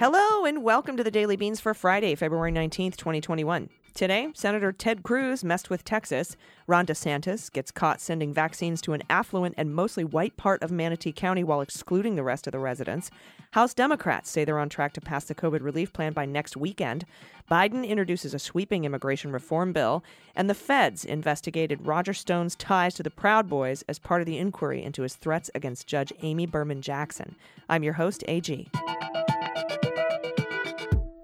Hello 0.00 0.46
and 0.46 0.62
welcome 0.62 0.96
to 0.96 1.04
the 1.04 1.10
Daily 1.10 1.36
Beans 1.36 1.60
for 1.60 1.74
Friday, 1.74 2.14
February 2.14 2.50
19th, 2.50 2.96
2021. 2.96 3.68
Today, 3.92 4.28
Senator 4.32 4.72
Ted 4.72 5.02
Cruz 5.02 5.44
messed 5.44 5.68
with 5.68 5.84
Texas. 5.84 6.38
Ron 6.66 6.86
DeSantis 6.86 7.52
gets 7.52 7.70
caught 7.70 8.00
sending 8.00 8.32
vaccines 8.32 8.80
to 8.80 8.94
an 8.94 9.02
affluent 9.10 9.56
and 9.58 9.74
mostly 9.74 10.02
white 10.02 10.38
part 10.38 10.62
of 10.62 10.70
Manatee 10.70 11.12
County 11.12 11.44
while 11.44 11.60
excluding 11.60 12.14
the 12.14 12.22
rest 12.22 12.46
of 12.46 12.52
the 12.52 12.58
residents. 12.58 13.10
House 13.50 13.74
Democrats 13.74 14.30
say 14.30 14.42
they're 14.42 14.58
on 14.58 14.70
track 14.70 14.94
to 14.94 15.02
pass 15.02 15.26
the 15.26 15.34
COVID 15.34 15.62
relief 15.62 15.92
plan 15.92 16.14
by 16.14 16.24
next 16.24 16.56
weekend. 16.56 17.04
Biden 17.50 17.86
introduces 17.86 18.32
a 18.32 18.38
sweeping 18.38 18.86
immigration 18.86 19.32
reform 19.32 19.74
bill. 19.74 20.02
And 20.34 20.48
the 20.48 20.54
feds 20.54 21.04
investigated 21.04 21.86
Roger 21.86 22.14
Stone's 22.14 22.56
ties 22.56 22.94
to 22.94 23.02
the 23.02 23.10
Proud 23.10 23.50
Boys 23.50 23.84
as 23.86 23.98
part 23.98 24.22
of 24.22 24.26
the 24.26 24.38
inquiry 24.38 24.82
into 24.82 25.02
his 25.02 25.16
threats 25.16 25.50
against 25.54 25.86
Judge 25.86 26.10
Amy 26.22 26.46
Berman 26.46 26.80
Jackson. 26.80 27.36
I'm 27.68 27.82
your 27.82 27.92
host, 27.92 28.24
AG. 28.28 28.70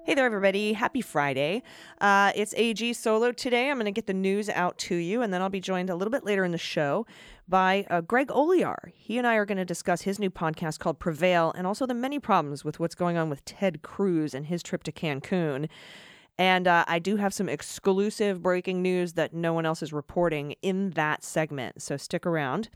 Hey 0.07 0.15
there, 0.15 0.25
everybody. 0.25 0.75
Happy 0.75 1.01
Friday. 1.01 1.65
Uh, 2.01 2.31
it's 2.37 2.55
AG 2.57 2.93
Solo 2.93 3.33
today. 3.33 3.69
I'm 3.69 3.75
going 3.75 3.87
to 3.87 3.91
get 3.91 4.07
the 4.07 4.15
news 4.15 4.49
out 4.49 4.79
to 4.79 4.95
you, 4.95 5.21
and 5.21 5.35
then 5.35 5.43
I'll 5.43 5.49
be 5.49 5.59
joined 5.59 5.91
a 5.91 5.97
little 5.97 6.13
bit 6.13 6.25
later 6.25 6.45
in 6.45 6.53
the 6.53 6.59
show 6.59 7.09
by 7.49 7.85
uh, 7.91 8.03
Greg 8.03 8.29
Olear. 8.29 8.93
He 8.95 9.19
and 9.19 9.27
I 9.27 9.35
are 9.35 9.45
going 9.45 9.59
to 9.59 9.65
discuss 9.65 10.03
his 10.03 10.21
new 10.21 10.31
podcast 10.31 10.79
called 10.79 11.01
Prevail 11.01 11.53
and 11.57 11.67
also 11.67 11.87
the 11.87 11.93
many 11.93 12.21
problems 12.21 12.65
with 12.65 12.79
what's 12.79 12.95
going 12.95 13.17
on 13.17 13.29
with 13.29 13.45
Ted 13.45 13.83
Cruz 13.83 14.33
and 14.33 14.47
his 14.47 14.63
trip 14.63 14.85
to 14.85 14.93
Cancun. 14.93 15.69
And 16.39 16.69
uh, 16.69 16.85
I 16.87 17.01
do 17.01 17.17
have 17.17 17.35
some 17.35 17.49
exclusive 17.49 18.41
breaking 18.41 18.83
news 18.83 19.15
that 19.15 19.35
no 19.35 19.53
one 19.53 19.67
else 19.67 19.83
is 19.83 19.93
reporting 19.93 20.55
in 20.63 20.91
that 20.91 21.25
segment, 21.25 21.83
so 21.83 21.97
stick 21.97 22.25
around. 22.25 22.69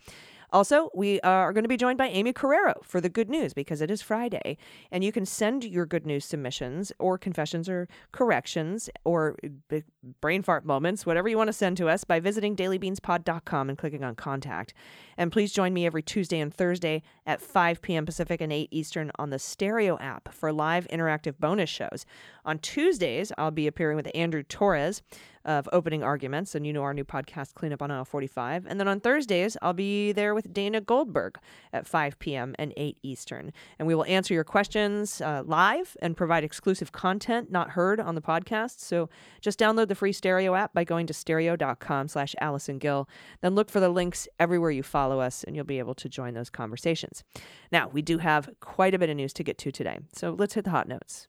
Also, 0.52 0.90
we 0.94 1.20
uh, 1.20 1.28
are 1.28 1.52
going 1.52 1.64
to 1.64 1.68
be 1.68 1.76
joined 1.76 1.98
by 1.98 2.08
Aimee 2.08 2.32
Carrero 2.32 2.84
for 2.84 3.00
the 3.00 3.08
good 3.08 3.28
news 3.28 3.52
because 3.52 3.80
it 3.80 3.90
is 3.90 4.02
Friday. 4.02 4.56
And 4.90 5.04
you 5.04 5.12
can 5.12 5.24
send 5.24 5.64
your 5.64 5.86
good 5.86 6.06
news 6.06 6.24
submissions 6.24 6.92
or 6.98 7.18
confessions 7.18 7.68
or 7.68 7.88
corrections 8.12 8.90
or 9.04 9.36
uh, 9.44 9.48
b- 9.68 9.84
brain 10.20 10.42
fart 10.42 10.64
moments, 10.64 11.06
whatever 11.06 11.28
you 11.28 11.36
want 11.36 11.48
to 11.48 11.52
send 11.52 11.76
to 11.78 11.88
us, 11.88 12.04
by 12.04 12.20
visiting 12.20 12.56
dailybeanspod.com 12.56 13.68
and 13.68 13.78
clicking 13.78 14.04
on 14.04 14.14
contact. 14.14 14.74
And 15.20 15.30
please 15.30 15.52
join 15.52 15.74
me 15.74 15.84
every 15.84 16.00
Tuesday 16.00 16.40
and 16.40 16.52
Thursday 16.52 17.02
at 17.26 17.42
5 17.42 17.82
p.m. 17.82 18.06
Pacific 18.06 18.40
and 18.40 18.50
8 18.50 18.68
Eastern 18.70 19.12
on 19.18 19.28
the 19.28 19.38
Stereo 19.38 19.98
app 19.98 20.32
for 20.32 20.50
live 20.50 20.88
interactive 20.88 21.38
bonus 21.38 21.68
shows. 21.68 22.06
On 22.46 22.58
Tuesdays, 22.58 23.30
I'll 23.36 23.50
be 23.50 23.66
appearing 23.66 23.96
with 23.96 24.10
Andrew 24.14 24.42
Torrez 24.42 25.02
of 25.44 25.68
opening 25.72 26.02
arguments, 26.02 26.54
and 26.54 26.66
you 26.66 26.72
know 26.72 26.82
our 26.82 26.92
new 26.92 27.04
podcast, 27.04 27.54
Cleanup 27.54 27.80
on 27.80 27.90
Aisle 27.90 28.04
45. 28.04 28.66
And 28.66 28.78
then 28.78 28.88
on 28.88 29.00
Thursdays, 29.00 29.56
I'll 29.62 29.72
be 29.72 30.12
there 30.12 30.34
with 30.34 30.52
Dana 30.52 30.80
Goldberg 30.80 31.38
at 31.72 31.86
5 31.86 32.18
p.m. 32.18 32.54
and 32.58 32.74
8 32.76 32.98
Eastern. 33.02 33.52
And 33.78 33.88
we 33.88 33.94
will 33.94 34.04
answer 34.04 34.34
your 34.34 34.44
questions 34.44 35.20
uh, 35.20 35.42
live 35.46 35.96
and 36.02 36.16
provide 36.16 36.44
exclusive 36.44 36.92
content 36.92 37.50
not 37.50 37.70
heard 37.70 38.00
on 38.00 38.14
the 38.14 38.20
podcast. 38.20 38.80
So 38.80 39.08
just 39.40 39.58
download 39.58 39.88
the 39.88 39.94
free 39.94 40.12
Stereo 40.12 40.54
app 40.54 40.74
by 40.74 40.84
going 40.84 41.06
to 41.06 41.14
stereo.com 41.14 42.08
slash 42.08 42.34
Allison 42.40 42.78
Gill. 42.78 43.08
Then 43.40 43.54
look 43.54 43.70
for 43.70 43.80
the 43.80 43.88
links 43.88 44.28
everywhere 44.38 44.70
you 44.70 44.82
follow 44.82 45.09
us, 45.18 45.42
and 45.42 45.56
you'll 45.56 45.64
be 45.64 45.80
able 45.80 45.94
to 45.94 46.08
join 46.08 46.34
those 46.34 46.50
conversations. 46.50 47.24
Now, 47.72 47.88
we 47.88 48.02
do 48.02 48.18
have 48.18 48.48
quite 48.60 48.94
a 48.94 48.98
bit 48.98 49.10
of 49.10 49.16
news 49.16 49.32
to 49.32 49.42
get 49.42 49.58
to 49.58 49.72
today. 49.72 49.98
So 50.12 50.36
let's 50.38 50.54
hit 50.54 50.64
the 50.64 50.70
hot 50.70 50.86
notes. 50.86 51.26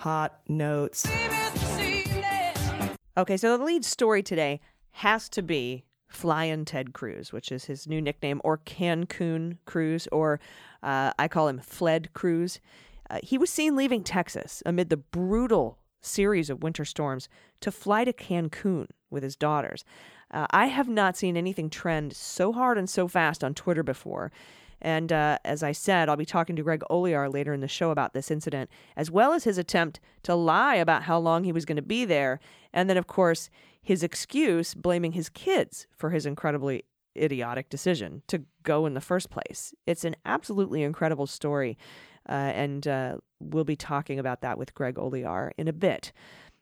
Hot 0.00 0.40
notes. 0.48 1.06
Okay, 3.16 3.36
so 3.36 3.56
the 3.56 3.64
lead 3.64 3.84
story 3.84 4.22
today 4.22 4.60
has 4.92 5.28
to 5.30 5.42
be 5.42 5.84
Flyin' 6.08 6.64
Ted 6.64 6.92
Cruz, 6.92 7.32
which 7.32 7.52
is 7.52 7.66
his 7.66 7.86
new 7.86 8.00
nickname, 8.00 8.40
or 8.44 8.58
Cancun 8.58 9.58
Cruz, 9.64 10.08
or 10.10 10.40
uh, 10.82 11.12
I 11.18 11.28
call 11.28 11.48
him 11.48 11.58
Fled 11.58 12.12
Cruz. 12.12 12.60
Uh, 13.08 13.18
he 13.22 13.38
was 13.38 13.50
seen 13.50 13.76
leaving 13.76 14.02
Texas 14.02 14.62
amid 14.66 14.88
the 14.88 14.96
brutal 14.96 15.78
series 16.00 16.50
of 16.50 16.62
winter 16.62 16.84
storms 16.84 17.28
to 17.60 17.70
fly 17.70 18.04
to 18.04 18.12
Cancun 18.12 18.86
with 19.10 19.22
his 19.22 19.36
daughters. 19.36 19.84
Uh, 20.30 20.46
I 20.50 20.66
have 20.66 20.88
not 20.88 21.16
seen 21.16 21.36
anything 21.36 21.70
trend 21.70 22.12
so 22.14 22.52
hard 22.52 22.78
and 22.78 22.88
so 22.88 23.08
fast 23.08 23.42
on 23.42 23.54
Twitter 23.54 23.82
before. 23.82 24.30
And 24.82 25.12
uh, 25.12 25.38
as 25.44 25.62
I 25.62 25.72
said, 25.72 26.08
I'll 26.08 26.16
be 26.16 26.24
talking 26.24 26.56
to 26.56 26.62
Greg 26.62 26.82
Olear 26.90 27.32
later 27.32 27.52
in 27.52 27.60
the 27.60 27.68
show 27.68 27.90
about 27.90 28.14
this 28.14 28.30
incident, 28.30 28.70
as 28.96 29.10
well 29.10 29.32
as 29.32 29.44
his 29.44 29.58
attempt 29.58 30.00
to 30.22 30.34
lie 30.34 30.76
about 30.76 31.02
how 31.02 31.18
long 31.18 31.44
he 31.44 31.52
was 31.52 31.64
going 31.64 31.76
to 31.76 31.82
be 31.82 32.04
there. 32.04 32.40
And 32.72 32.88
then, 32.88 32.96
of 32.96 33.06
course, 33.06 33.50
his 33.82 34.02
excuse 34.02 34.74
blaming 34.74 35.12
his 35.12 35.28
kids 35.28 35.86
for 35.96 36.10
his 36.10 36.24
incredibly 36.24 36.84
idiotic 37.16 37.68
decision 37.68 38.22
to 38.28 38.44
go 38.62 38.86
in 38.86 38.94
the 38.94 39.00
first 39.00 39.30
place. 39.30 39.74
It's 39.86 40.04
an 40.04 40.16
absolutely 40.24 40.82
incredible 40.82 41.26
story. 41.26 41.76
Uh, 42.28 42.32
and 42.32 42.86
uh, 42.86 43.16
we'll 43.40 43.64
be 43.64 43.76
talking 43.76 44.18
about 44.18 44.42
that 44.42 44.56
with 44.56 44.74
Greg 44.74 44.94
Olear 44.94 45.50
in 45.58 45.68
a 45.68 45.72
bit. 45.72 46.12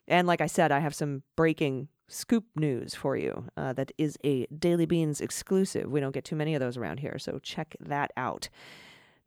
And 0.07 0.27
like 0.27 0.41
I 0.41 0.47
said, 0.47 0.71
I 0.71 0.79
have 0.79 0.95
some 0.95 1.23
breaking 1.35 1.87
scoop 2.09 2.45
news 2.55 2.95
for 2.95 3.15
you 3.15 3.45
uh, 3.55 3.73
that 3.73 3.91
is 3.97 4.17
a 4.23 4.45
Daily 4.47 4.85
Beans 4.85 5.21
exclusive. 5.21 5.89
We 5.89 5.99
don't 5.99 6.13
get 6.13 6.25
too 6.25 6.35
many 6.35 6.55
of 6.55 6.59
those 6.59 6.77
around 6.77 6.99
here, 6.99 7.17
so 7.19 7.39
check 7.39 7.75
that 7.79 8.11
out. 8.17 8.49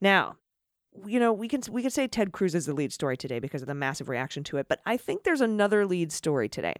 Now, 0.00 0.36
you 1.06 1.18
know, 1.18 1.32
we 1.32 1.48
can 1.48 1.62
we 1.70 1.82
can 1.82 1.90
say 1.90 2.06
Ted 2.06 2.32
Cruz 2.32 2.54
is 2.54 2.66
the 2.66 2.74
lead 2.74 2.92
story 2.92 3.16
today 3.16 3.38
because 3.38 3.62
of 3.62 3.68
the 3.68 3.74
massive 3.74 4.08
reaction 4.08 4.44
to 4.44 4.58
it, 4.58 4.66
but 4.68 4.80
I 4.84 4.96
think 4.96 5.22
there's 5.22 5.40
another 5.40 5.86
lead 5.86 6.12
story 6.12 6.48
today. 6.48 6.74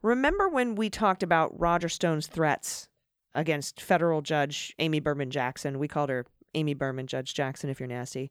Remember 0.00 0.48
when 0.48 0.74
we 0.74 0.90
talked 0.90 1.22
about 1.22 1.58
Roger 1.58 1.88
Stone's 1.88 2.26
threats 2.26 2.88
against 3.34 3.80
federal 3.80 4.20
judge 4.20 4.74
Amy 4.78 5.00
Berman 5.00 5.30
Jackson? 5.30 5.78
We 5.78 5.88
called 5.88 6.10
her 6.10 6.26
Amy 6.54 6.74
Berman 6.74 7.06
Judge 7.06 7.34
Jackson 7.34 7.70
if 7.70 7.78
you're 7.78 7.86
nasty. 7.86 8.30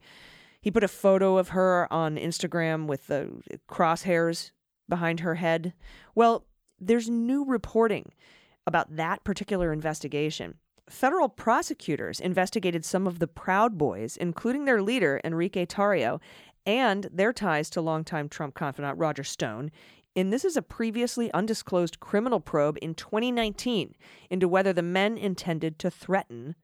He 0.61 0.69
put 0.69 0.83
a 0.83 0.87
photo 0.87 1.37
of 1.37 1.49
her 1.49 1.91
on 1.91 2.17
Instagram 2.17 2.85
with 2.87 3.07
the 3.07 3.31
crosshairs 3.67 4.51
behind 4.87 5.21
her 5.21 5.35
head. 5.35 5.73
Well, 6.13 6.45
there's 6.81 7.09
new 7.09 7.45
reporting 7.45 8.11
about 8.67 8.95
that 8.95 9.23
particular 9.23 9.71
investigation. 9.71 10.55
Federal 10.89 11.29
prosecutors 11.29 12.19
investigated 12.19 12.83
some 12.83 13.07
of 13.07 13.19
the 13.19 13.27
Proud 13.27 13.77
Boys, 13.77 14.17
including 14.17 14.65
their 14.65 14.81
leader, 14.81 15.21
Enrique 15.23 15.65
Tarrio, 15.65 16.19
and 16.65 17.07
their 17.11 17.31
ties 17.31 17.69
to 17.69 17.81
longtime 17.81 18.27
Trump 18.27 18.55
confidant 18.55 18.97
Roger 18.97 19.23
Stone. 19.23 19.71
And 20.15 20.33
this 20.33 20.43
is 20.43 20.57
a 20.57 20.61
previously 20.61 21.31
undisclosed 21.31 21.99
criminal 21.99 22.41
probe 22.41 22.77
in 22.81 22.93
2019 22.95 23.95
into 24.29 24.47
whether 24.47 24.73
the 24.73 24.81
men 24.81 25.17
intended 25.17 25.79
to 25.79 25.89
threaten 25.89 26.55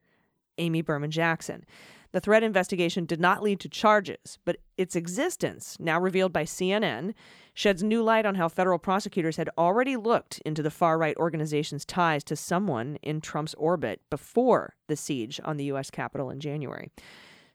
Amy 0.58 0.82
Berman 0.82 1.12
Jackson. 1.12 1.66
The 2.12 2.20
threat 2.20 2.44
investigation 2.44 3.06
did 3.06 3.20
not 3.20 3.44
lead 3.44 3.60
to 3.62 3.70
charges, 3.70 4.40
but 4.46 4.58
its 4.78 4.96
existence, 4.96 5.78
now 5.80 6.00
revealed 6.00 6.34
by 6.34 6.44
CNN, 6.44 7.14
sheds 7.54 7.84
new 7.84 8.02
light 8.04 8.26
on 8.26 8.36
how 8.36 8.48
federal 8.48 8.80
prosecutors 8.80 9.38
had 9.38 9.50
already 9.58 9.96
looked 9.96 10.40
into 10.46 10.64
the 10.64 10.72
far 10.72 10.98
right 10.98 11.18
organization's 11.18 11.86
ties 11.86 12.24
to 12.26 12.36
someone 12.36 12.98
in 13.02 13.20
Trump's 13.20 13.56
orbit 13.56 14.02
before 14.10 14.76
the 14.88 14.96
siege 14.96 15.40
on 15.44 15.58
the 15.58 15.66
U.S. 15.66 15.90
Capitol 15.90 16.30
in 16.30 16.40
January. 16.40 16.92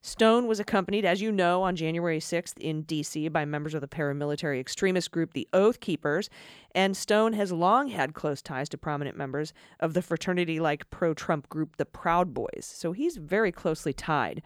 Stone 0.05 0.49
was 0.49 0.59
accompanied, 0.59 1.05
as 1.05 1.23
you 1.23 1.31
know, 1.31 1.63
on 1.63 1.77
January 1.77 2.19
6th 2.19 2.59
in 2.59 2.83
D.C. 2.83 3.29
by 3.29 3.45
members 3.45 3.73
of 3.73 3.81
the 3.81 3.87
paramilitary 3.87 4.59
extremist 4.59 5.13
group 5.13 5.33
the 5.33 5.47
Oath 5.53 5.79
Keepers, 5.79 6.29
and 6.75 6.97
Stone 6.97 7.35
has 7.35 7.53
long 7.53 7.87
had 7.87 8.13
close 8.13 8.43
ties 8.43 8.69
to 8.71 8.77
prominent 8.77 9.17
members 9.17 9.53
of 9.79 9.95
the 9.95 10.03
fraternity 10.03 10.59
like 10.59 10.91
pro 10.91 11.15
Trump 11.15 11.49
group 11.49 11.77
the 11.77 11.87
Proud 11.87 12.35
Boys, 12.35 12.65
so 12.65 12.91
he's 12.91 13.17
very 13.17 13.53
closely 13.53 13.93
tied 13.93 14.43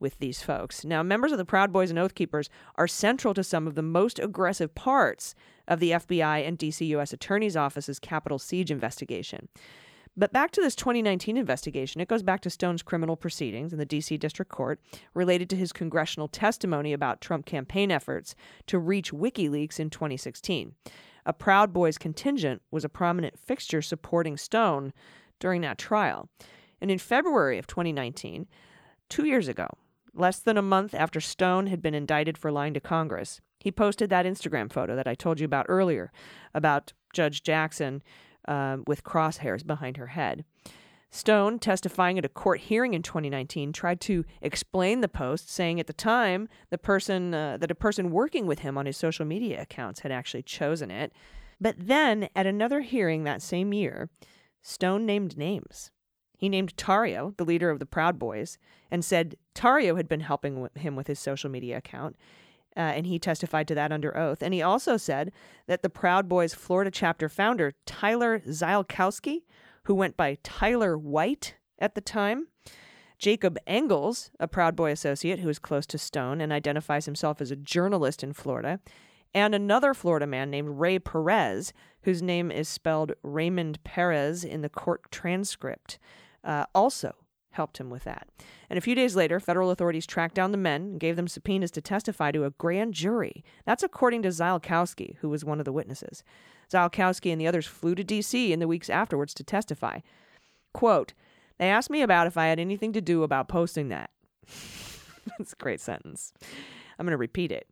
with 0.00 0.18
these 0.20 0.42
folks. 0.42 0.86
Now, 0.86 1.02
members 1.02 1.32
of 1.32 1.38
the 1.38 1.44
Proud 1.44 1.70
Boys 1.70 1.90
and 1.90 1.98
Oath 1.98 2.14
Keepers 2.14 2.48
are 2.76 2.88
central 2.88 3.34
to 3.34 3.44
some 3.44 3.66
of 3.66 3.74
the 3.74 3.82
most 3.82 4.18
aggressive 4.18 4.74
parts 4.74 5.34
of 5.68 5.80
the 5.80 5.90
FBI 5.90 6.46
and 6.48 6.58
DC 6.58 6.86
U.S. 6.88 7.12
Attorney's 7.12 7.56
Office's 7.58 7.98
Capitol 7.98 8.38
siege 8.38 8.70
investigation. 8.70 9.48
But 10.16 10.32
back 10.32 10.52
to 10.52 10.60
this 10.60 10.76
2019 10.76 11.36
investigation, 11.36 12.00
it 12.00 12.06
goes 12.06 12.22
back 12.22 12.40
to 12.42 12.50
Stone's 12.50 12.82
criminal 12.82 13.16
proceedings 13.16 13.72
in 13.72 13.80
the 13.80 13.84
D.C. 13.84 14.16
District 14.16 14.50
Court 14.50 14.80
related 15.12 15.50
to 15.50 15.56
his 15.56 15.72
congressional 15.72 16.28
testimony 16.28 16.92
about 16.92 17.20
Trump 17.20 17.46
campaign 17.46 17.90
efforts 17.90 18.36
to 18.68 18.78
reach 18.78 19.12
WikiLeaks 19.12 19.80
in 19.80 19.90
2016. 19.90 20.74
A 21.26 21.32
Proud 21.32 21.72
Boys 21.72 21.98
contingent 21.98 22.62
was 22.70 22.84
a 22.84 22.88
prominent 22.88 23.38
fixture 23.38 23.82
supporting 23.82 24.36
Stone 24.36 24.92
during 25.40 25.62
that 25.62 25.78
trial. 25.78 26.28
And 26.80 26.92
in 26.92 26.98
February 26.98 27.58
of 27.58 27.66
2019, 27.66 28.46
two 29.08 29.24
years 29.24 29.48
ago, 29.48 29.66
less 30.12 30.38
than 30.38 30.56
a 30.56 30.62
month 30.62 30.94
after 30.94 31.20
Stone 31.20 31.66
had 31.66 31.82
been 31.82 31.94
indicted 31.94 32.38
for 32.38 32.52
lying 32.52 32.74
to 32.74 32.80
Congress, 32.80 33.40
He 33.64 33.72
posted 33.72 34.10
that 34.10 34.26
Instagram 34.26 34.70
photo 34.70 34.94
that 34.94 35.08
I 35.08 35.14
told 35.14 35.40
you 35.40 35.46
about 35.46 35.64
earlier 35.70 36.12
about 36.52 36.92
Judge 37.14 37.42
Jackson 37.42 38.02
um, 38.46 38.84
with 38.86 39.04
crosshairs 39.04 39.66
behind 39.66 39.96
her 39.96 40.08
head. 40.08 40.44
Stone, 41.10 41.60
testifying 41.60 42.18
at 42.18 42.24
a 42.24 42.28
court 42.28 42.58
hearing 42.58 42.92
in 42.92 43.00
2019, 43.00 43.72
tried 43.72 44.00
to 44.00 44.24
explain 44.42 45.00
the 45.00 45.08
post, 45.08 45.48
saying 45.48 45.78
at 45.78 45.86
the 45.86 45.92
time 45.92 46.48
the 46.70 46.78
person 46.78 47.32
uh, 47.32 47.56
that 47.56 47.70
a 47.70 47.74
person 47.76 48.10
working 48.10 48.46
with 48.48 48.58
him 48.60 48.76
on 48.76 48.86
his 48.86 48.96
social 48.96 49.24
media 49.24 49.62
accounts 49.62 50.00
had 50.00 50.10
actually 50.10 50.42
chosen 50.42 50.90
it. 50.90 51.12
But 51.60 51.76
then, 51.78 52.28
at 52.34 52.46
another 52.46 52.80
hearing 52.80 53.22
that 53.22 53.42
same 53.42 53.72
year, 53.72 54.10
Stone 54.60 55.06
named 55.06 55.36
names. 55.36 55.92
He 56.36 56.48
named 56.48 56.76
Tarrio, 56.76 57.36
the 57.36 57.44
leader 57.44 57.70
of 57.70 57.78
the 57.78 57.86
Proud 57.86 58.18
Boys, 58.18 58.58
and 58.90 59.04
said 59.04 59.36
Tarrio 59.54 59.96
had 59.96 60.08
been 60.08 60.20
helping 60.20 60.68
him 60.74 60.96
with 60.96 61.06
his 61.06 61.20
social 61.20 61.48
media 61.48 61.76
account. 61.76 62.16
Uh, 62.76 62.80
and 62.80 63.06
he 63.06 63.18
testified 63.18 63.68
to 63.68 63.74
that 63.74 63.92
under 63.92 64.16
oath. 64.16 64.42
And 64.42 64.52
he 64.52 64.60
also 64.60 64.96
said 64.96 65.32
that 65.66 65.82
the 65.82 65.90
Proud 65.90 66.28
Boys 66.28 66.54
Florida 66.54 66.90
chapter 66.90 67.28
founder, 67.28 67.74
Tyler 67.86 68.40
Ziolkowski, 68.40 69.42
who 69.84 69.94
went 69.94 70.16
by 70.16 70.38
Tyler 70.42 70.98
White 70.98 71.54
at 71.78 71.94
the 71.94 72.00
time, 72.00 72.48
Jacob 73.18 73.56
Engels, 73.66 74.30
a 74.40 74.48
Proud 74.48 74.74
Boy 74.74 74.90
associate 74.90 75.38
who 75.38 75.48
is 75.48 75.58
close 75.58 75.86
to 75.86 75.98
Stone 75.98 76.40
and 76.40 76.52
identifies 76.52 77.06
himself 77.06 77.40
as 77.40 77.50
a 77.50 77.56
journalist 77.56 78.22
in 78.22 78.32
Florida, 78.32 78.80
and 79.32 79.54
another 79.54 79.94
Florida 79.94 80.26
man 80.26 80.50
named 80.50 80.80
Ray 80.80 80.98
Perez, 80.98 81.72
whose 82.02 82.22
name 82.22 82.50
is 82.50 82.68
spelled 82.68 83.12
Raymond 83.22 83.82
Perez 83.84 84.44
in 84.44 84.62
the 84.62 84.68
court 84.68 85.10
transcript, 85.10 85.98
uh, 86.44 86.66
also 86.74 87.14
helped 87.54 87.78
him 87.78 87.90
with 87.90 88.04
that. 88.04 88.28
And 88.68 88.78
a 88.78 88.82
few 88.82 88.94
days 88.94 89.16
later, 89.16 89.40
federal 89.40 89.70
authorities 89.70 90.06
tracked 90.06 90.34
down 90.34 90.52
the 90.52 90.58
men 90.58 90.82
and 90.82 91.00
gave 91.00 91.16
them 91.16 91.28
subpoenas 91.28 91.70
to 91.72 91.80
testify 91.80 92.30
to 92.30 92.44
a 92.44 92.50
grand 92.50 92.94
jury. 92.94 93.44
That's 93.64 93.82
according 93.82 94.22
to 94.22 94.28
Ziolkowski, 94.28 95.16
who 95.20 95.28
was 95.28 95.44
one 95.44 95.58
of 95.58 95.64
the 95.64 95.72
witnesses. 95.72 96.22
Ziolkowski 96.70 97.32
and 97.32 97.40
the 97.40 97.46
others 97.46 97.66
flew 97.66 97.94
to 97.94 98.04
D.C. 98.04 98.52
in 98.52 98.60
the 98.60 98.68
weeks 98.68 98.90
afterwards 98.90 99.34
to 99.34 99.44
testify. 99.44 100.00
Quote, 100.72 101.14
they 101.58 101.68
asked 101.68 101.90
me 101.90 102.02
about 102.02 102.26
if 102.26 102.36
I 102.36 102.46
had 102.46 102.58
anything 102.58 102.92
to 102.92 103.00
do 103.00 103.22
about 103.22 103.48
posting 103.48 103.88
that. 103.88 104.10
That's 105.38 105.52
a 105.52 105.56
great 105.56 105.80
sentence. 105.80 106.32
I'm 106.98 107.06
going 107.06 107.12
to 107.12 107.16
repeat 107.16 107.52
it. 107.52 107.68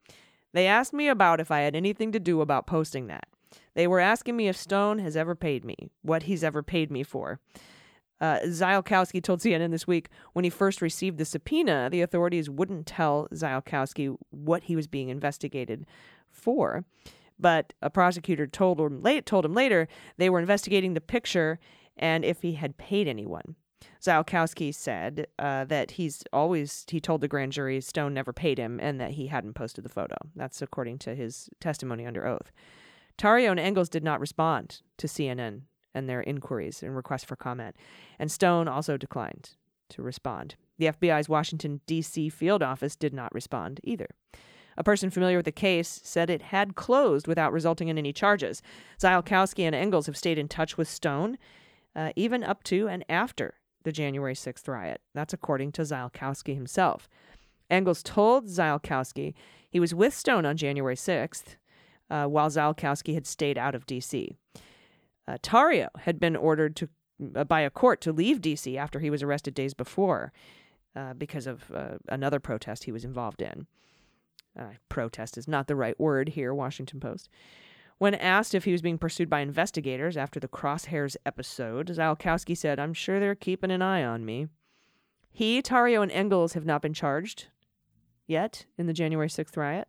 They 0.52 0.66
asked 0.66 0.92
me 0.92 1.08
about 1.08 1.40
if 1.40 1.50
I 1.50 1.60
had 1.60 1.74
anything 1.74 2.12
to 2.12 2.20
do 2.20 2.40
about 2.40 2.66
posting 2.66 3.06
that. 3.08 3.26
They 3.74 3.86
were 3.86 4.00
asking 4.00 4.36
me 4.36 4.48
if 4.48 4.56
Stone 4.56 4.98
has 4.98 5.16
ever 5.16 5.34
paid 5.34 5.64
me, 5.64 5.90
what 6.02 6.24
he's 6.24 6.44
ever 6.44 6.62
paid 6.62 6.90
me 6.90 7.02
for. 7.02 7.40
Uh, 8.22 8.38
told 9.20 9.40
CNN 9.40 9.72
this 9.72 9.86
week 9.88 10.08
when 10.32 10.44
he 10.44 10.50
first 10.50 10.80
received 10.80 11.18
the 11.18 11.24
subpoena, 11.24 11.88
the 11.90 12.02
authorities 12.02 12.48
wouldn't 12.48 12.86
tell 12.86 13.26
Ziolkowski 13.34 14.16
what 14.30 14.62
he 14.62 14.76
was 14.76 14.86
being 14.86 15.08
investigated 15.08 15.84
for. 16.30 16.84
But 17.36 17.72
a 17.82 17.90
prosecutor 17.90 18.46
told 18.46 18.78
him, 18.78 19.02
late, 19.02 19.26
told 19.26 19.44
him 19.44 19.54
later 19.54 19.88
they 20.18 20.30
were 20.30 20.38
investigating 20.38 20.94
the 20.94 21.00
picture 21.00 21.58
and 21.96 22.24
if 22.24 22.42
he 22.42 22.52
had 22.52 22.78
paid 22.78 23.08
anyone. 23.08 23.56
Ziolkowski 24.00 24.72
said 24.72 25.26
uh, 25.40 25.64
that 25.64 25.92
he's 25.92 26.22
always, 26.32 26.84
he 26.88 27.00
told 27.00 27.22
the 27.22 27.28
grand 27.28 27.50
jury 27.50 27.80
Stone 27.80 28.14
never 28.14 28.32
paid 28.32 28.56
him 28.56 28.78
and 28.80 29.00
that 29.00 29.12
he 29.12 29.26
hadn't 29.26 29.54
posted 29.54 29.84
the 29.84 29.88
photo. 29.88 30.14
That's 30.36 30.62
according 30.62 30.98
to 31.00 31.16
his 31.16 31.50
testimony 31.58 32.06
under 32.06 32.24
oath. 32.24 32.52
Tarrio 33.18 33.50
and 33.50 33.58
Engels 33.58 33.88
did 33.88 34.04
not 34.04 34.20
respond 34.20 34.82
to 34.98 35.08
CNN 35.08 35.62
and 35.94 36.08
their 36.08 36.20
inquiries 36.20 36.82
and 36.82 36.96
requests 36.96 37.24
for 37.24 37.36
comment, 37.36 37.76
and 38.18 38.30
Stone 38.30 38.68
also 38.68 38.96
declined 38.96 39.50
to 39.90 40.02
respond. 40.02 40.56
The 40.78 40.86
FBI's 40.86 41.28
Washington, 41.28 41.80
D.C. 41.86 42.28
field 42.28 42.62
office 42.62 42.96
did 42.96 43.12
not 43.14 43.34
respond 43.34 43.80
either. 43.84 44.08
A 44.76 44.84
person 44.84 45.10
familiar 45.10 45.36
with 45.36 45.44
the 45.44 45.52
case 45.52 46.00
said 46.02 46.30
it 46.30 46.42
had 46.42 46.74
closed 46.74 47.26
without 47.26 47.52
resulting 47.52 47.88
in 47.88 47.98
any 47.98 48.12
charges. 48.12 48.62
Ziolkowski 48.98 49.64
and 49.64 49.74
Engels 49.74 50.06
have 50.06 50.16
stayed 50.16 50.38
in 50.38 50.48
touch 50.48 50.78
with 50.78 50.88
Stone, 50.88 51.36
uh, 51.94 52.12
even 52.16 52.42
up 52.42 52.64
to 52.64 52.88
and 52.88 53.04
after 53.08 53.54
the 53.84 53.92
January 53.92 54.34
6th 54.34 54.66
riot. 54.68 55.00
That's 55.14 55.34
according 55.34 55.72
to 55.72 55.82
Ziolkowski 55.82 56.54
himself. 56.54 57.08
Engels 57.68 58.02
told 58.02 58.46
Ziolkowski 58.46 59.34
he 59.70 59.80
was 59.80 59.94
with 59.94 60.14
Stone 60.14 60.46
on 60.46 60.56
January 60.56 60.96
6th, 60.96 61.56
uh, 62.10 62.26
while 62.26 62.50
Ziolkowski 62.50 63.14
had 63.14 63.26
stayed 63.26 63.56
out 63.56 63.74
of 63.74 63.86
D.C. 63.86 64.36
Uh, 65.26 65.38
Tarrio 65.42 65.88
had 66.00 66.18
been 66.18 66.36
ordered 66.36 66.76
to 66.76 66.88
uh, 67.34 67.44
by 67.44 67.60
a 67.60 67.70
court 67.70 68.00
to 68.00 68.12
leave 68.12 68.40
D.C. 68.40 68.76
after 68.76 69.00
he 69.00 69.10
was 69.10 69.22
arrested 69.22 69.54
days 69.54 69.74
before 69.74 70.32
uh, 70.96 71.14
because 71.14 71.46
of 71.46 71.70
uh, 71.72 71.98
another 72.08 72.40
protest 72.40 72.84
he 72.84 72.92
was 72.92 73.04
involved 73.04 73.40
in. 73.40 73.66
Uh, 74.58 74.72
protest 74.88 75.38
is 75.38 75.48
not 75.48 75.66
the 75.66 75.76
right 75.76 75.98
word 75.98 76.30
here, 76.30 76.52
Washington 76.52 77.00
Post. 77.00 77.28
When 77.98 78.14
asked 78.14 78.54
if 78.54 78.64
he 78.64 78.72
was 78.72 78.82
being 78.82 78.98
pursued 78.98 79.30
by 79.30 79.40
investigators 79.40 80.16
after 80.16 80.40
the 80.40 80.48
Crosshairs 80.48 81.16
episode, 81.24 81.86
Ziolkowski 81.88 82.56
said, 82.56 82.80
I'm 82.80 82.94
sure 82.94 83.20
they're 83.20 83.34
keeping 83.34 83.70
an 83.70 83.80
eye 83.80 84.04
on 84.04 84.24
me. 84.24 84.48
He, 85.30 85.62
Tarrio, 85.62 86.02
and 86.02 86.10
Engels 86.10 86.54
have 86.54 86.66
not 86.66 86.82
been 86.82 86.92
charged 86.92 87.46
yet 88.26 88.66
in 88.76 88.86
the 88.86 88.92
January 88.92 89.28
6th 89.28 89.56
riot. 89.56 89.88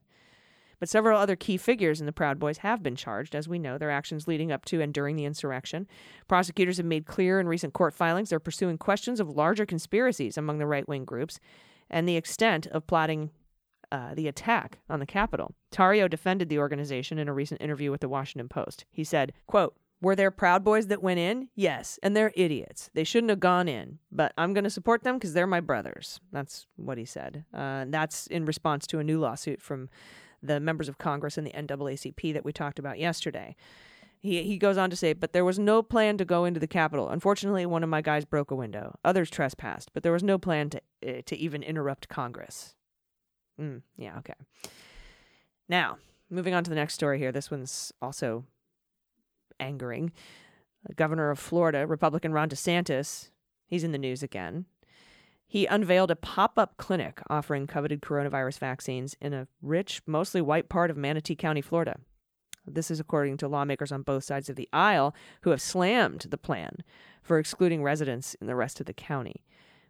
But 0.84 0.90
several 0.90 1.18
other 1.18 1.38
key 1.38 1.56
figures 1.56 2.02
in 2.02 2.08
the 2.08 2.12
Proud 2.12 2.40
Boys 2.40 2.58
have 2.58 2.84
been 2.84 2.98
charged, 2.98 3.36
as 3.36 3.48
we 3.48 3.58
know, 3.58 3.78
their 3.78 3.90
actions 3.90 4.28
leading 4.28 4.52
up 4.52 4.66
to 4.66 4.82
and 4.82 4.94
during 4.94 5.16
the 5.16 5.24
insurrection. 5.24 5.88
Prosecutors 6.28 6.76
have 6.76 6.86
made 6.86 7.06
clear 7.06 7.40
in 7.40 7.48
recent 7.48 7.72
court 7.72 7.94
filings 7.94 8.32
they're 8.32 8.38
pursuing 8.42 8.78
questions 8.78 9.22
of 9.22 9.30
larger 9.30 9.66
conspiracies 9.66 10.38
among 10.38 10.58
the 10.58 10.68
right 10.68 10.86
wing 10.86 11.06
groups 11.06 11.40
and 11.90 12.06
the 12.06 12.18
extent 12.18 12.68
of 12.68 12.86
plotting 12.86 13.30
uh, 13.94 14.14
the 14.14 14.28
attack 14.28 14.80
on 14.90 15.00
the 15.00 15.06
Capitol. 15.06 15.56
Tarrio 15.72 16.10
defended 16.10 16.50
the 16.50 16.60
organization 16.60 17.18
in 17.18 17.30
a 17.30 17.34
recent 17.34 17.62
interview 17.62 17.90
with 17.90 18.02
the 18.02 18.10
Washington 18.10 18.50
Post. 18.50 18.84
He 18.92 19.06
said, 19.06 19.32
quote, 19.48 19.78
were 20.02 20.18
there 20.18 20.32
Proud 20.32 20.66
Boys 20.66 20.88
that 20.88 21.02
went 21.02 21.22
in? 21.22 21.48
Yes, 21.56 21.98
and 22.04 22.14
they're 22.14 22.34
idiots. 22.36 22.90
They 22.94 23.06
shouldn't 23.06 23.30
have 23.30 23.40
gone 23.40 23.70
in, 23.70 24.00
but 24.12 24.34
I'm 24.38 24.54
going 24.54 24.66
to 24.66 24.70
support 24.70 25.04
them 25.04 25.16
because 25.16 25.32
they're 25.32 25.48
my 25.48 25.62
brothers. 25.62 26.20
That's 26.34 26.68
what 26.76 26.98
he 26.98 27.06
said. 27.06 27.46
Uh, 27.54 27.86
that's 27.88 28.28
in 28.28 28.44
response 28.44 28.86
to 28.88 29.00
a 29.00 29.04
new 29.06 29.18
lawsuit 29.18 29.62
from 29.62 29.88
the 30.44 30.60
members 30.60 30.90
of 30.90 30.98
Congress 30.98 31.38
and 31.38 31.48
the 31.48 31.52
NAACP 31.52 32.34
that 32.34 32.46
we 32.46 32.52
talked 32.52 32.78
about 32.78 33.00
yesterday. 33.00 33.56
He, 34.20 34.44
he 34.44 34.58
goes 34.58 34.78
on 34.78 34.90
to 34.90 34.96
say, 34.96 35.14
but 35.14 35.34
there 35.34 35.44
was 35.44 35.60
no 35.60 35.82
plan 35.82 36.18
to 36.18 36.26
go 36.26 36.46
into 36.46 36.60
the 36.60 36.68
Capitol. 36.68 37.10
Unfortunately, 37.10 37.66
one 37.66 37.84
of 37.84 37.90
my 37.90 38.02
guys 38.02 38.24
broke 38.26 38.52
a 38.52 38.56
window. 38.56 38.98
Others 39.04 39.30
trespassed, 39.30 39.92
but 39.94 40.04
there 40.04 40.12
was 40.12 40.24
no 40.24 40.38
plan 40.38 40.70
to, 40.70 40.82
uh, 41.06 41.22
to 41.26 41.36
even 41.36 41.64
interrupt 41.64 42.08
Congress. 42.08 42.76
Mm, 43.60 43.82
yeah, 43.98 44.18
okay. 44.20 44.36
Now, 45.68 45.98
moving 46.30 46.54
on 46.54 46.64
to 46.64 46.70
the 46.70 46.76
next 46.76 46.94
story 46.94 47.20
here. 47.20 47.32
This 47.32 47.52
one's 47.52 47.92
also 48.02 48.46
angering. 49.60 50.12
The 50.86 50.94
governor 50.94 51.30
of 51.30 51.40
Florida, 51.40 51.88
Republican 51.88 52.34
Ron 52.34 52.50
DeSantis, 52.50 53.30
he's 53.66 53.84
in 53.84 53.92
the 53.92 53.98
news 53.98 54.24
again. 54.24 54.66
He 55.54 55.68
unveiled 55.68 56.10
a 56.10 56.16
pop 56.16 56.58
up 56.58 56.78
clinic 56.78 57.22
offering 57.30 57.68
coveted 57.68 58.02
coronavirus 58.02 58.58
vaccines 58.58 59.16
in 59.22 59.36
a 59.36 59.48
rich, 59.62 60.02
mostly 60.08 60.42
white 60.42 60.68
part 60.68 60.90
of 60.90 60.98
Manatee 60.98 61.36
County, 61.36 61.62
Florida. 61.62 62.00
This 62.66 62.90
is 62.90 63.00
according 63.00 63.38
to 63.38 63.48
lawmakers 63.48 63.92
on 63.92 64.02
both 64.02 64.24
sides 64.24 64.50
of 64.50 64.56
the 64.56 64.68
aisle 64.74 65.14
who 65.42 65.52
have 65.52 65.62
slammed 65.62 66.22
the 66.22 66.40
plan 66.40 66.78
for 67.22 67.38
excluding 67.38 67.84
residents 67.84 68.34
in 68.42 68.48
the 68.48 68.56
rest 68.56 68.80
of 68.80 68.88
the 68.88 68.96
county. 68.96 69.46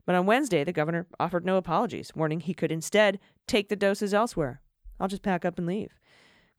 But 0.05 0.15
on 0.15 0.25
Wednesday, 0.25 0.65
the 0.65 0.73
governor 0.73 1.07
offered 1.17 1.45
no 1.45 1.55
apologies, 1.55 2.11
warning 2.13 2.41
he 2.41 2.53
could 2.53 2.69
instead 2.69 3.17
take 3.47 3.69
the 3.69 3.77
doses 3.77 4.13
elsewhere. 4.13 4.59
I'll 4.99 5.07
just 5.07 5.23
pack 5.23 5.45
up 5.45 5.57
and 5.57 5.65
leave. 5.65 5.93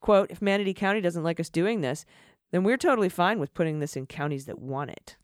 Quote 0.01 0.31
If 0.31 0.41
Manatee 0.41 0.73
County 0.73 0.99
doesn't 0.99 1.23
like 1.23 1.39
us 1.39 1.51
doing 1.51 1.81
this, 1.81 2.05
then 2.49 2.63
we're 2.63 2.75
totally 2.75 3.09
fine 3.09 3.37
with 3.39 3.53
putting 3.53 3.81
this 3.81 3.95
in 3.95 4.07
counties 4.07 4.47
that 4.47 4.57
want 4.57 4.89
it. 4.89 5.15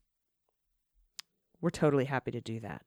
We're 1.60 1.72
totally 1.72 2.06
happy 2.06 2.30
to 2.30 2.42
do 2.42 2.60
that. 2.60 2.84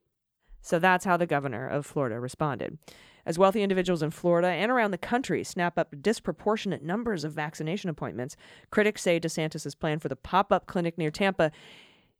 So 0.64 0.78
that's 0.78 1.04
how 1.04 1.18
the 1.18 1.26
governor 1.26 1.68
of 1.68 1.84
Florida 1.84 2.18
responded. 2.18 2.78
As 3.26 3.38
wealthy 3.38 3.62
individuals 3.62 4.02
in 4.02 4.10
Florida 4.10 4.48
and 4.48 4.72
around 4.72 4.90
the 4.90 4.98
country 4.98 5.44
snap 5.44 5.78
up 5.78 5.94
disproportionate 6.00 6.82
numbers 6.82 7.22
of 7.22 7.32
vaccination 7.32 7.90
appointments, 7.90 8.36
critics 8.70 9.02
say 9.02 9.20
DeSantis' 9.20 9.78
plan 9.78 9.98
for 9.98 10.08
the 10.08 10.16
pop 10.16 10.52
up 10.52 10.66
clinic 10.66 10.98
near 10.98 11.10
Tampa 11.10 11.52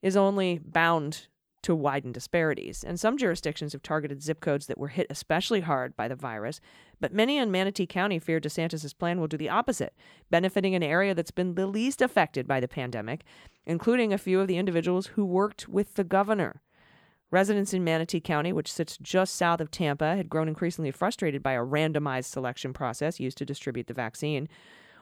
is 0.03 0.17
only 0.17 0.61
bound 0.63 1.27
to 1.63 1.75
widen 1.75 2.13
disparities. 2.13 2.85
And 2.85 3.01
some 3.01 3.17
jurisdictions 3.17 3.73
have 3.73 3.83
targeted 3.83 4.23
zip 4.23 4.41
codes 4.41 4.67
that 4.67 4.77
were 4.77 4.89
hit 4.89 5.07
especially 5.09 5.61
hard 5.61 5.97
by 5.97 6.09
the 6.09 6.15
virus, 6.15 6.61
but 7.01 7.15
many 7.15 7.39
in 7.39 7.51
Manatee 7.51 7.87
County 7.87 8.19
fear 8.19 8.39
DeSantis' 8.39 8.97
plan 8.97 9.19
will 9.19 9.27
do 9.27 9.39
the 9.39 9.49
opposite, 9.49 9.95
benefiting 10.31 10.75
an 10.75 10.83
area 10.83 11.15
that's 11.15 11.31
been 11.31 11.55
the 11.55 11.67
least 11.67 12.03
affected 12.03 12.47
by 12.47 12.61
the 12.61 12.69
pandemic, 12.69 13.25
including 13.65 14.13
a 14.13 14.19
few 14.19 14.41
of 14.41 14.49
the 14.49 14.59
individuals 14.59 15.07
who 15.09 15.25
worked 15.25 15.67
with 15.67 15.95
the 15.95 16.05
governor. 16.05 16.61
Residents 17.31 17.75
in 17.75 17.83
Manatee 17.83 18.21
County, 18.21 18.53
which 18.53 18.73
sits 18.73 18.97
just 18.99 19.35
south 19.35 19.61
of 19.61 19.71
Tampa, 19.71 20.17
had 20.17 20.29
grown 20.29 20.49
increasingly 20.49 20.91
frustrated 20.91 21.43
by 21.43 21.53
a 21.53 21.65
randomized 21.65 22.27
selection 22.27 22.73
process 22.73 23.19
used 23.19 23.39
to 23.39 23.45
distribute 23.45 23.87
the 23.87 23.95
vaccine. 23.95 24.49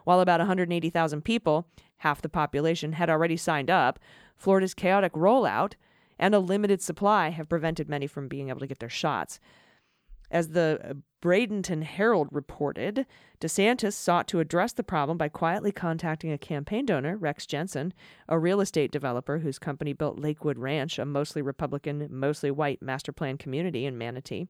While 0.05 0.21
about 0.21 0.41
180,000 0.41 1.23
people, 1.23 1.67
half 1.99 2.23
the 2.23 2.29
population, 2.29 2.93
had 2.93 3.11
already 3.11 3.37
signed 3.37 3.71
up, 3.71 3.99
Florida's 4.37 4.75
chaotic 4.75 5.13
rollout 5.13 5.75
and 6.19 6.35
a 6.35 6.39
limited 6.39 6.81
supply 6.81 7.31
have 7.31 7.49
prevented 7.49 7.89
many 7.89 8.07
from 8.07 8.29
being 8.29 8.49
able 8.49 8.61
to 8.61 8.67
get 8.67 8.79
their 8.79 8.89
shots. 8.89 9.39
As 10.33 10.49
the 10.49 10.81
uh, 10.83 10.95
Bradenton 11.21 11.83
Herald 11.83 12.29
reported, 12.33 13.07
DeSantis 13.39 13.93
sought 13.93 14.27
to 14.29 14.41
address 14.41 14.73
the 14.73 14.83
problem 14.83 15.19
by 15.19 15.29
quietly 15.29 15.71
contacting 15.71 16.33
a 16.33 16.39
campaign 16.39 16.87
donor, 16.87 17.19
Rex 17.19 17.45
Jensen, 17.45 17.93
a 18.31 18.39
real 18.39 18.63
estate 18.63 18.91
developer 18.91 19.39
whose 19.39 19.59
company 19.59 19.93
built 19.93 20.19
Lakewood 20.19 20.59
Ranch, 20.59 20.99
a 20.99 21.05
mostly 21.05 21.43
Republican, 21.43 22.09
mostly 22.11 22.51
white 22.51 22.81
master 22.81 23.13
plan 23.13 23.37
community 23.37 23.85
in 23.85 23.99
Manatee. 23.99 24.49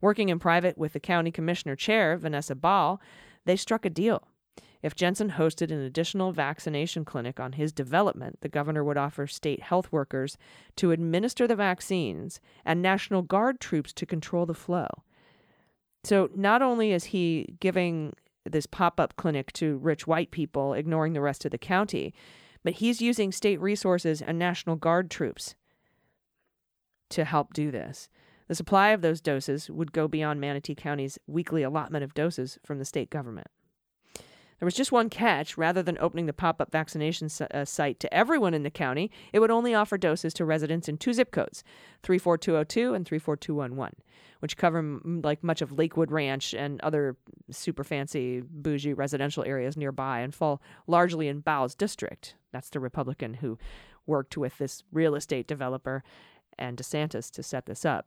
Working 0.00 0.30
in 0.30 0.38
private 0.38 0.78
with 0.78 0.94
the 0.94 1.00
county 1.00 1.30
commissioner 1.30 1.76
chair, 1.76 2.16
Vanessa 2.16 2.54
Baugh, 2.54 2.98
they 3.44 3.56
struck 3.56 3.84
a 3.84 3.90
deal. 3.90 4.26
If 4.84 4.94
Jensen 4.94 5.30
hosted 5.30 5.70
an 5.70 5.80
additional 5.80 6.32
vaccination 6.32 7.06
clinic 7.06 7.40
on 7.40 7.52
his 7.52 7.72
development, 7.72 8.42
the 8.42 8.50
governor 8.50 8.84
would 8.84 8.98
offer 8.98 9.26
state 9.26 9.62
health 9.62 9.90
workers 9.90 10.36
to 10.76 10.90
administer 10.90 11.46
the 11.46 11.56
vaccines 11.56 12.38
and 12.66 12.82
National 12.82 13.22
Guard 13.22 13.60
troops 13.60 13.94
to 13.94 14.04
control 14.04 14.44
the 14.44 14.52
flow. 14.52 14.88
So 16.04 16.28
not 16.34 16.60
only 16.60 16.92
is 16.92 17.04
he 17.04 17.56
giving 17.60 18.12
this 18.44 18.66
pop 18.66 19.00
up 19.00 19.16
clinic 19.16 19.54
to 19.54 19.78
rich 19.78 20.06
white 20.06 20.30
people, 20.30 20.74
ignoring 20.74 21.14
the 21.14 21.22
rest 21.22 21.46
of 21.46 21.50
the 21.50 21.56
county, 21.56 22.12
but 22.62 22.74
he's 22.74 23.00
using 23.00 23.32
state 23.32 23.62
resources 23.62 24.20
and 24.20 24.38
National 24.38 24.76
Guard 24.76 25.10
troops 25.10 25.54
to 27.08 27.24
help 27.24 27.54
do 27.54 27.70
this. 27.70 28.10
The 28.48 28.54
supply 28.54 28.90
of 28.90 29.00
those 29.00 29.22
doses 29.22 29.70
would 29.70 29.92
go 29.92 30.08
beyond 30.08 30.42
Manatee 30.42 30.74
County's 30.74 31.18
weekly 31.26 31.62
allotment 31.62 32.04
of 32.04 32.12
doses 32.12 32.58
from 32.62 32.78
the 32.78 32.84
state 32.84 33.08
government. 33.08 33.46
There 34.64 34.66
was 34.66 34.74
just 34.74 34.92
one 34.92 35.10
catch. 35.10 35.58
Rather 35.58 35.82
than 35.82 35.98
opening 36.00 36.24
the 36.24 36.32
pop 36.32 36.58
up 36.58 36.72
vaccination 36.72 37.28
uh, 37.50 37.66
site 37.66 38.00
to 38.00 38.14
everyone 38.14 38.54
in 38.54 38.62
the 38.62 38.70
county, 38.70 39.10
it 39.30 39.40
would 39.40 39.50
only 39.50 39.74
offer 39.74 39.98
doses 39.98 40.32
to 40.32 40.46
residents 40.46 40.88
in 40.88 40.96
two 40.96 41.12
zip 41.12 41.32
codes 41.32 41.62
34202 42.02 42.94
and 42.94 43.06
34211, 43.06 43.96
which 44.40 44.56
cover 44.56 44.78
m- 44.78 45.20
like 45.22 45.44
much 45.44 45.60
of 45.60 45.72
Lakewood 45.72 46.10
Ranch 46.10 46.54
and 46.54 46.80
other 46.80 47.18
super 47.50 47.84
fancy, 47.84 48.40
bougie 48.40 48.94
residential 48.94 49.44
areas 49.44 49.76
nearby 49.76 50.20
and 50.20 50.34
fall 50.34 50.62
largely 50.86 51.28
in 51.28 51.40
Baugh's 51.40 51.74
District. 51.74 52.34
That's 52.50 52.70
the 52.70 52.80
Republican 52.80 53.34
who 53.34 53.58
worked 54.06 54.38
with 54.38 54.56
this 54.56 54.82
real 54.90 55.14
estate 55.14 55.46
developer 55.46 56.02
and 56.58 56.78
DeSantis 56.78 57.30
to 57.32 57.42
set 57.42 57.66
this 57.66 57.84
up. 57.84 58.06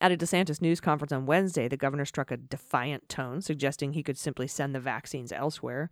At 0.00 0.12
a 0.12 0.16
DeSantis 0.16 0.62
news 0.62 0.80
conference 0.80 1.12
on 1.12 1.26
Wednesday, 1.26 1.68
the 1.68 1.76
governor 1.76 2.06
struck 2.06 2.30
a 2.30 2.38
defiant 2.38 3.08
tone, 3.08 3.42
suggesting 3.42 3.92
he 3.92 4.02
could 4.02 4.16
simply 4.16 4.46
send 4.46 4.74
the 4.74 4.80
vaccines 4.80 5.30
elsewhere. 5.30 5.90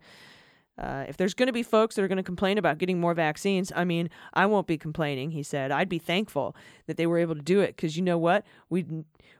Uh, 0.79 1.05
if 1.07 1.17
there's 1.17 1.33
going 1.33 1.47
to 1.47 1.53
be 1.53 1.61
folks 1.61 1.95
that 1.95 2.03
are 2.03 2.07
going 2.07 2.17
to 2.17 2.23
complain 2.23 2.57
about 2.57 2.77
getting 2.77 2.99
more 2.99 3.13
vaccines, 3.13 3.71
I 3.75 3.83
mean, 3.83 4.09
I 4.33 4.45
won't 4.45 4.65
be 4.65 4.77
complaining. 4.77 5.31
He 5.31 5.43
said, 5.43 5.71
"I'd 5.71 5.89
be 5.89 5.99
thankful 5.99 6.55
that 6.87 6.97
they 6.97 7.05
were 7.05 7.17
able 7.19 7.35
to 7.35 7.41
do 7.41 7.59
it 7.59 7.75
because 7.75 7.97
you 7.97 8.01
know 8.01 8.17
what, 8.17 8.45
we 8.69 8.85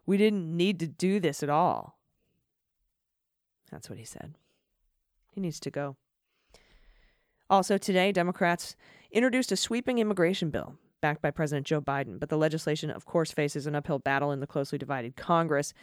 we 0.06 0.18
didn't 0.18 0.56
need 0.56 0.80
to 0.82 0.88
do 0.88 1.20
this 1.20 1.42
at 1.42 1.50
all." 1.50 1.98
That's 3.72 3.90
what 3.90 3.98
he 3.98 4.06
said. 4.06 4.36
He 5.32 5.40
needs 5.40 5.60
to 5.62 5.72
go. 5.72 5.96
Also 7.50 7.78
today, 7.78 8.12
Democrats 8.12 8.76
introduced 9.12 9.52
a 9.52 9.56
sweeping 9.56 9.98
immigration 9.98 10.50
bill 10.50 10.76
backed 11.02 11.22
by 11.22 11.32
President 11.32 11.68
Joe 11.68 11.82
Biden. 11.82 12.20
But 12.20 12.30
the 12.30 12.38
legislation, 12.38 12.90
of 12.90 13.06
course, 13.06 13.32
faces 13.32 13.68
an 13.68 13.76
uphill 13.76 14.00
battle 14.00 14.32
in 14.32 14.40
the 14.40 14.48
closely 14.48 14.78
divided 14.78 15.16
Congress. 15.16 15.74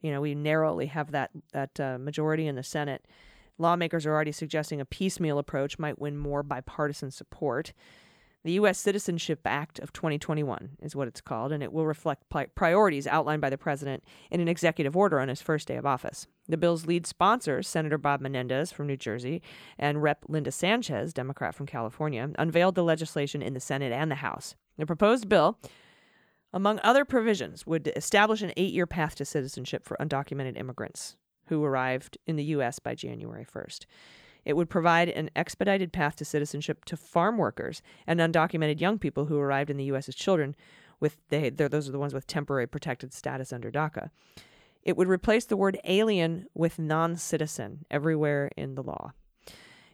You 0.00 0.10
know, 0.10 0.20
we 0.20 0.34
narrowly 0.34 0.86
have 0.86 1.12
that 1.12 1.30
that 1.52 1.78
uh, 1.78 1.98
majority 1.98 2.46
in 2.46 2.56
the 2.56 2.62
Senate. 2.62 3.06
Lawmakers 3.58 4.06
are 4.06 4.12
already 4.12 4.32
suggesting 4.32 4.80
a 4.80 4.84
piecemeal 4.84 5.38
approach 5.38 5.78
might 5.78 5.98
win 5.98 6.16
more 6.16 6.42
bipartisan 6.42 7.10
support. 7.10 7.72
The 8.44 8.52
U.S. 8.52 8.76
Citizenship 8.78 9.40
Act 9.44 9.78
of 9.78 9.92
2021 9.92 10.78
is 10.82 10.96
what 10.96 11.06
it's 11.06 11.20
called, 11.20 11.52
and 11.52 11.62
it 11.62 11.72
will 11.72 11.86
reflect 11.86 12.24
priorities 12.56 13.06
outlined 13.06 13.40
by 13.40 13.50
the 13.50 13.58
president 13.58 14.02
in 14.32 14.40
an 14.40 14.48
executive 14.48 14.96
order 14.96 15.20
on 15.20 15.28
his 15.28 15.40
first 15.40 15.68
day 15.68 15.76
of 15.76 15.86
office. 15.86 16.26
The 16.48 16.56
bill's 16.56 16.84
lead 16.84 17.06
sponsors, 17.06 17.68
Senator 17.68 17.98
Bob 17.98 18.20
Menendez 18.20 18.72
from 18.72 18.88
New 18.88 18.96
Jersey 18.96 19.42
and 19.78 20.02
Rep. 20.02 20.24
Linda 20.26 20.50
Sanchez, 20.50 21.12
Democrat 21.12 21.54
from 21.54 21.66
California, 21.66 22.30
unveiled 22.36 22.74
the 22.74 22.82
legislation 22.82 23.42
in 23.42 23.54
the 23.54 23.60
Senate 23.60 23.92
and 23.92 24.10
the 24.10 24.16
House. 24.16 24.56
The 24.78 24.86
proposed 24.86 25.28
bill, 25.28 25.58
among 26.52 26.80
other 26.82 27.04
provisions, 27.04 27.66
would 27.66 27.92
establish 27.94 28.42
an 28.42 28.52
eight 28.56 28.72
year 28.72 28.86
path 28.86 29.14
to 29.16 29.24
citizenship 29.24 29.84
for 29.84 29.96
undocumented 30.00 30.58
immigrants 30.58 31.16
who 31.46 31.64
arrived 31.64 32.18
in 32.26 32.36
the 32.36 32.44
U.S. 32.44 32.78
by 32.78 32.94
January 32.94 33.44
1st. 33.44 33.86
It 34.44 34.54
would 34.54 34.70
provide 34.70 35.08
an 35.08 35.30
expedited 35.36 35.92
path 35.92 36.16
to 36.16 36.24
citizenship 36.24 36.84
to 36.86 36.96
farm 36.96 37.38
workers 37.38 37.82
and 38.06 38.20
undocumented 38.20 38.80
young 38.80 38.98
people 38.98 39.26
who 39.26 39.38
arrived 39.38 39.70
in 39.70 39.76
the 39.76 39.84
U.S. 39.84 40.08
as 40.08 40.14
children. 40.14 40.56
With 40.98 41.16
they, 41.28 41.50
those 41.50 41.88
are 41.88 41.92
the 41.92 41.98
ones 41.98 42.14
with 42.14 42.26
temporary 42.26 42.66
protected 42.66 43.12
status 43.12 43.52
under 43.52 43.70
DACA. 43.70 44.10
It 44.82 44.96
would 44.96 45.08
replace 45.08 45.44
the 45.44 45.56
word 45.56 45.78
alien 45.84 46.46
with 46.54 46.78
non 46.78 47.16
citizen 47.16 47.84
everywhere 47.90 48.50
in 48.56 48.74
the 48.74 48.82
law. 48.82 49.12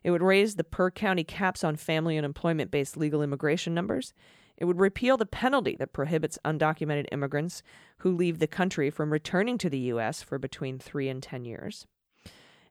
It 0.03 0.11
would 0.11 0.23
raise 0.23 0.55
the 0.55 0.65
per 0.65 0.91
county 0.91 1.25
caps 1.25 1.65
on 1.65 1.77
family 1.77 2.17
and 2.17 2.25
employment 2.25 2.71
based 2.71 2.97
legal 2.97 3.23
immigration 3.23 3.75
numbers. 3.75 4.15
It 4.59 4.65
would 4.65 4.81
repeal 4.81 5.17
the 5.17 5.25
penalty 5.25 5.77
that 5.77 5.93
prohibits 5.93 6.39
undocumented 6.45 7.07
immigrants 7.13 7.63
who 7.99 8.11
leave 8.11 8.41
the 8.41 8.49
country 8.49 8.91
from 8.91 9.13
returning 9.13 9.57
to 9.59 9.71
the 9.71 9.79
U.S. 9.79 10.21
for 10.21 10.37
between 10.37 10.79
three 10.81 11.09
and 11.09 11.23
10 11.23 11.45
years. 11.45 11.87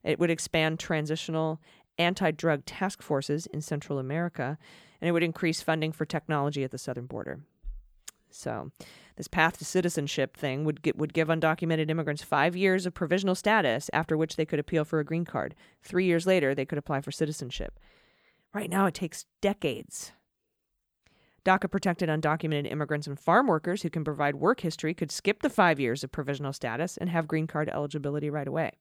It 0.04 0.20
would 0.20 0.30
expand 0.30 0.80
transitional 0.80 1.62
anti 1.98 2.32
drug 2.32 2.66
task 2.66 3.02
forces 3.02 3.48
in 3.48 3.62
Central 3.62 4.00
America, 4.00 4.58
and 5.02 5.08
it 5.08 5.14
would 5.14 5.24
increase 5.24 5.62
funding 5.62 5.94
for 5.94 6.06
technology 6.06 6.64
at 6.64 6.72
the 6.72 6.78
southern 6.78 7.06
border. 7.06 7.40
So, 8.30 8.72
this 9.16 9.30
path 9.30 9.58
to 9.58 9.66
citizenship 9.66 10.36
thing 10.36 10.66
would 10.66 10.82
get, 10.82 10.98
would 10.98 11.14
give 11.14 11.30
undocumented 11.30 11.90
immigrants 11.90 12.22
five 12.22 12.56
years 12.56 12.86
of 12.86 12.94
provisional 12.94 13.34
status, 13.34 13.90
after 13.94 14.18
which 14.18 14.36
they 14.36 14.46
could 14.46 14.60
appeal 14.60 14.84
for 14.84 15.00
a 15.00 15.06
green 15.06 15.26
card. 15.26 15.56
Three 15.82 16.06
years 16.06 16.28
later, 16.28 16.54
they 16.54 16.66
could 16.66 16.78
apply 16.78 17.02
for 17.02 17.12
citizenship. 17.12 17.80
Right 18.54 18.70
now, 18.70 18.86
it 18.86 18.94
takes 18.94 19.26
decades. 19.42 20.12
DACA 21.48 21.72
protected 21.72 22.10
undocumented 22.10 22.70
immigrants 22.70 23.08
and 23.08 23.18
farm 23.18 23.48
workers 23.48 23.82
who 23.82 23.90
can 23.90 24.04
provide 24.04 24.36
work 24.36 24.60
history 24.60 24.94
could 24.94 25.10
skip 25.10 25.42
the 25.42 25.50
five 25.50 25.80
years 25.80 26.04
of 26.04 26.12
provisional 26.12 26.52
status 26.52 26.98
and 26.98 27.10
have 27.10 27.26
green 27.26 27.48
card 27.48 27.70
eligibility 27.70 28.30
right 28.30 28.50
away. 28.50 28.74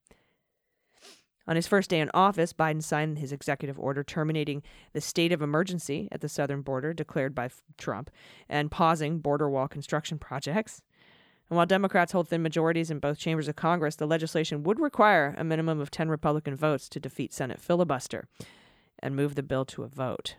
On 1.46 1.54
his 1.54 1.68
first 1.68 1.90
day 1.90 2.00
in 2.00 2.10
office, 2.12 2.52
Biden 2.52 2.82
signed 2.82 3.18
his 3.18 3.30
executive 3.30 3.78
order 3.78 4.02
terminating 4.02 4.64
the 4.94 5.00
state 5.00 5.30
of 5.30 5.42
emergency 5.42 6.08
at 6.10 6.22
the 6.22 6.28
southern 6.28 6.62
border 6.62 6.92
declared 6.92 7.36
by 7.36 7.50
Trump 7.78 8.10
and 8.48 8.68
pausing 8.68 9.20
border 9.20 9.48
wall 9.48 9.68
construction 9.68 10.18
projects. 10.18 10.82
And 11.48 11.56
while 11.56 11.66
Democrats 11.66 12.10
hold 12.10 12.26
thin 12.26 12.42
majorities 12.42 12.90
in 12.90 12.98
both 12.98 13.16
chambers 13.16 13.46
of 13.46 13.54
Congress, 13.54 13.94
the 13.94 14.08
legislation 14.08 14.64
would 14.64 14.80
require 14.80 15.36
a 15.38 15.44
minimum 15.44 15.78
of 15.78 15.92
10 15.92 16.08
Republican 16.08 16.56
votes 16.56 16.88
to 16.88 16.98
defeat 16.98 17.32
Senate 17.32 17.60
filibuster 17.60 18.26
and 18.98 19.14
move 19.14 19.36
the 19.36 19.44
bill 19.44 19.64
to 19.66 19.84
a 19.84 19.88
vote. 19.88 20.34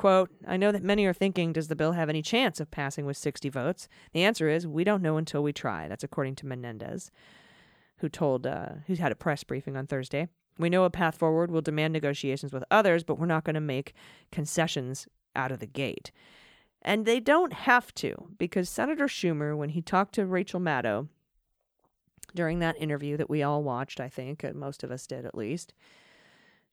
Quote, 0.00 0.30
I 0.48 0.56
know 0.56 0.72
that 0.72 0.82
many 0.82 1.04
are 1.04 1.12
thinking, 1.12 1.52
does 1.52 1.68
the 1.68 1.76
bill 1.76 1.92
have 1.92 2.08
any 2.08 2.22
chance 2.22 2.58
of 2.58 2.70
passing 2.70 3.04
with 3.04 3.18
60 3.18 3.50
votes? 3.50 3.86
The 4.14 4.24
answer 4.24 4.48
is, 4.48 4.66
we 4.66 4.82
don't 4.82 5.02
know 5.02 5.18
until 5.18 5.42
we 5.42 5.52
try. 5.52 5.88
That's 5.88 6.02
according 6.02 6.36
to 6.36 6.46
Menendez, 6.46 7.10
who 7.98 8.08
told, 8.08 8.46
uh, 8.46 8.68
who 8.86 8.94
had 8.94 9.12
a 9.12 9.14
press 9.14 9.44
briefing 9.44 9.76
on 9.76 9.86
Thursday. 9.86 10.28
We 10.58 10.70
know 10.70 10.84
a 10.84 10.90
path 10.90 11.18
forward 11.18 11.50
We'll 11.50 11.60
demand 11.60 11.92
negotiations 11.92 12.50
with 12.50 12.64
others, 12.70 13.04
but 13.04 13.18
we're 13.18 13.26
not 13.26 13.44
going 13.44 13.56
to 13.56 13.60
make 13.60 13.92
concessions 14.32 15.06
out 15.36 15.52
of 15.52 15.60
the 15.60 15.66
gate. 15.66 16.12
And 16.80 17.04
they 17.04 17.20
don't 17.20 17.52
have 17.52 17.92
to, 17.96 18.30
because 18.38 18.70
Senator 18.70 19.06
Schumer, 19.06 19.54
when 19.54 19.68
he 19.68 19.82
talked 19.82 20.14
to 20.14 20.24
Rachel 20.24 20.60
Maddow 20.60 21.08
during 22.34 22.60
that 22.60 22.80
interview 22.80 23.18
that 23.18 23.28
we 23.28 23.42
all 23.42 23.62
watched, 23.62 24.00
I 24.00 24.08
think, 24.08 24.50
most 24.54 24.82
of 24.82 24.90
us 24.90 25.06
did 25.06 25.26
at 25.26 25.34
least, 25.34 25.74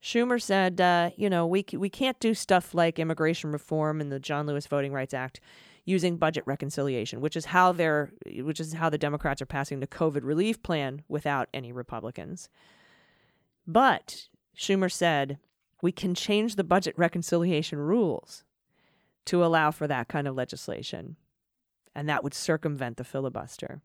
Schumer 0.02 0.42
said, 0.42 0.80
uh, 0.80 1.10
you 1.16 1.30
know, 1.30 1.46
we, 1.46 1.66
we 1.74 1.90
can't 1.90 2.20
do 2.20 2.34
stuff 2.34 2.74
like 2.74 3.00
immigration 3.00 3.52
reform 3.52 4.00
and 4.00 4.12
the 4.12 4.20
John 4.20 4.46
Lewis 4.46 4.68
Voting 4.68 4.94
Rights 4.94 5.14
Act 5.14 5.40
using 5.86 6.18
budget 6.18 6.44
reconciliation, 6.46 7.22
which 7.22 7.36
is 7.36 7.46
how 7.46 7.72
they're, 7.72 8.12
which 8.42 8.60
is 8.60 8.74
how 8.74 8.90
the 8.90 8.98
Democrats 8.98 9.42
are 9.42 9.48
passing 9.48 9.80
the 9.80 9.88
COVID 9.88 10.24
relief 10.24 10.62
plan 10.62 11.02
without 11.08 11.50
any 11.54 11.72
Republicans. 11.72 12.50
But 13.66 14.28
Schumer 14.56 14.92
said 14.92 15.40
we 15.82 15.92
can 15.92 16.14
change 16.14 16.56
the 16.56 16.64
budget 16.64 16.94
reconciliation 16.98 17.80
rules 17.80 18.44
to 19.26 19.44
allow 19.44 19.72
for 19.72 19.88
that 19.88 20.08
kind 20.08 20.28
of 20.28 20.36
legislation, 20.36 21.16
and 21.96 22.08
that 22.08 22.24
would 22.24 22.34
circumvent 22.34 22.98
the 22.98 23.04
filibuster. 23.04 23.82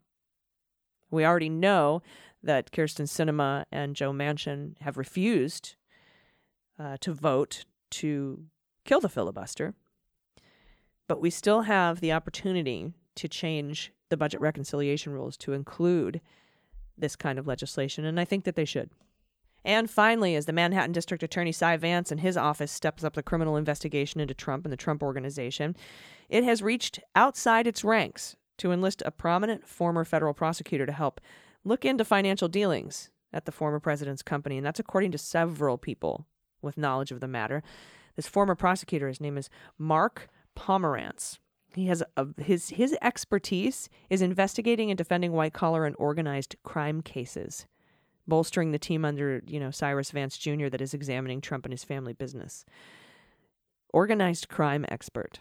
We 1.09 1.25
already 1.25 1.49
know 1.49 2.01
that 2.41 2.71
Kyrsten 2.71 3.07
Sinema 3.07 3.65
and 3.71 3.95
Joe 3.95 4.11
Manchin 4.11 4.75
have 4.81 4.97
refused 4.97 5.75
uh, 6.79 6.97
to 7.01 7.13
vote 7.13 7.65
to 7.91 8.45
kill 8.85 8.99
the 8.99 9.09
filibuster, 9.09 9.73
but 11.07 11.21
we 11.21 11.29
still 11.29 11.61
have 11.61 11.99
the 11.99 12.11
opportunity 12.11 12.93
to 13.15 13.27
change 13.27 13.91
the 14.09 14.17
budget 14.17 14.41
reconciliation 14.41 15.13
rules 15.13 15.37
to 15.37 15.53
include 15.53 16.21
this 16.97 17.15
kind 17.15 17.39
of 17.39 17.47
legislation, 17.47 18.05
and 18.05 18.19
I 18.19 18.25
think 18.25 18.43
that 18.45 18.55
they 18.55 18.65
should. 18.65 18.89
And 19.65 19.89
finally, 19.89 20.35
as 20.35 20.45
the 20.45 20.53
Manhattan 20.53 20.91
District 20.91 21.23
Attorney 21.23 21.51
Cy 21.51 21.77
Vance 21.77 22.11
and 22.11 22.19
his 22.19 22.35
office 22.35 22.71
steps 22.71 23.03
up 23.03 23.13
the 23.13 23.23
criminal 23.23 23.55
investigation 23.55 24.19
into 24.19 24.33
Trump 24.33 24.65
and 24.65 24.73
the 24.73 24.77
Trump 24.77 25.01
organization, 25.01 25.75
it 26.29 26.43
has 26.43 26.61
reached 26.61 26.99
outside 27.15 27.65
its 27.65 27.83
ranks 27.83 28.35
to 28.57 28.71
enlist 28.71 29.01
a 29.05 29.11
prominent 29.11 29.67
former 29.67 30.03
federal 30.03 30.33
prosecutor 30.33 30.85
to 30.85 30.91
help 30.91 31.21
look 31.63 31.85
into 31.85 32.03
financial 32.03 32.47
dealings 32.47 33.09
at 33.31 33.45
the 33.45 33.51
former 33.51 33.79
president's 33.79 34.21
company. 34.21 34.57
And 34.57 34.65
that's 34.65 34.79
according 34.79 35.11
to 35.11 35.17
several 35.17 35.77
people 35.77 36.27
with 36.63 36.77
knowledge 36.77 37.11
of 37.11 37.19
the 37.19 37.27
matter. 37.27 37.61
This 38.15 38.27
former 38.27 38.55
prosecutor, 38.55 39.07
his 39.07 39.21
name 39.21 39.37
is 39.37 39.49
Mark 39.77 40.29
Pomerantz. 40.55 41.39
He 41.75 41.87
has 41.87 42.03
a, 42.15 42.27
his 42.41 42.69
his 42.69 42.95
expertise 43.01 43.89
is 44.09 44.21
investigating 44.21 44.91
and 44.91 44.97
defending 44.97 45.31
white 45.31 45.53
collar 45.53 45.85
and 45.85 45.95
organized 45.97 46.55
crime 46.63 47.01
cases, 47.01 47.65
bolstering 48.27 48.71
the 48.71 48.79
team 48.79 49.03
under 49.03 49.41
you 49.47 49.59
know 49.59 49.71
Cyrus 49.71 50.11
Vance 50.11 50.37
Jr. 50.37 50.69
that 50.69 50.81
is 50.81 50.93
examining 50.93 51.41
Trump 51.41 51.65
and 51.65 51.73
his 51.73 51.83
family 51.83 52.13
business. 52.13 52.63
Organized 53.91 54.49
crime 54.49 54.85
expert. 54.87 55.39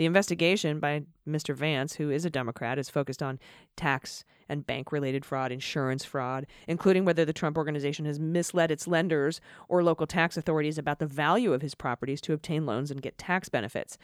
The 0.00 0.06
investigation 0.06 0.80
by 0.80 1.02
Mr. 1.28 1.54
Vance, 1.54 1.96
who 1.96 2.08
is 2.08 2.24
a 2.24 2.30
Democrat, 2.30 2.78
is 2.78 2.88
focused 2.88 3.22
on 3.22 3.38
tax 3.76 4.24
and 4.48 4.64
bank 4.64 4.92
related 4.92 5.26
fraud, 5.26 5.52
insurance 5.52 6.06
fraud, 6.06 6.46
including 6.66 7.04
whether 7.04 7.26
the 7.26 7.34
Trump 7.34 7.58
organization 7.58 8.06
has 8.06 8.18
misled 8.18 8.70
its 8.70 8.88
lenders 8.88 9.42
or 9.68 9.82
local 9.82 10.06
tax 10.06 10.38
authorities 10.38 10.78
about 10.78 11.00
the 11.00 11.06
value 11.06 11.52
of 11.52 11.60
his 11.60 11.74
properties 11.74 12.22
to 12.22 12.32
obtain 12.32 12.64
loans 12.64 12.90
and 12.90 13.02
get 13.02 13.18
tax 13.18 13.50
benefits. 13.50 13.98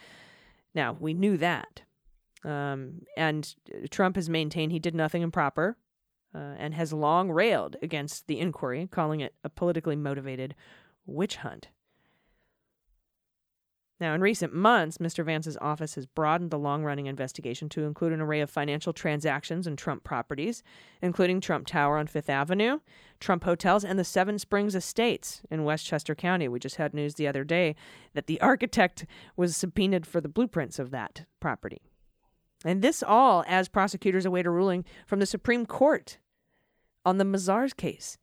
Now, 0.75 0.95
we 0.99 1.15
knew 1.15 1.35
that. 1.37 1.81
Um, 2.43 3.01
and 3.17 3.55
Trump 3.89 4.17
has 4.17 4.29
maintained 4.29 4.71
he 4.71 4.77
did 4.77 4.93
nothing 4.93 5.23
improper 5.23 5.77
uh, 6.35 6.53
and 6.59 6.75
has 6.75 6.93
long 6.93 7.31
railed 7.31 7.75
against 7.81 8.27
the 8.27 8.39
inquiry, 8.39 8.87
calling 8.91 9.21
it 9.21 9.33
a 9.43 9.49
politically 9.49 9.95
motivated 9.95 10.53
witch 11.07 11.37
hunt. 11.37 11.69
Now, 13.99 14.13
in 14.13 14.21
recent 14.21 14.53
months, 14.53 14.99
Mr. 14.99 15.25
Vance's 15.25 15.57
office 15.59 15.95
has 15.95 16.05
broadened 16.05 16.51
the 16.51 16.59
long 16.59 16.83
running 16.83 17.07
investigation 17.07 17.67
to 17.69 17.85
include 17.85 18.13
an 18.13 18.21
array 18.21 18.41
of 18.41 18.49
financial 18.49 18.93
transactions 18.93 19.65
and 19.65 19.75
Trump 19.75 20.03
properties, 20.03 20.61
including 21.01 21.41
Trump 21.41 21.65
Tower 21.65 21.97
on 21.97 22.05
Fifth 22.05 22.29
Avenue, 22.29 22.79
Trump 23.19 23.43
hotels, 23.43 23.83
and 23.83 23.97
the 23.97 24.03
Seven 24.03 24.37
Springs 24.37 24.75
Estates 24.75 25.41
in 25.49 25.63
Westchester 25.63 26.13
County. 26.13 26.47
We 26.47 26.59
just 26.59 26.75
had 26.75 26.93
news 26.93 27.15
the 27.15 27.27
other 27.27 27.43
day 27.43 27.75
that 28.13 28.27
the 28.27 28.39
architect 28.41 29.07
was 29.35 29.57
subpoenaed 29.57 30.05
for 30.05 30.21
the 30.21 30.29
blueprints 30.29 30.77
of 30.77 30.91
that 30.91 31.25
property. 31.39 31.81
And 32.63 32.83
this 32.83 33.01
all 33.01 33.43
as 33.47 33.67
prosecutors 33.67 34.25
await 34.25 34.45
a 34.45 34.51
ruling 34.51 34.85
from 35.07 35.19
the 35.19 35.25
Supreme 35.25 35.65
Court 35.65 36.19
on 37.03 37.17
the 37.17 37.25
Mazars 37.25 37.75
case. 37.75 38.19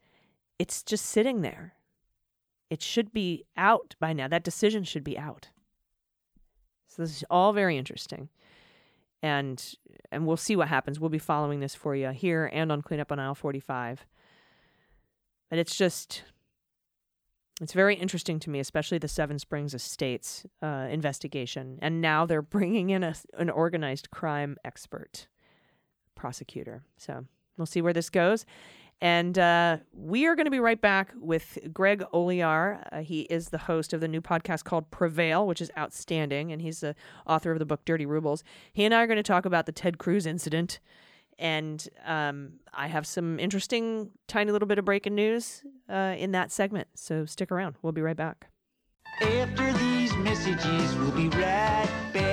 It's 0.57 0.85
just 0.85 1.07
sitting 1.07 1.41
there. 1.41 1.75
It 2.71 2.81
should 2.81 3.13
be 3.13 3.45
out 3.57 3.97
by 3.99 4.13
now. 4.13 4.29
That 4.29 4.45
decision 4.45 4.85
should 4.85 5.05
be 5.05 5.19
out. 5.19 5.51
So 6.95 7.03
this 7.03 7.17
is 7.17 7.25
all 7.31 7.53
very 7.53 7.77
interesting. 7.77 8.29
And 9.23 9.63
and 10.13 10.27
we'll 10.27 10.37
see 10.37 10.55
what 10.55 10.69
happens. 10.69 11.01
We'll 11.01 11.11
be 11.11 11.19
following 11.19 11.61
this 11.61 11.75
for 11.75 11.97
you 11.97 12.11
here 12.11 12.49
and 12.53 12.71
on 12.71 12.83
Cleanup 12.83 13.11
on 13.11 13.19
Aisle 13.19 13.35
45. 13.35 14.07
But 15.51 15.59
it's 15.59 15.77
just 15.77 16.23
it's 17.61 17.73
very 17.73 17.95
interesting 17.95 18.39
to 18.41 18.51
me, 18.51 18.61
especially 18.61 18.99
the 18.99 19.09
Seven 19.09 19.39
Springs 19.39 19.75
Estates 19.75 20.45
uh, 20.63 20.89
investigation. 20.91 21.79
And 21.81 22.01
now 22.01 22.27
they're 22.27 22.43
bringing 22.57 22.91
in 22.91 23.03
a, 23.03 23.15
an 23.39 23.51
organized 23.51 24.11
crime 24.11 24.57
expert 24.65 25.27
prosecutor. 26.15 26.83
So 26.97 27.25
we'll 27.57 27.67
see 27.67 27.83
where 27.83 27.93
this 27.93 28.11
goes. 28.11 28.45
And 29.01 29.39
uh, 29.39 29.79
we 29.93 30.27
are 30.27 30.35
going 30.35 30.47
to 30.47 30.51
be 30.51 30.61
right 30.61 30.81
back 30.81 31.13
with 31.21 31.59
Greg 31.73 32.03
Olear. 32.13 32.87
Uh, 32.91 33.01
he 33.01 33.23
is 33.23 33.51
the 33.51 33.59
host 33.59 33.93
of 33.93 34.01
the 34.01 34.09
new 34.09 34.23
podcast 34.23 34.65
called 34.65 34.91
Prevail, 34.91 35.47
which 35.47 35.61
is 35.61 35.71
outstanding. 35.77 36.53
And 36.53 36.63
he's 36.63 36.81
the 36.81 36.95
author 37.27 37.53
of 37.53 37.59
the 37.59 37.67
book 37.67 37.85
Dirty 37.85 38.07
Rubles. 38.07 38.43
He 38.73 38.85
and 38.85 38.95
I 38.95 39.03
are 39.03 39.07
going 39.07 39.17
to 39.17 39.23
talk 39.23 39.45
about 39.45 39.67
the 39.67 39.73
Ted 39.73 39.99
Cruz 39.99 40.27
incident. 40.27 40.81
And 41.39 41.87
um, 42.07 42.55
I 42.73 42.87
have 42.87 43.07
some 43.07 43.39
interesting, 43.41 44.11
tiny 44.29 44.53
little 44.53 44.69
bit 44.69 44.79
of 44.79 44.85
breaking 44.85 45.17
news 45.17 45.65
uh, 45.89 46.15
in 46.17 46.33
that 46.33 46.53
segment. 46.53 46.89
So 46.95 47.27
stick 47.27 47.51
around. 47.51 47.75
We'll 47.83 47.93
be 47.93 48.03
right 48.03 48.17
back. 48.17 48.49
After 49.21 49.73
these 49.75 50.15
messages, 50.17 50.95
we'll 50.97 51.13
be 51.13 51.29
right 51.29 51.89
back. 52.13 52.24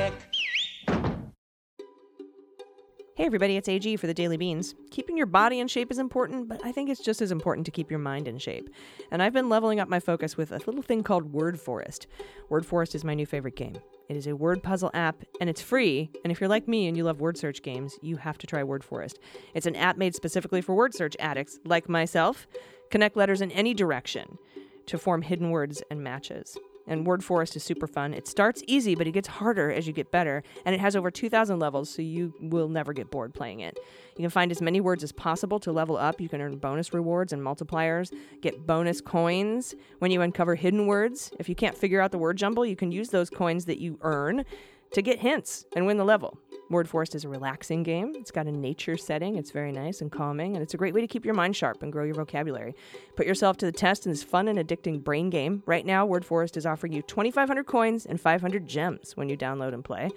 Hey 3.18 3.26
everybody, 3.26 3.58
it's 3.58 3.68
AG 3.68 3.98
for 3.98 4.08
the 4.08 4.14
Daily 4.14 4.38
Beans. 4.38 4.74
Keeping 4.90 5.18
your 5.18 5.26
body 5.26 5.60
in 5.60 5.68
shape 5.68 5.92
is 5.92 6.00
important, 6.00 6.48
but 6.48 6.64
I 6.64 6.72
think 6.72 6.90
it's 6.90 7.04
just 7.04 7.22
as 7.22 7.30
important 7.30 7.66
to 7.66 7.72
keep 7.72 7.92
your 7.92 8.00
mind 8.00 8.26
in 8.26 8.38
shape. 8.38 8.70
And 9.12 9.22
I've 9.22 9.34
been 9.34 9.50
leveling 9.50 9.82
up 9.82 9.90
my 9.90 10.00
focus 10.00 10.38
with 10.38 10.54
a 10.54 10.60
little 10.60 10.82
thing 10.82 11.04
called 11.04 11.34
Word 11.34 11.60
Forest. 11.60 12.08
Word 12.48 12.66
Forest 12.66 12.96
is 12.96 13.04
my 13.04 13.14
new 13.14 13.26
favorite 13.26 13.58
game. 13.58 13.76
It 14.08 14.16
is 14.16 14.28
a 14.28 14.36
word 14.36 14.64
puzzle 14.64 14.92
app 14.94 15.26
and 15.42 15.50
it's 15.50 15.62
free. 15.62 16.10
And 16.24 16.32
if 16.32 16.40
you're 16.40 16.50
like 16.50 16.70
me 16.70 16.88
and 16.88 16.96
you 16.96 17.04
love 17.04 17.20
word 17.20 17.38
search 17.38 17.62
games, 17.62 18.00
you 18.02 18.16
have 18.16 18.38
to 18.38 18.48
try 18.48 18.64
Word 18.64 18.82
Forest. 18.82 19.20
It's 19.54 19.66
an 19.66 19.76
app 19.76 19.98
made 19.98 20.16
specifically 20.16 20.62
for 20.62 20.74
word 20.74 20.94
search 20.94 21.18
addicts 21.20 21.60
like 21.66 21.90
myself. 21.90 22.48
Connect 22.92 23.18
letters 23.18 23.42
in 23.42 23.52
any 23.52 23.74
direction 23.74 24.38
to 24.86 24.98
form 24.98 25.22
hidden 25.22 25.52
words 25.52 25.84
and 25.92 26.02
matches 26.02 26.58
and 26.88 27.06
Word 27.06 27.24
Forest 27.24 27.56
is 27.56 27.64
super 27.64 27.88
fun. 27.88 28.14
It 28.14 28.28
starts 28.28 28.64
easy, 28.68 28.96
but 28.96 29.08
it 29.08 29.12
gets 29.12 29.28
harder 29.28 29.72
as 29.72 29.88
you 29.88 29.94
get 29.94 30.12
better, 30.12 30.44
and 30.66 30.76
it 30.76 30.82
has 30.82 30.96
over 30.96 31.12
2,000 31.12 31.60
levels, 31.60 31.90
so 31.90 32.02
you 32.02 32.34
will 32.40 32.70
never 32.70 32.94
get 32.94 33.12
bored 33.12 33.34
playing 33.34 33.62
it. 33.62 33.78
You 34.18 34.24
can 34.24 34.30
find 34.30 34.52
as 34.52 34.62
many 34.62 34.82
words 34.82 35.04
as 35.04 35.12
possible 35.12 35.60
to 35.62 35.72
level 35.72 35.98
up. 35.98 36.20
You 36.20 36.30
can 36.30 36.42
earn 36.42 36.58
bonus 36.58 36.94
rewards 36.94 37.34
and 37.34 37.42
multipliers, 37.42 38.14
get 38.42 38.66
bonus 38.68 39.02
coins 39.02 39.76
when 40.00 40.12
you 40.12 40.22
uncover 40.22 40.56
hidden 40.56 40.88
words. 40.88 41.32
If 41.40 41.50
you 41.50 41.56
can't 41.56 41.78
figure 41.78 42.02
out 42.02 42.12
the 42.12 42.18
word 42.18 42.38
jumble, 42.38 42.66
you 42.66 42.76
can 42.76 42.92
use 42.92 43.10
those 43.10 43.30
coins 43.30 43.66
that 43.66 43.80
you 43.80 43.98
earn 44.02 44.46
to 44.94 45.02
get 45.02 45.20
hints 45.20 45.66
and 45.76 45.86
win 45.86 45.98
the 45.98 46.06
level. 46.06 46.38
Word 46.70 46.88
Forest 46.88 47.16
is 47.16 47.26
a 47.26 47.30
relaxing 47.30 47.84
game. 47.84 48.14
It's 48.16 48.32
got 48.32 48.48
a 48.48 48.52
nature 48.52 48.96
setting. 48.96 49.36
It's 49.36 49.52
very 49.52 49.74
nice 49.74 50.00
and 50.00 50.10
calming, 50.10 50.56
and 50.56 50.64
it's 50.64 50.74
a 50.74 50.78
great 50.78 50.94
way 50.94 51.02
to 51.02 51.08
keep 51.08 51.26
your 51.26 51.34
mind 51.34 51.56
sharp 51.56 51.84
and 51.84 51.92
grow 51.92 52.06
your 52.06 52.16
vocabulary. 52.16 52.76
Put 53.18 53.28
yourself 53.28 53.58
to 53.58 53.66
the 53.66 53.74
test 53.74 54.06
in 54.06 54.12
this 54.12 54.24
fun 54.24 54.48
and 54.48 54.58
addicting 54.58 55.04
brain 55.04 55.30
game. 55.30 55.64
Right 55.66 55.86
now, 55.86 56.06
Word 56.06 56.24
Forest 56.24 56.56
is 56.56 56.66
offering 56.66 56.94
you 56.94 57.02
2,500 57.02 57.66
coins 57.66 58.06
and 58.06 58.20
500 58.20 58.68
gems 58.68 59.18
when 59.18 59.28
you 59.28 59.36
download 59.36 59.74
and 59.74 59.84
play. 59.84 60.10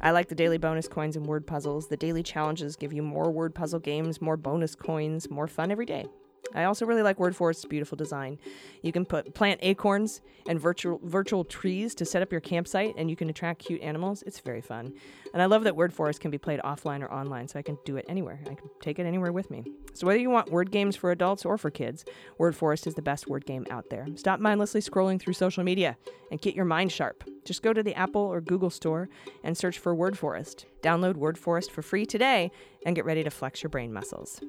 I 0.00 0.10
like 0.10 0.28
the 0.28 0.34
daily 0.34 0.58
bonus 0.58 0.88
coins 0.88 1.16
and 1.16 1.24
word 1.24 1.46
puzzles. 1.46 1.88
The 1.88 1.96
daily 1.96 2.22
challenges 2.22 2.76
give 2.76 2.92
you 2.92 3.02
more 3.02 3.30
word 3.30 3.54
puzzle 3.54 3.80
games, 3.80 4.20
more 4.20 4.36
bonus 4.36 4.74
coins, 4.74 5.30
more 5.30 5.46
fun 5.46 5.70
every 5.70 5.86
day. 5.86 6.06
I 6.54 6.64
also 6.64 6.86
really 6.86 7.02
like 7.02 7.18
Word 7.18 7.36
Forest's 7.36 7.64
beautiful 7.64 7.96
design. 7.96 8.38
You 8.82 8.92
can 8.92 9.04
put 9.04 9.34
plant 9.34 9.60
acorns 9.62 10.20
and 10.48 10.60
virtual 10.60 11.00
virtual 11.02 11.44
trees 11.44 11.94
to 11.96 12.04
set 12.04 12.22
up 12.22 12.32
your 12.32 12.40
campsite, 12.40 12.94
and 12.96 13.10
you 13.10 13.16
can 13.16 13.28
attract 13.28 13.64
cute 13.64 13.82
animals. 13.82 14.22
It's 14.22 14.40
very 14.40 14.60
fun, 14.60 14.94
and 15.32 15.42
I 15.42 15.46
love 15.46 15.64
that 15.64 15.76
Word 15.76 15.92
Forest 15.92 16.20
can 16.20 16.30
be 16.30 16.38
played 16.38 16.60
offline 16.60 17.02
or 17.02 17.12
online, 17.12 17.48
so 17.48 17.58
I 17.58 17.62
can 17.62 17.78
do 17.84 17.96
it 17.96 18.06
anywhere. 18.08 18.40
I 18.44 18.54
can 18.54 18.70
take 18.80 18.98
it 18.98 19.06
anywhere 19.06 19.32
with 19.32 19.50
me. 19.50 19.64
So 19.92 20.06
whether 20.06 20.18
you 20.18 20.30
want 20.30 20.50
word 20.50 20.70
games 20.70 20.96
for 20.96 21.10
adults 21.10 21.44
or 21.44 21.58
for 21.58 21.70
kids, 21.70 22.04
Word 22.38 22.54
Forest 22.54 22.86
is 22.86 22.94
the 22.94 23.02
best 23.02 23.28
word 23.28 23.46
game 23.46 23.66
out 23.70 23.90
there. 23.90 24.06
Stop 24.14 24.40
mindlessly 24.40 24.80
scrolling 24.80 25.20
through 25.20 25.32
social 25.34 25.64
media 25.64 25.96
and 26.30 26.40
get 26.40 26.54
your 26.54 26.64
mind 26.64 26.92
sharp. 26.92 27.24
Just 27.44 27.62
go 27.62 27.72
to 27.72 27.82
the 27.82 27.94
Apple 27.94 28.22
or 28.22 28.40
Google 28.40 28.70
store 28.70 29.08
and 29.44 29.56
search 29.56 29.78
for 29.78 29.94
Word 29.94 30.18
Forest. 30.18 30.66
Download 30.82 31.16
Word 31.16 31.38
Forest 31.38 31.70
for 31.70 31.82
free 31.82 32.06
today 32.06 32.50
and 32.84 32.96
get 32.96 33.04
ready 33.04 33.22
to 33.22 33.30
flex 33.30 33.62
your 33.62 33.70
brain 33.70 33.92
muscles. 33.92 34.40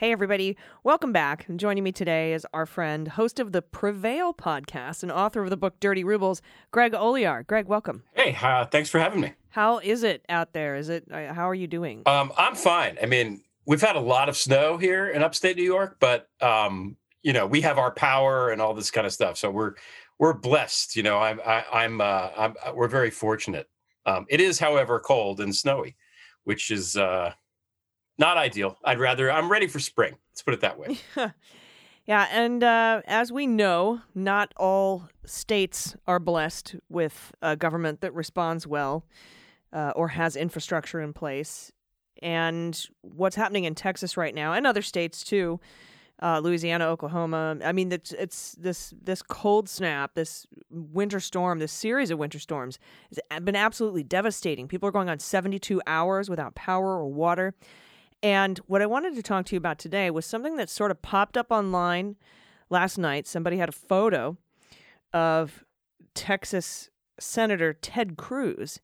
Hey, 0.00 0.12
everybody. 0.12 0.56
Welcome 0.82 1.12
back. 1.12 1.46
And 1.46 1.60
joining 1.60 1.84
me 1.84 1.92
today 1.92 2.32
is 2.32 2.46
our 2.54 2.64
friend, 2.64 3.06
host 3.06 3.38
of 3.38 3.52
the 3.52 3.60
Prevail 3.60 4.32
podcast 4.32 5.02
and 5.02 5.12
author 5.12 5.42
of 5.42 5.50
the 5.50 5.58
book 5.58 5.78
Dirty 5.78 6.04
Rubles, 6.04 6.40
Greg 6.70 6.92
Olear. 6.92 7.46
Greg, 7.46 7.66
welcome. 7.66 8.04
Hey, 8.14 8.34
uh, 8.40 8.64
thanks 8.64 8.88
for 8.88 8.98
having 8.98 9.20
me. 9.20 9.34
How 9.50 9.76
is 9.76 10.02
it 10.02 10.24
out 10.30 10.54
there? 10.54 10.74
Is 10.76 10.88
it, 10.88 11.04
uh, 11.12 11.34
how 11.34 11.46
are 11.46 11.54
you 11.54 11.66
doing? 11.66 12.02
Um, 12.06 12.32
I'm 12.38 12.54
fine. 12.54 12.96
I 13.02 13.04
mean, 13.04 13.42
we've 13.66 13.82
had 13.82 13.94
a 13.94 14.00
lot 14.00 14.30
of 14.30 14.38
snow 14.38 14.78
here 14.78 15.06
in 15.06 15.22
upstate 15.22 15.58
New 15.58 15.64
York, 15.64 15.98
but 16.00 16.30
um, 16.40 16.96
you 17.22 17.34
know, 17.34 17.46
we 17.46 17.60
have 17.60 17.76
our 17.76 17.90
power 17.90 18.48
and 18.48 18.62
all 18.62 18.72
this 18.72 18.90
kind 18.90 19.06
of 19.06 19.12
stuff, 19.12 19.36
so 19.36 19.50
we're 19.50 19.74
we're 20.18 20.32
blessed. 20.32 20.96
You 20.96 21.02
know, 21.02 21.18
I'm 21.18 21.42
I, 21.44 21.62
I'm 21.70 22.00
uh, 22.00 22.30
I'm 22.38 22.54
we're 22.74 22.88
very 22.88 23.10
fortunate. 23.10 23.68
Um, 24.06 24.24
it 24.30 24.40
is, 24.40 24.60
however, 24.60 24.98
cold 24.98 25.40
and 25.40 25.54
snowy, 25.54 25.94
which 26.44 26.70
is 26.70 26.96
uh, 26.96 27.34
not 28.20 28.36
ideal. 28.36 28.76
I'd 28.84 29.00
rather 29.00 29.32
I'm 29.32 29.50
ready 29.50 29.66
for 29.66 29.80
spring. 29.80 30.14
Let's 30.30 30.42
put 30.42 30.54
it 30.54 30.60
that 30.60 30.78
way. 30.78 30.98
yeah, 32.06 32.28
and 32.30 32.62
uh, 32.62 33.00
as 33.06 33.32
we 33.32 33.46
know, 33.48 34.02
not 34.14 34.52
all 34.56 35.08
states 35.24 35.96
are 36.06 36.20
blessed 36.20 36.76
with 36.88 37.32
a 37.42 37.56
government 37.56 38.02
that 38.02 38.14
responds 38.14 38.66
well 38.66 39.04
uh, 39.72 39.92
or 39.96 40.08
has 40.08 40.36
infrastructure 40.36 41.00
in 41.00 41.12
place. 41.12 41.72
And 42.22 42.78
what's 43.00 43.36
happening 43.36 43.64
in 43.64 43.74
Texas 43.74 44.16
right 44.16 44.34
now, 44.34 44.52
and 44.52 44.66
other 44.66 44.82
states 44.82 45.24
too, 45.24 45.58
uh, 46.22 46.40
Louisiana, 46.40 46.84
Oklahoma. 46.86 47.56
I 47.64 47.72
mean, 47.72 47.90
it's, 47.90 48.12
it's 48.12 48.52
this 48.52 48.92
this 49.02 49.22
cold 49.22 49.70
snap, 49.70 50.14
this 50.14 50.46
winter 50.70 51.18
storm, 51.20 51.58
this 51.60 51.72
series 51.72 52.10
of 52.10 52.18
winter 52.18 52.38
storms 52.38 52.78
has 53.08 53.40
been 53.40 53.56
absolutely 53.56 54.02
devastating. 54.02 54.68
People 54.68 54.86
are 54.86 54.92
going 54.92 55.08
on 55.08 55.18
72 55.18 55.80
hours 55.86 56.28
without 56.28 56.54
power 56.54 56.98
or 56.98 57.06
water. 57.08 57.54
And 58.22 58.58
what 58.66 58.82
I 58.82 58.86
wanted 58.86 59.14
to 59.14 59.22
talk 59.22 59.46
to 59.46 59.54
you 59.54 59.58
about 59.58 59.78
today 59.78 60.10
was 60.10 60.26
something 60.26 60.56
that 60.56 60.68
sort 60.68 60.90
of 60.90 61.00
popped 61.00 61.36
up 61.36 61.50
online 61.50 62.16
last 62.68 62.98
night. 62.98 63.26
Somebody 63.26 63.56
had 63.56 63.68
a 63.68 63.72
photo 63.72 64.36
of 65.12 65.64
Texas 66.14 66.90
Senator 67.18 67.72
Ted 67.72 68.16
Cruz 68.16 68.80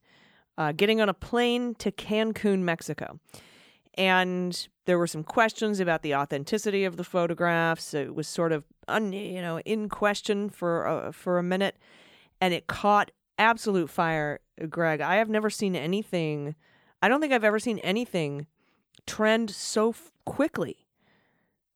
uh, 0.57 0.71
getting 0.71 0.99
on 1.01 1.09
a 1.09 1.13
plane 1.13 1.75
to 1.75 1.91
Cancun, 1.91 2.59
Mexico. 2.59 3.19
And 3.93 4.67
there 4.85 4.97
were 4.97 5.07
some 5.07 5.23
questions 5.23 5.79
about 5.79 6.01
the 6.01 6.15
authenticity 6.15 6.83
of 6.83 6.97
the 6.97 7.03
photographs. 7.03 7.93
It 7.93 8.15
was 8.15 8.27
sort 8.27 8.51
of, 8.51 8.63
un, 8.87 9.11
you 9.11 9.41
know, 9.41 9.59
in 9.61 9.89
question 9.89 10.49
for 10.49 11.09
for 11.11 11.39
a 11.39 11.43
minute, 11.43 11.77
and 12.39 12.53
it 12.53 12.67
caught 12.67 13.11
absolute 13.39 13.89
fire. 13.89 14.39
Greg, 14.69 15.01
I 15.01 15.15
have 15.15 15.29
never 15.29 15.49
seen 15.49 15.75
anything. 15.75 16.55
I 17.01 17.09
don't 17.09 17.21
think 17.21 17.33
I've 17.33 17.43
ever 17.43 17.59
seen 17.59 17.79
anything 17.79 18.45
trend 19.05 19.49
so 19.49 19.89
f- 19.89 20.11
quickly 20.25 20.87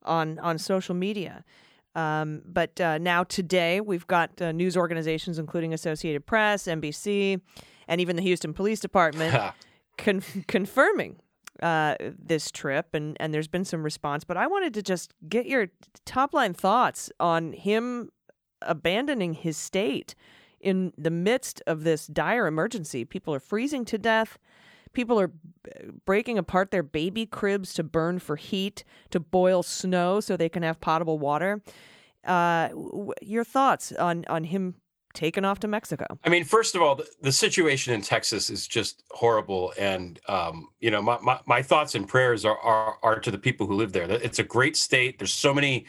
on 0.04 0.40
on 0.40 0.58
social 0.58 0.96
media. 0.96 1.44
Um, 1.94 2.42
but 2.46 2.80
uh, 2.80 2.98
now 2.98 3.24
today 3.24 3.82
we've 3.82 4.08
got 4.08 4.42
uh, 4.42 4.52
news 4.52 4.78
organizations, 4.78 5.38
including 5.38 5.74
Associated 5.74 6.26
Press, 6.26 6.64
NBC, 6.64 7.42
and 7.88 8.00
even 8.00 8.16
the 8.16 8.22
Houston 8.22 8.54
Police 8.54 8.80
Department, 8.80 9.54
con- 9.98 10.24
confirming 10.48 11.18
uh, 11.62 11.96
this 12.00 12.50
trip. 12.52 12.94
And 12.94 13.18
and 13.20 13.34
there's 13.34 13.50
been 13.50 13.66
some 13.66 13.84
response. 13.84 14.24
But 14.24 14.38
I 14.38 14.48
wanted 14.48 14.74
to 14.76 14.82
just 14.82 15.14
get 15.28 15.46
your 15.46 15.68
top 16.06 16.34
line 16.34 16.54
thoughts 16.54 17.12
on 17.20 17.54
him 17.54 18.10
abandoning 18.62 19.34
his 19.34 19.58
state 19.58 20.16
in 20.60 20.94
the 20.98 21.10
midst 21.10 21.62
of 21.68 21.84
this 21.84 22.08
dire 22.08 22.48
emergency. 22.48 23.04
People 23.04 23.34
are 23.34 23.40
freezing 23.40 23.84
to 23.86 23.98
death. 23.98 24.38
People 24.94 25.20
are 25.20 25.32
breaking 26.06 26.38
apart 26.38 26.72
their 26.72 26.84
baby 26.84 27.26
cribs 27.26 27.74
to 27.76 27.84
burn 27.84 28.20
for 28.20 28.36
heat, 28.36 28.84
to 29.10 29.20
boil 29.20 29.64
snow 29.64 30.20
so 30.20 30.36
they 30.36 30.50
can 30.50 30.64
have 30.64 30.82
potable 30.82 31.20
water. 31.20 31.62
Uh, 32.26 32.68
w- 32.70 33.14
your 33.22 33.44
thoughts 33.44 33.92
on 33.94 34.26
on 34.28 34.44
him 34.44 34.76
taken 35.14 35.46
off 35.46 35.60
to 35.60 35.68
Mexico? 35.68 36.06
I 36.24 36.30
mean, 36.30 36.44
first 36.44 36.76
of 36.76 36.82
all, 36.82 36.96
the, 36.96 37.08
the 37.22 37.32
situation 37.32 37.94
in 37.94 38.02
Texas 38.02 38.50
is 38.50 38.68
just 38.68 39.04
horrible, 39.12 39.74
and 39.78 40.20
um, 40.28 40.70
you 40.80 40.92
know, 40.92 41.02
my, 41.02 41.18
my 41.22 41.40
my 41.46 41.62
thoughts 41.62 41.96
and 41.96 42.08
prayers 42.08 42.46
are, 42.46 42.58
are 42.58 42.98
are 43.04 43.20
to 43.20 43.32
the 43.32 43.38
people 43.38 43.68
who 43.68 43.74
live 43.74 43.94
there. 43.94 44.10
It's 44.10 44.40
a 44.40 44.44
great 44.44 44.76
state. 44.76 45.20
There's 45.20 45.34
so 45.34 45.54
many 45.54 45.86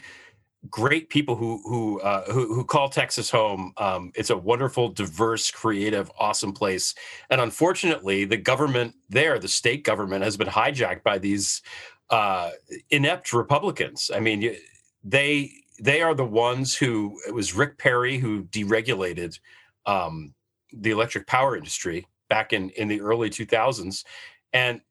great 0.69 1.09
people 1.09 1.35
who 1.35 1.61
who 1.65 1.99
uh, 2.01 2.23
who, 2.31 2.53
who 2.53 2.63
call 2.63 2.89
Texas 2.89 3.29
home. 3.29 3.73
Um, 3.77 4.11
it's 4.15 4.29
a 4.29 4.37
wonderful, 4.37 4.89
diverse, 4.89 5.51
creative, 5.51 6.11
awesome 6.19 6.53
place. 6.53 6.95
And 7.29 7.41
unfortunately, 7.41 8.25
the 8.25 8.37
government 8.37 8.95
there, 9.09 9.39
the 9.39 9.47
state 9.47 9.83
government, 9.83 10.23
has 10.23 10.37
been 10.37 10.47
hijacked 10.47 11.03
by 11.03 11.17
these 11.17 11.61
uh, 12.09 12.51
inept 12.89 13.33
Republicans. 13.33 14.11
I 14.13 14.19
mean, 14.19 14.55
they 15.03 15.51
they 15.79 16.01
are 16.01 16.13
the 16.13 16.25
ones 16.25 16.75
who 16.75 17.19
it 17.27 17.33
was 17.33 17.53
Rick 17.53 17.77
Perry 17.77 18.17
who 18.17 18.43
deregulated 18.45 19.39
um, 19.85 20.33
the 20.71 20.91
electric 20.91 21.27
power 21.27 21.57
industry 21.57 22.07
back 22.29 22.53
in 22.53 22.69
in 22.71 22.87
the 22.87 23.01
early 23.01 23.29
2000s, 23.29 24.05
and 24.53 24.81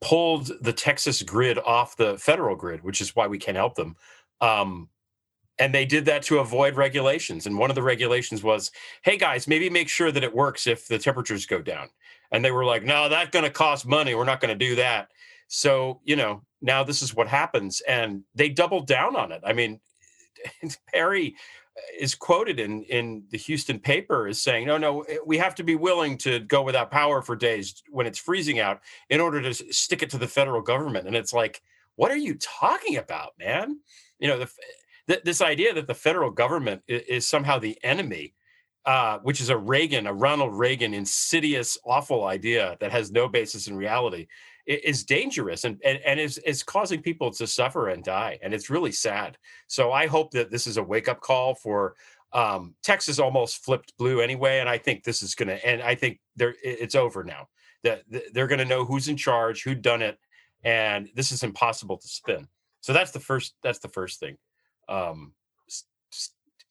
pulled 0.00 0.52
the 0.60 0.72
Texas 0.72 1.22
grid 1.22 1.58
off 1.58 1.96
the 1.96 2.16
federal 2.18 2.56
grid, 2.56 2.82
which 2.82 3.00
is 3.00 3.14
why 3.14 3.26
we 3.26 3.38
can't 3.38 3.56
help 3.56 3.74
them. 3.74 3.96
Um, 4.40 4.88
and 5.58 5.74
they 5.74 5.84
did 5.84 6.04
that 6.06 6.22
to 6.24 6.38
avoid 6.38 6.76
regulations. 6.76 7.46
And 7.46 7.58
one 7.58 7.70
of 7.70 7.76
the 7.76 7.82
regulations 7.82 8.42
was, 8.42 8.70
"Hey 9.02 9.16
guys, 9.16 9.46
maybe 9.46 9.70
make 9.70 9.88
sure 9.88 10.10
that 10.10 10.24
it 10.24 10.34
works 10.34 10.66
if 10.66 10.86
the 10.88 10.98
temperatures 10.98 11.46
go 11.46 11.60
down." 11.60 11.88
And 12.30 12.44
they 12.44 12.50
were 12.50 12.64
like, 12.64 12.82
"No, 12.84 13.08
that's 13.08 13.30
going 13.30 13.44
to 13.44 13.50
cost 13.50 13.86
money. 13.86 14.14
We're 14.14 14.24
not 14.24 14.40
going 14.40 14.56
to 14.56 14.66
do 14.66 14.76
that." 14.76 15.08
So 15.48 16.00
you 16.04 16.16
know, 16.16 16.42
now 16.60 16.84
this 16.84 17.02
is 17.02 17.14
what 17.14 17.28
happens, 17.28 17.80
and 17.82 18.24
they 18.34 18.48
doubled 18.48 18.86
down 18.86 19.16
on 19.16 19.32
it. 19.32 19.42
I 19.44 19.52
mean, 19.52 19.80
Perry 20.92 21.36
uh, 21.76 21.80
is 22.00 22.14
quoted 22.14 22.58
in 22.58 22.82
in 22.84 23.24
the 23.30 23.38
Houston 23.38 23.78
paper 23.78 24.26
as 24.28 24.40
saying, 24.40 24.66
"No, 24.66 24.78
no, 24.78 25.02
eh, 25.02 25.18
we 25.26 25.38
have 25.38 25.54
to 25.56 25.64
be 25.64 25.76
willing 25.76 26.16
to 26.18 26.40
go 26.40 26.62
without 26.62 26.90
power 26.90 27.22
for 27.22 27.36
days 27.36 27.82
when 27.90 28.06
it's 28.06 28.18
freezing 28.18 28.58
out 28.60 28.80
in 29.10 29.20
order 29.20 29.42
to 29.42 29.54
stick 29.72 30.02
it 30.02 30.10
to 30.10 30.18
the 30.18 30.28
federal 30.28 30.62
government." 30.62 31.06
And 31.06 31.16
it's 31.16 31.32
like, 31.32 31.62
what 31.96 32.10
are 32.10 32.16
you 32.16 32.34
talking 32.36 32.96
about, 32.96 33.32
man? 33.38 33.78
You 34.18 34.28
know, 34.28 34.38
the, 34.38 34.50
th- 35.08 35.22
this 35.24 35.40
idea 35.40 35.74
that 35.74 35.86
the 35.86 35.94
federal 35.94 36.30
government 36.30 36.82
is, 36.86 37.02
is 37.02 37.28
somehow 37.28 37.58
the 37.58 37.78
enemy, 37.82 38.34
uh, 38.86 39.18
which 39.22 39.40
is 39.40 39.50
a 39.50 39.56
Reagan, 39.56 40.06
a 40.06 40.12
Ronald 40.12 40.54
Reagan 40.54 40.94
insidious, 40.94 41.78
awful 41.84 42.24
idea 42.24 42.76
that 42.80 42.92
has 42.92 43.10
no 43.10 43.28
basis 43.28 43.68
in 43.68 43.76
reality, 43.76 44.26
is 44.66 45.04
dangerous 45.04 45.64
and, 45.64 45.80
and, 45.84 45.98
and 46.06 46.20
is, 46.20 46.38
is 46.38 46.62
causing 46.62 47.02
people 47.02 47.30
to 47.32 47.46
suffer 47.46 47.88
and 47.88 48.04
die. 48.04 48.38
And 48.42 48.54
it's 48.54 48.70
really 48.70 48.92
sad. 48.92 49.36
So 49.66 49.92
I 49.92 50.06
hope 50.06 50.30
that 50.32 50.50
this 50.50 50.66
is 50.66 50.76
a 50.76 50.82
wake 50.82 51.08
up 51.08 51.20
call 51.20 51.54
for 51.54 51.94
um, 52.32 52.74
Texas 52.82 53.18
almost 53.18 53.64
flipped 53.64 53.96
blue 53.98 54.20
anyway. 54.20 54.60
And 54.60 54.68
I 54.68 54.78
think 54.78 55.04
this 55.04 55.22
is 55.22 55.34
going 55.34 55.48
to 55.48 55.64
end. 55.66 55.82
I 55.82 55.94
think 55.94 56.20
they're, 56.36 56.54
it's 56.62 56.94
over 56.94 57.24
now. 57.24 57.48
That 57.84 58.04
they're 58.32 58.46
going 58.46 58.60
to 58.60 58.64
know 58.64 58.84
who's 58.84 59.08
in 59.08 59.16
charge, 59.16 59.64
who 59.64 59.74
done 59.74 60.02
it, 60.02 60.16
and 60.62 61.08
this 61.16 61.32
is 61.32 61.42
impossible 61.42 61.96
to 61.96 62.06
spin. 62.06 62.46
So 62.80 62.92
that's 62.92 63.10
the 63.10 63.18
first. 63.18 63.54
That's 63.64 63.80
the 63.80 63.88
first 63.88 64.20
thing. 64.20 64.36
Um, 64.88 65.34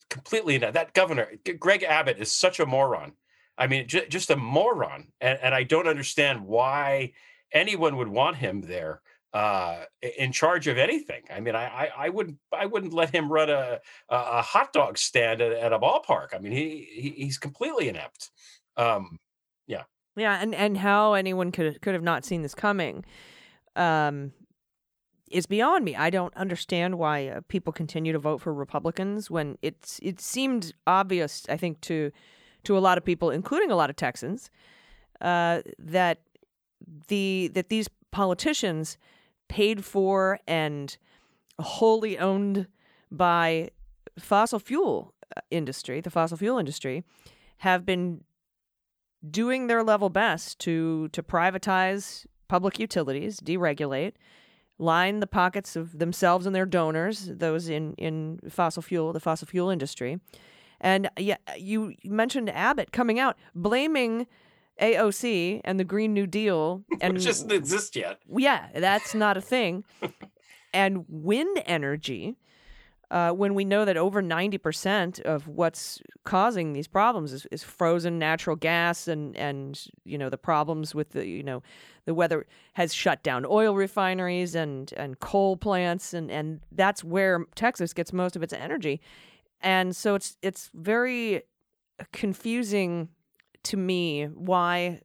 completely 0.09 0.57
that 0.57 0.93
governor 0.93 1.31
Greg 1.57 1.83
Abbott 1.83 2.19
is 2.19 2.31
such 2.31 2.59
a 2.59 2.65
moron. 2.65 3.13
I 3.57 3.67
mean, 3.67 3.87
j- 3.87 4.07
just 4.07 4.29
a 4.29 4.35
moron, 4.35 5.07
and, 5.21 5.39
and 5.41 5.55
I 5.55 5.63
don't 5.63 5.87
understand 5.87 6.45
why 6.45 7.13
anyone 7.51 7.97
would 7.97 8.07
want 8.07 8.37
him 8.37 8.61
there 8.61 9.01
uh, 9.33 9.83
in 10.17 10.31
charge 10.31 10.67
of 10.67 10.77
anything. 10.77 11.23
I 11.29 11.39
mean, 11.39 11.55
I 11.55 11.65
I, 11.65 11.91
I 12.05 12.09
wouldn't 12.09 12.37
I 12.51 12.65
wouldn't 12.65 12.93
let 12.93 13.13
him 13.13 13.31
run 13.31 13.49
a 13.49 13.79
a, 14.09 14.15
a 14.15 14.41
hot 14.41 14.73
dog 14.73 14.97
stand 14.97 15.41
at, 15.41 15.51
at 15.53 15.73
a 15.73 15.79
ballpark. 15.79 16.33
I 16.33 16.39
mean, 16.39 16.51
he, 16.51 16.87
he 16.93 17.09
he's 17.11 17.37
completely 17.37 17.87
inept. 17.87 18.29
Um, 18.77 19.19
yeah, 19.67 19.83
Yeah, 20.15 20.41
and 20.41 20.53
and 20.53 20.77
how 20.77 21.13
anyone 21.13 21.51
could 21.51 21.81
could 21.81 21.93
have 21.93 22.03
not 22.03 22.25
seen 22.25 22.41
this 22.41 22.55
coming, 22.55 23.05
um, 23.75 24.33
is 25.31 25.45
beyond 25.45 25.85
me. 25.85 25.95
I 25.95 26.09
don't 26.09 26.35
understand 26.35 26.97
why 26.97 27.27
uh, 27.27 27.41
people 27.47 27.73
continue 27.73 28.13
to 28.13 28.19
vote 28.19 28.41
for 28.41 28.53
Republicans 28.53 29.29
when 29.29 29.57
it's 29.61 29.99
it 30.01 30.19
seemed 30.19 30.73
obvious. 30.85 31.45
I 31.49 31.57
think 31.57 31.81
to 31.81 32.11
to 32.63 32.77
a 32.77 32.79
lot 32.79 32.97
of 32.97 33.05
people, 33.05 33.29
including 33.29 33.71
a 33.71 33.75
lot 33.75 33.89
of 33.89 33.95
Texans, 33.95 34.49
uh, 35.19 35.61
that 35.79 36.21
the 37.07 37.49
that 37.53 37.69
these 37.69 37.87
politicians 38.11 38.97
paid 39.47 39.83
for 39.83 40.39
and 40.47 40.97
wholly 41.59 42.17
owned 42.17 42.67
by 43.11 43.69
fossil 44.17 44.59
fuel 44.59 45.13
uh, 45.35 45.41
industry, 45.49 46.01
the 46.01 46.09
fossil 46.09 46.37
fuel 46.37 46.57
industry, 46.57 47.03
have 47.57 47.85
been 47.85 48.23
doing 49.29 49.67
their 49.67 49.83
level 49.83 50.09
best 50.09 50.59
to 50.59 51.07
to 51.09 51.21
privatize 51.21 52.25
public 52.47 52.79
utilities, 52.79 53.39
deregulate, 53.39 54.13
line 54.81 55.19
the 55.19 55.27
pockets 55.27 55.75
of 55.75 55.99
themselves 55.99 56.45
and 56.45 56.55
their 56.55 56.65
donors, 56.65 57.27
those 57.27 57.69
in 57.69 57.93
in 57.93 58.39
fossil 58.49 58.81
fuel, 58.81 59.13
the 59.13 59.19
fossil 59.19 59.47
fuel 59.47 59.69
industry. 59.69 60.19
And 60.81 61.05
uh, 61.07 61.09
yeah, 61.17 61.37
uh, 61.47 61.53
you 61.57 61.95
mentioned 62.03 62.49
Abbott 62.49 62.91
coming 62.91 63.19
out 63.19 63.37
blaming 63.53 64.27
AOC 64.81 65.61
and 65.63 65.79
the 65.79 65.83
Green 65.83 66.13
New 66.13 66.25
Deal 66.25 66.83
and 67.01 67.13
which 67.13 67.25
doesn't 67.25 67.51
exist 67.51 67.95
yet. 67.95 68.19
yeah, 68.35 68.67
that's 68.73 69.13
not 69.13 69.37
a 69.37 69.41
thing. 69.41 69.83
and 70.73 71.05
wind 71.07 71.61
energy, 71.65 72.35
uh, 73.11 73.31
when 73.31 73.53
we 73.53 73.65
know 73.65 73.83
that 73.83 73.97
over 73.97 74.23
90% 74.23 75.19
of 75.21 75.45
what's 75.45 76.01
causing 76.23 76.71
these 76.71 76.87
problems 76.87 77.33
is, 77.33 77.45
is 77.51 77.61
frozen 77.61 78.17
natural 78.17 78.55
gas 78.55 79.09
and, 79.09 79.35
and, 79.35 79.85
you 80.05 80.17
know, 80.17 80.29
the 80.29 80.37
problems 80.37 80.95
with 80.95 81.09
the, 81.09 81.27
you 81.27 81.43
know, 81.43 81.61
the 82.05 82.13
weather 82.13 82.47
has 82.73 82.93
shut 82.93 83.21
down 83.21 83.45
oil 83.45 83.75
refineries 83.75 84.55
and, 84.55 84.93
and 84.95 85.19
coal 85.19 85.57
plants. 85.57 86.13
And, 86.13 86.31
and 86.31 86.61
that's 86.71 87.03
where 87.03 87.45
Texas 87.53 87.91
gets 87.91 88.13
most 88.13 88.37
of 88.37 88.43
its 88.43 88.53
energy. 88.53 89.01
And 89.59 89.93
so 89.93 90.15
it's, 90.15 90.37
it's 90.41 90.71
very 90.73 91.43
confusing 92.13 93.09
to 93.63 93.75
me 93.75 94.27
why 94.27 95.01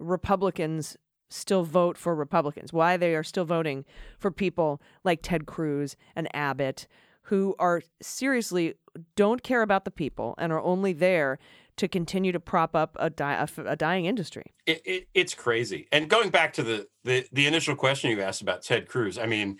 Republicans 0.00 0.96
still 1.30 1.62
vote 1.62 1.96
for 1.96 2.16
Republicans, 2.16 2.72
why 2.72 2.96
they 2.96 3.14
are 3.14 3.22
still 3.22 3.44
voting 3.44 3.84
for 4.18 4.32
people 4.32 4.82
like 5.04 5.20
Ted 5.22 5.46
Cruz 5.46 5.96
and 6.16 6.28
Abbott, 6.34 6.88
who 7.24 7.54
are 7.58 7.82
seriously 8.02 8.74
don't 9.16 9.42
care 9.42 9.62
about 9.62 9.84
the 9.84 9.90
people 9.90 10.34
and 10.38 10.52
are 10.52 10.60
only 10.60 10.92
there 10.92 11.38
to 11.76 11.88
continue 11.88 12.32
to 12.32 12.40
prop 12.40 12.76
up 12.76 12.96
a, 13.00 13.10
di- 13.10 13.46
a, 13.58 13.76
dying 13.76 14.04
industry. 14.04 14.54
It, 14.66 14.82
it, 14.84 15.08
it's 15.14 15.34
crazy. 15.34 15.88
And 15.90 16.08
going 16.08 16.30
back 16.30 16.52
to 16.54 16.62
the, 16.62 16.86
the 17.02 17.26
the 17.32 17.46
initial 17.46 17.74
question 17.74 18.10
you 18.10 18.20
asked 18.20 18.42
about 18.42 18.62
Ted 18.62 18.88
Cruz, 18.88 19.18
I 19.18 19.26
mean, 19.26 19.58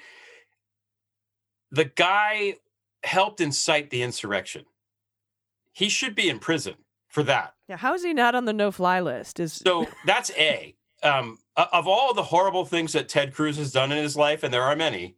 the 1.71 1.87
guy 1.87 2.57
helped 3.03 3.41
incite 3.41 3.91
the 3.91 4.03
insurrection. 4.03 4.65
He 5.73 5.89
should 5.89 6.15
be 6.15 6.29
in 6.29 6.39
prison 6.39 6.75
for 7.09 7.25
that. 7.25 7.55
Yeah, 7.69 7.79
how 7.79 7.95
is 7.95 8.05
he 8.05 8.15
not 8.15 8.35
on 8.35 8.45
the 8.45 8.53
no-fly 8.53 9.01
list? 9.01 9.41
Is 9.41 9.55
So 9.55 9.87
that's 10.07 10.31
a. 10.33 10.75
Um, 11.03 11.37
of 11.55 11.87
all 11.87 12.15
the 12.15 12.23
horrible 12.23 12.65
things 12.65 12.95
that 12.95 13.11
Ted 13.11 13.35
Cruz 13.35 13.59
has 13.59 13.73
done 13.73 13.93
in 13.93 14.03
his 14.03 14.17
life, 14.17 14.43
and 14.43 14.55
there 14.55 14.63
are 14.63 14.75
many, 14.75 15.17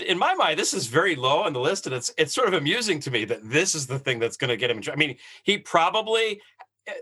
in 0.00 0.18
my 0.18 0.34
mind, 0.34 0.58
this 0.58 0.74
is 0.74 0.86
very 0.86 1.16
low 1.16 1.42
on 1.42 1.52
the 1.52 1.60
list, 1.60 1.86
and 1.86 1.94
it's 1.94 2.12
it's 2.16 2.34
sort 2.34 2.48
of 2.48 2.54
amusing 2.54 3.00
to 3.00 3.10
me 3.10 3.24
that 3.26 3.48
this 3.48 3.74
is 3.74 3.86
the 3.86 3.98
thing 3.98 4.18
that's 4.18 4.36
going 4.36 4.50
to 4.50 4.56
get 4.56 4.70
him. 4.70 4.80
I 4.90 4.96
mean, 4.96 5.16
he 5.42 5.58
probably 5.58 6.40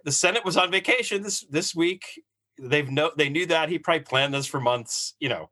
the 0.04 0.12
Senate 0.12 0.44
was 0.44 0.56
on 0.56 0.70
vacation 0.70 1.22
this 1.22 1.40
this 1.50 1.74
week. 1.74 2.22
they've 2.58 2.90
no 2.90 3.10
they 3.16 3.28
knew 3.28 3.46
that 3.46 3.68
he 3.68 3.78
probably 3.78 4.00
planned 4.00 4.34
this 4.34 4.46
for 4.46 4.60
months, 4.60 5.14
you 5.20 5.28
know. 5.28 5.50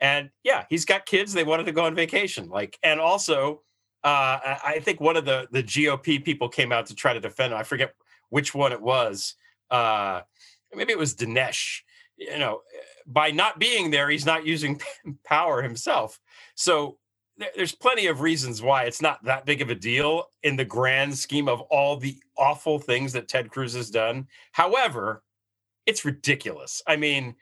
And 0.00 0.30
yeah, 0.44 0.64
he's 0.70 0.84
got 0.84 1.06
kids. 1.06 1.32
They 1.32 1.44
wanted 1.44 1.66
to 1.66 1.72
go 1.72 1.84
on 1.84 1.94
vacation. 1.94 2.48
Like, 2.48 2.78
and 2.82 3.00
also, 3.00 3.62
uh, 4.04 4.38
I 4.64 4.80
think 4.82 5.00
one 5.00 5.16
of 5.16 5.24
the 5.24 5.48
the 5.50 5.62
GOP 5.62 6.24
people 6.24 6.48
came 6.48 6.72
out 6.72 6.86
to 6.86 6.94
try 6.94 7.12
to 7.12 7.20
defend 7.20 7.52
him. 7.52 7.58
I 7.58 7.64
forget 7.64 7.94
which 8.30 8.54
one 8.54 8.72
it 8.72 8.80
was. 8.80 9.34
Uh, 9.70 10.22
maybe 10.72 10.92
it 10.92 10.98
was 10.98 11.14
Dinesh. 11.14 11.80
You 12.16 12.38
know, 12.38 12.62
by 13.06 13.30
not 13.30 13.58
being 13.58 13.90
there, 13.90 14.10
he's 14.10 14.26
not 14.26 14.46
using 14.46 14.80
power 15.24 15.62
himself. 15.62 16.20
So 16.58 16.98
there's 17.54 17.72
plenty 17.72 18.08
of 18.08 18.20
reasons 18.20 18.60
why 18.60 18.82
it's 18.82 19.00
not 19.00 19.22
that 19.22 19.46
big 19.46 19.62
of 19.62 19.70
a 19.70 19.76
deal 19.76 20.24
in 20.42 20.56
the 20.56 20.64
grand 20.64 21.16
scheme 21.16 21.48
of 21.48 21.60
all 21.60 21.96
the 21.96 22.16
awful 22.36 22.80
things 22.80 23.12
that 23.12 23.28
Ted 23.28 23.48
Cruz 23.48 23.74
has 23.74 23.90
done. 23.90 24.26
However, 24.50 25.22
it's 25.86 26.04
ridiculous. 26.04 26.82
I 26.84 26.96
mean, 26.96 27.36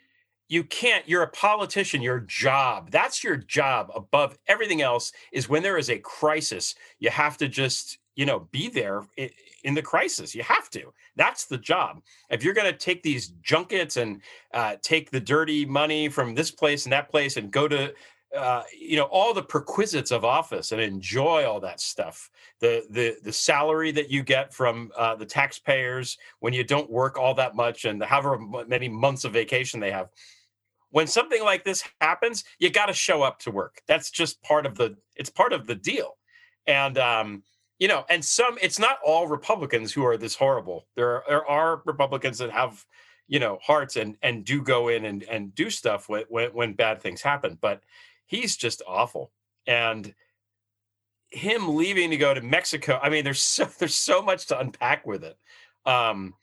you 0.49 0.65
can't, 0.65 1.09
you're 1.09 1.23
a 1.23 1.31
politician, 1.31 2.03
your 2.03 2.21
job, 2.21 2.91
that's 2.91 3.25
your 3.25 3.39
job 3.39 3.91
above 3.95 4.37
everything 4.49 4.83
else 4.83 5.13
is 5.33 5.49
when 5.49 5.63
there 5.63 5.79
is 5.79 5.89
a 5.89 5.99
crisis, 5.99 6.75
you 6.99 7.09
have 7.09 7.39
to 7.39 7.49
just, 7.49 7.97
you 8.17 8.27
know, 8.27 8.49
be 8.51 8.69
there 8.69 9.03
in 9.65 9.73
the 9.73 9.81
crisis. 9.81 10.35
You 10.35 10.43
have 10.43 10.69
to. 10.71 10.93
That's 11.17 11.47
the 11.47 11.57
job. 11.59 12.03
If 12.29 12.45
you're 12.45 12.53
going 12.53 12.71
to 12.71 12.79
take 12.79 13.03
these 13.03 13.29
junkets 13.41 13.97
and 13.97 14.21
uh, 14.53 14.77
take 14.83 15.11
the 15.11 15.21
dirty 15.21 15.65
money 15.65 16.11
from 16.11 16.35
this 16.35 16.51
place 16.51 16.85
and 16.85 16.93
that 16.93 17.11
place 17.11 17.39
and 17.39 17.51
go 17.51 17.67
to 17.67 17.95
uh, 18.35 18.63
you 18.77 18.97
know 18.97 19.05
all 19.05 19.33
the 19.33 19.43
perquisites 19.43 20.11
of 20.11 20.25
office 20.25 20.73
and 20.73 20.81
enjoy 20.81 21.45
all 21.45 21.61
that 21.61 21.81
stuff. 21.81 22.31
The 22.61 22.85
the 22.91 23.17
the 23.23 23.33
salary 23.33 23.93
that 23.93 24.11
you 24.11 24.23
get 24.23 24.53
from 24.53 24.91
uh, 24.97 25.15
the 25.15 25.27
taxpayers 25.27 26.19
when 26.41 26.53
you 26.53 26.65
don't 26.65 26.91
work 26.91 27.19
all 27.19 27.35
that 27.35 27.55
much 27.55 27.85
and 27.85 28.03
however 28.03 28.39
many 28.67 28.89
months 28.89 29.25
of 29.25 29.33
vacation 29.33 29.81
they 29.81 29.91
have. 29.91 30.09
When 30.91 31.07
something 31.07 31.43
like 31.43 31.65
this 31.65 31.85
happens 32.01 32.45
you 32.59 32.71
got 32.71 32.87
to 32.87 32.93
show 32.93 33.23
up 33.23 33.39
to 33.41 33.51
work. 33.51 33.81
That's 33.87 34.11
just 34.11 34.43
part 34.43 34.67
of 34.67 34.77
the 34.77 34.97
it's 35.15 35.31
part 35.31 35.53
of 35.53 35.67
the 35.67 35.75
deal. 35.75 36.17
And 36.67 36.99
um 36.99 37.43
you 37.79 37.89
know 37.89 38.05
and 38.09 38.25
some 38.25 38.59
it's 38.61 38.79
not 38.79 38.99
all 39.05 39.29
republicans 39.29 39.93
who 39.93 40.05
are 40.05 40.17
this 40.17 40.35
horrible. 40.35 40.87
There 40.97 41.17
are, 41.17 41.25
there 41.29 41.47
are 41.47 41.83
republicans 41.85 42.39
that 42.39 42.51
have 42.51 42.85
you 43.29 43.39
know 43.39 43.59
hearts 43.63 43.97
and 43.97 44.17
and 44.23 44.45
do 44.45 44.63
go 44.63 44.89
in 44.89 45.05
and 45.05 45.23
and 45.25 45.55
do 45.55 45.71
stuff 45.71 46.09
when 46.09 46.25
when, 46.29 46.51
when 46.51 46.73
bad 46.75 47.01
things 47.01 47.23
happen. 47.23 47.59
But 47.61 47.83
he's 48.27 48.57
just 48.57 48.83
awful. 48.87 49.33
And 49.67 50.15
him 51.31 51.75
leaving 51.77 52.11
to 52.11 52.17
go 52.17 52.33
to 52.33 52.41
mexico 52.41 53.01
i 53.03 53.11
mean 53.11 53.25
there's 53.25 53.41
so 53.41 53.65
there's 53.79 53.95
so 53.95 54.23
much 54.23 54.47
to 54.47 54.59
unpack 54.59 55.07
with 55.07 55.25
it. 55.25 55.37
Um 55.85 56.35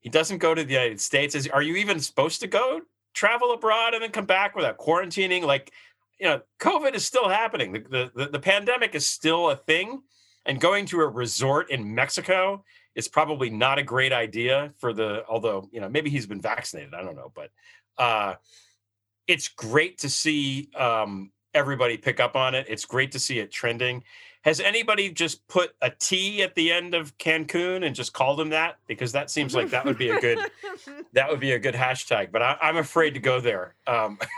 he 0.00 0.08
doesn't 0.08 0.38
go 0.38 0.54
to 0.54 0.62
the 0.64 0.72
united 0.72 1.00
states. 1.00 1.34
Is, 1.34 1.48
are 1.48 1.62
you 1.62 1.76
even 1.76 1.98
supposed 2.00 2.40
to 2.40 2.46
go 2.46 2.80
travel 3.14 3.52
abroad 3.52 3.94
and 3.94 4.02
then 4.02 4.10
come 4.10 4.26
back 4.26 4.54
without 4.54 4.78
quarantining? 4.78 5.42
Like 5.42 5.72
you 6.20 6.26
know 6.26 6.40
covid 6.60 6.94
is 6.94 7.04
still 7.04 7.28
happening. 7.28 7.72
The, 7.72 7.80
the, 7.80 8.12
the, 8.14 8.30
the 8.32 8.38
pandemic 8.38 8.94
is 8.94 9.06
still 9.06 9.50
a 9.50 9.56
thing 9.56 10.02
and 10.46 10.60
going 10.60 10.86
to 10.86 11.00
a 11.00 11.08
resort 11.08 11.70
in 11.70 11.94
mexico 11.94 12.64
is 12.94 13.08
probably 13.08 13.48
not 13.48 13.78
a 13.78 13.82
great 13.82 14.12
idea 14.12 14.72
for 14.78 14.92
the 14.92 15.24
although 15.28 15.68
you 15.72 15.80
know 15.80 15.88
maybe 15.88 16.10
he's 16.10 16.26
been 16.26 16.42
vaccinated. 16.42 16.94
I 16.94 17.02
don't 17.02 17.16
know 17.16 17.32
but 17.34 17.50
uh 17.96 18.34
it's 19.28 19.46
great 19.48 19.98
to 19.98 20.08
see 20.08 20.68
um 20.74 21.30
everybody 21.54 21.96
pick 21.96 22.18
up 22.18 22.34
on 22.34 22.54
it 22.54 22.66
it's 22.68 22.84
great 22.84 23.12
to 23.12 23.18
see 23.18 23.38
it 23.38 23.50
trending 23.50 24.02
has 24.42 24.60
anybody 24.60 25.10
just 25.10 25.46
put 25.48 25.74
a 25.82 25.90
t 25.90 26.42
at 26.42 26.54
the 26.54 26.72
end 26.72 26.94
of 26.94 27.16
cancun 27.18 27.84
and 27.84 27.94
just 27.94 28.12
called 28.12 28.40
him 28.40 28.50
that 28.50 28.78
because 28.86 29.12
that 29.12 29.30
seems 29.30 29.54
like 29.54 29.70
that 29.70 29.84
would 29.84 29.98
be 29.98 30.10
a 30.10 30.20
good 30.20 30.38
that 31.12 31.28
would 31.30 31.40
be 31.40 31.52
a 31.52 31.58
good 31.58 31.74
hashtag 31.74 32.30
but 32.32 32.42
I, 32.42 32.56
i'm 32.60 32.76
afraid 32.76 33.14
to 33.14 33.20
go 33.20 33.40
there 33.40 33.74
um 33.86 34.18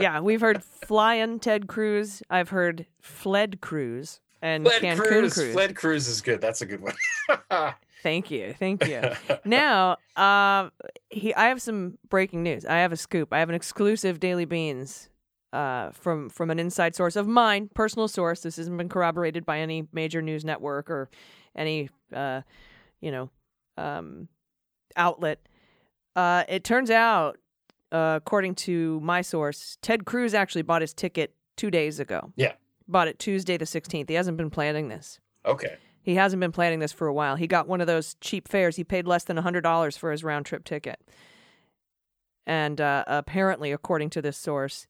yeah, 0.00 0.20
we've 0.20 0.40
heard 0.40 0.62
flying 0.62 1.40
Ted 1.40 1.66
Cruz. 1.66 2.22
I've 2.30 2.50
heard 2.50 2.86
fled 3.00 3.60
Cruz 3.60 4.20
and 4.40 4.64
fled 4.64 4.80
Cancun 4.82 4.96
cruise 4.96 5.34
Cruz. 5.34 5.52
fled 5.52 5.74
cruise 5.76 6.08
is 6.08 6.20
good 6.20 6.40
that's 6.40 6.60
a 6.60 6.66
good 6.66 6.80
one 6.80 6.94
Thank 8.06 8.30
you, 8.30 8.54
thank 8.56 8.86
you. 8.86 9.02
now, 9.44 9.96
uh, 10.14 10.70
he, 11.10 11.34
I 11.34 11.48
have 11.48 11.60
some 11.60 11.98
breaking 12.08 12.44
news. 12.44 12.64
I 12.64 12.76
have 12.76 12.92
a 12.92 12.96
scoop. 12.96 13.32
I 13.32 13.40
have 13.40 13.48
an 13.48 13.56
exclusive 13.56 14.20
Daily 14.20 14.44
Beans 14.44 15.08
uh, 15.52 15.90
from 15.90 16.28
from 16.28 16.50
an 16.50 16.60
inside 16.60 16.94
source 16.94 17.16
of 17.16 17.26
mine, 17.26 17.68
personal 17.74 18.06
source. 18.06 18.42
This 18.42 18.58
hasn't 18.58 18.76
been 18.76 18.88
corroborated 18.88 19.44
by 19.44 19.58
any 19.58 19.88
major 19.92 20.22
news 20.22 20.44
network 20.44 20.88
or 20.88 21.10
any, 21.56 21.90
uh, 22.14 22.42
you 23.00 23.10
know, 23.10 23.28
um, 23.76 24.28
outlet. 24.94 25.40
Uh, 26.14 26.44
it 26.48 26.62
turns 26.62 26.92
out, 26.92 27.38
uh, 27.90 28.20
according 28.22 28.54
to 28.54 29.00
my 29.00 29.20
source, 29.20 29.78
Ted 29.82 30.04
Cruz 30.04 30.32
actually 30.32 30.62
bought 30.62 30.80
his 30.80 30.94
ticket 30.94 31.34
two 31.56 31.72
days 31.72 31.98
ago. 31.98 32.32
Yeah. 32.36 32.52
Bought 32.86 33.08
it 33.08 33.18
Tuesday 33.18 33.56
the 33.56 33.64
16th. 33.64 34.08
He 34.08 34.14
hasn't 34.14 34.36
been 34.36 34.50
planning 34.50 34.86
this. 34.86 35.18
okay 35.44 35.78
He 36.06 36.14
hasn't 36.14 36.38
been 36.38 36.52
planning 36.52 36.78
this 36.78 36.92
for 36.92 37.08
a 37.08 37.12
while. 37.12 37.34
He 37.34 37.48
got 37.48 37.66
one 37.66 37.80
of 37.80 37.88
those 37.88 38.14
cheap 38.20 38.46
fares. 38.46 38.76
He 38.76 38.84
paid 38.84 39.08
less 39.08 39.24
than 39.24 39.36
$100 39.36 39.98
for 39.98 40.12
his 40.12 40.22
round 40.22 40.46
trip 40.46 40.64
ticket. 40.64 41.00
And 42.46 42.80
uh, 42.80 43.02
apparently, 43.08 43.72
according 43.72 44.10
to 44.10 44.22
this 44.22 44.36
source, 44.36 44.86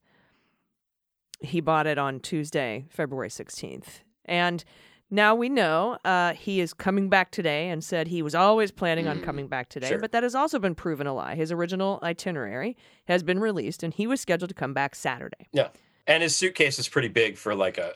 he 1.40 1.62
bought 1.62 1.86
it 1.86 1.96
on 1.96 2.20
Tuesday, 2.20 2.84
February 2.90 3.30
16th. 3.30 4.02
And 4.26 4.62
now 5.10 5.34
we 5.34 5.48
know 5.48 5.96
uh, 6.04 6.34
he 6.34 6.60
is 6.60 6.74
coming 6.74 7.08
back 7.08 7.30
today 7.30 7.70
and 7.70 7.82
said 7.82 8.08
he 8.08 8.20
was 8.20 8.34
always 8.34 8.70
planning 8.70 9.08
on 9.08 9.22
coming 9.22 9.48
back 9.48 9.70
today, 9.70 9.88
sure. 9.88 9.98
but 9.98 10.12
that 10.12 10.22
has 10.22 10.34
also 10.34 10.58
been 10.58 10.74
proven 10.74 11.06
a 11.06 11.14
lie. 11.14 11.34
His 11.34 11.50
original 11.50 11.98
itinerary 12.02 12.76
has 13.06 13.22
been 13.22 13.38
released 13.38 13.82
and 13.82 13.94
he 13.94 14.06
was 14.06 14.20
scheduled 14.20 14.50
to 14.50 14.54
come 14.54 14.74
back 14.74 14.94
Saturday. 14.94 15.48
Yeah. 15.50 15.68
And 16.06 16.22
his 16.22 16.36
suitcase 16.36 16.78
is 16.78 16.90
pretty 16.90 17.08
big 17.08 17.38
for 17.38 17.54
like 17.54 17.78
a 17.78 17.94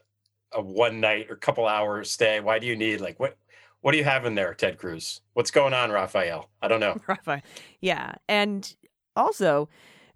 a 0.52 0.60
one 0.60 1.00
night 1.00 1.26
or 1.30 1.36
couple 1.36 1.66
hours 1.66 2.10
stay. 2.10 2.40
Why 2.40 2.58
do 2.58 2.66
you 2.66 2.76
need 2.76 3.00
like 3.00 3.18
what 3.20 3.36
what 3.80 3.92
do 3.92 3.98
you 3.98 4.04
have 4.04 4.26
in 4.26 4.34
there, 4.34 4.52
Ted 4.54 4.78
Cruz? 4.78 5.20
What's 5.32 5.50
going 5.50 5.72
on, 5.72 5.90
Rafael? 5.90 6.50
I 6.60 6.68
don't 6.68 6.80
know. 6.80 6.96
Rafael. 7.06 7.40
Yeah. 7.80 8.14
And 8.28 8.74
also 9.16 9.68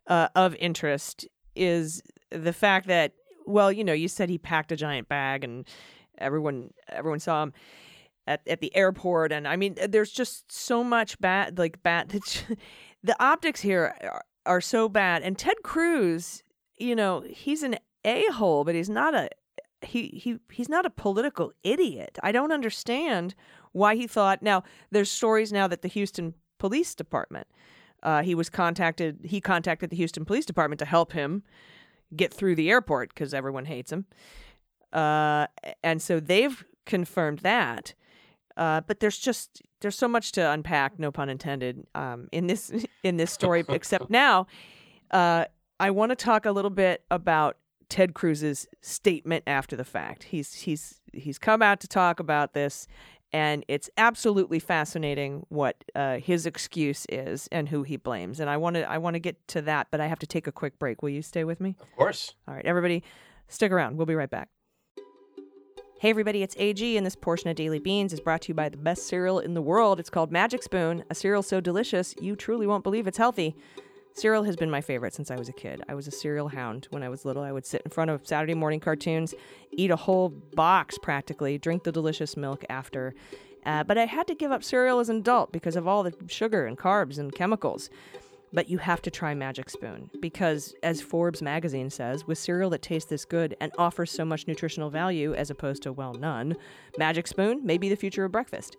uh, 0.06 0.28
of 0.34 0.54
interest 0.56 1.26
is 1.56 2.02
the 2.30 2.52
fact 2.52 2.86
that, 2.88 3.12
well, 3.46 3.72
you 3.72 3.84
know, 3.84 3.92
you 3.92 4.08
said 4.08 4.28
he 4.28 4.38
packed 4.38 4.72
a 4.72 4.76
giant 4.76 5.08
bag 5.08 5.44
and 5.44 5.66
everyone 6.18 6.70
everyone 6.88 7.20
saw 7.20 7.42
him 7.42 7.52
at, 8.26 8.40
at 8.46 8.60
the 8.60 8.74
airport. 8.76 9.32
And 9.32 9.48
I 9.48 9.56
mean, 9.56 9.76
there's 9.88 10.10
just 10.10 10.50
so 10.52 10.84
much 10.84 11.18
bad, 11.18 11.58
like 11.58 11.82
bad. 11.82 12.08
the 13.02 13.16
optics 13.22 13.60
here 13.60 13.94
are, 14.02 14.24
are 14.46 14.60
so 14.60 14.88
bad. 14.88 15.22
And 15.22 15.38
Ted 15.38 15.56
Cruz, 15.62 16.42
you 16.76 16.94
know, 16.94 17.22
he's 17.26 17.62
an 17.62 17.76
a 18.04 18.26
hole, 18.26 18.64
but 18.64 18.74
he's 18.74 18.90
not 18.90 19.14
a 19.14 19.30
he 19.86 20.08
he 20.08 20.38
he's 20.52 20.68
not 20.68 20.86
a 20.86 20.90
political 20.90 21.52
idiot. 21.62 22.18
I 22.22 22.32
don't 22.32 22.52
understand 22.52 23.34
why 23.72 23.96
he 23.96 24.06
thought. 24.06 24.42
Now 24.42 24.62
there's 24.90 25.10
stories 25.10 25.52
now 25.52 25.66
that 25.68 25.82
the 25.82 25.88
Houston 25.88 26.34
Police 26.58 26.94
Department, 26.94 27.46
uh, 28.02 28.22
he 28.22 28.34
was 28.34 28.50
contacted. 28.50 29.20
He 29.24 29.40
contacted 29.40 29.90
the 29.90 29.96
Houston 29.96 30.24
Police 30.24 30.46
Department 30.46 30.78
to 30.80 30.84
help 30.84 31.12
him 31.12 31.42
get 32.14 32.32
through 32.32 32.54
the 32.54 32.70
airport 32.70 33.10
because 33.10 33.34
everyone 33.34 33.64
hates 33.64 33.92
him. 33.92 34.06
Uh, 34.92 35.46
and 35.82 36.00
so 36.00 36.20
they've 36.20 36.64
confirmed 36.86 37.40
that. 37.40 37.94
Uh, 38.56 38.80
but 38.82 39.00
there's 39.00 39.18
just 39.18 39.62
there's 39.80 39.96
so 39.96 40.06
much 40.06 40.32
to 40.32 40.50
unpack, 40.50 40.98
no 40.98 41.10
pun 41.10 41.28
intended, 41.28 41.86
um, 41.94 42.28
in 42.30 42.46
this 42.46 42.72
in 43.02 43.16
this 43.16 43.32
story. 43.32 43.64
except 43.68 44.08
now, 44.10 44.46
uh, 45.10 45.44
I 45.80 45.90
want 45.90 46.10
to 46.10 46.16
talk 46.16 46.46
a 46.46 46.52
little 46.52 46.70
bit 46.70 47.02
about 47.10 47.56
Ted 47.88 48.14
Cruz's 48.14 48.66
statement 48.80 49.44
after 49.46 49.76
the 49.76 49.84
fact. 49.84 50.24
He's 50.24 50.54
he's 50.54 51.00
he's 51.12 51.38
come 51.38 51.62
out 51.62 51.80
to 51.80 51.88
talk 51.88 52.20
about 52.20 52.54
this, 52.54 52.86
and 53.32 53.64
it's 53.68 53.90
absolutely 53.96 54.58
fascinating 54.58 55.44
what 55.48 55.82
uh, 55.94 56.18
his 56.18 56.46
excuse 56.46 57.06
is 57.08 57.48
and 57.50 57.68
who 57.68 57.82
he 57.82 57.96
blames. 57.96 58.40
And 58.40 58.48
I 58.48 58.56
want 58.56 58.76
to 58.76 58.88
I 58.88 58.98
want 58.98 59.14
to 59.14 59.20
get 59.20 59.46
to 59.48 59.62
that, 59.62 59.88
but 59.90 60.00
I 60.00 60.06
have 60.06 60.18
to 60.20 60.26
take 60.26 60.46
a 60.46 60.52
quick 60.52 60.78
break. 60.78 61.02
Will 61.02 61.10
you 61.10 61.22
stay 61.22 61.44
with 61.44 61.60
me? 61.60 61.76
Of 61.80 61.96
course. 61.96 62.34
All 62.46 62.54
right, 62.54 62.64
everybody, 62.64 63.02
stick 63.48 63.72
around. 63.72 63.96
We'll 63.96 64.06
be 64.06 64.14
right 64.14 64.30
back. 64.30 64.48
Hey, 66.00 66.10
everybody, 66.10 66.42
it's 66.42 66.54
AG, 66.58 66.96
and 66.98 67.06
this 67.06 67.16
portion 67.16 67.48
of 67.48 67.56
Daily 67.56 67.78
Beans 67.78 68.12
is 68.12 68.20
brought 68.20 68.42
to 68.42 68.48
you 68.48 68.54
by 68.54 68.68
the 68.68 68.76
best 68.76 69.06
cereal 69.06 69.38
in 69.38 69.54
the 69.54 69.62
world. 69.62 69.98
It's 69.98 70.10
called 70.10 70.30
Magic 70.30 70.62
Spoon, 70.62 71.02
a 71.08 71.14
cereal 71.14 71.42
so 71.42 71.62
delicious 71.62 72.14
you 72.20 72.36
truly 72.36 72.66
won't 72.66 72.84
believe 72.84 73.06
it's 73.06 73.16
healthy. 73.16 73.56
Cereal 74.16 74.44
has 74.44 74.54
been 74.54 74.70
my 74.70 74.80
favorite 74.80 75.12
since 75.12 75.30
I 75.32 75.36
was 75.36 75.48
a 75.48 75.52
kid. 75.52 75.82
I 75.88 75.94
was 75.94 76.06
a 76.06 76.12
cereal 76.12 76.48
hound 76.48 76.86
when 76.90 77.02
I 77.02 77.08
was 77.08 77.24
little. 77.24 77.42
I 77.42 77.50
would 77.50 77.66
sit 77.66 77.82
in 77.84 77.90
front 77.90 78.10
of 78.10 78.24
Saturday 78.24 78.54
morning 78.54 78.78
cartoons, 78.78 79.34
eat 79.72 79.90
a 79.90 79.96
whole 79.96 80.28
box 80.28 80.96
practically, 80.98 81.58
drink 81.58 81.82
the 81.82 81.90
delicious 81.90 82.36
milk 82.36 82.64
after. 82.70 83.12
Uh, 83.66 83.82
but 83.82 83.98
I 83.98 84.06
had 84.06 84.28
to 84.28 84.34
give 84.36 84.52
up 84.52 84.62
cereal 84.62 85.00
as 85.00 85.08
an 85.08 85.16
adult 85.16 85.50
because 85.50 85.74
of 85.74 85.88
all 85.88 86.04
the 86.04 86.14
sugar 86.28 86.64
and 86.64 86.78
carbs 86.78 87.18
and 87.18 87.34
chemicals. 87.34 87.90
But 88.52 88.70
you 88.70 88.78
have 88.78 89.02
to 89.02 89.10
try 89.10 89.34
Magic 89.34 89.68
Spoon 89.68 90.10
because, 90.20 90.76
as 90.84 91.00
Forbes 91.00 91.42
magazine 91.42 91.90
says, 91.90 92.24
with 92.24 92.38
cereal 92.38 92.70
that 92.70 92.82
tastes 92.82 93.10
this 93.10 93.24
good 93.24 93.56
and 93.60 93.72
offers 93.78 94.12
so 94.12 94.24
much 94.24 94.46
nutritional 94.46 94.90
value 94.90 95.34
as 95.34 95.50
opposed 95.50 95.82
to, 95.82 95.92
well, 95.92 96.14
none, 96.14 96.54
Magic 96.96 97.26
Spoon 97.26 97.66
may 97.66 97.78
be 97.78 97.88
the 97.88 97.96
future 97.96 98.24
of 98.24 98.30
breakfast. 98.30 98.76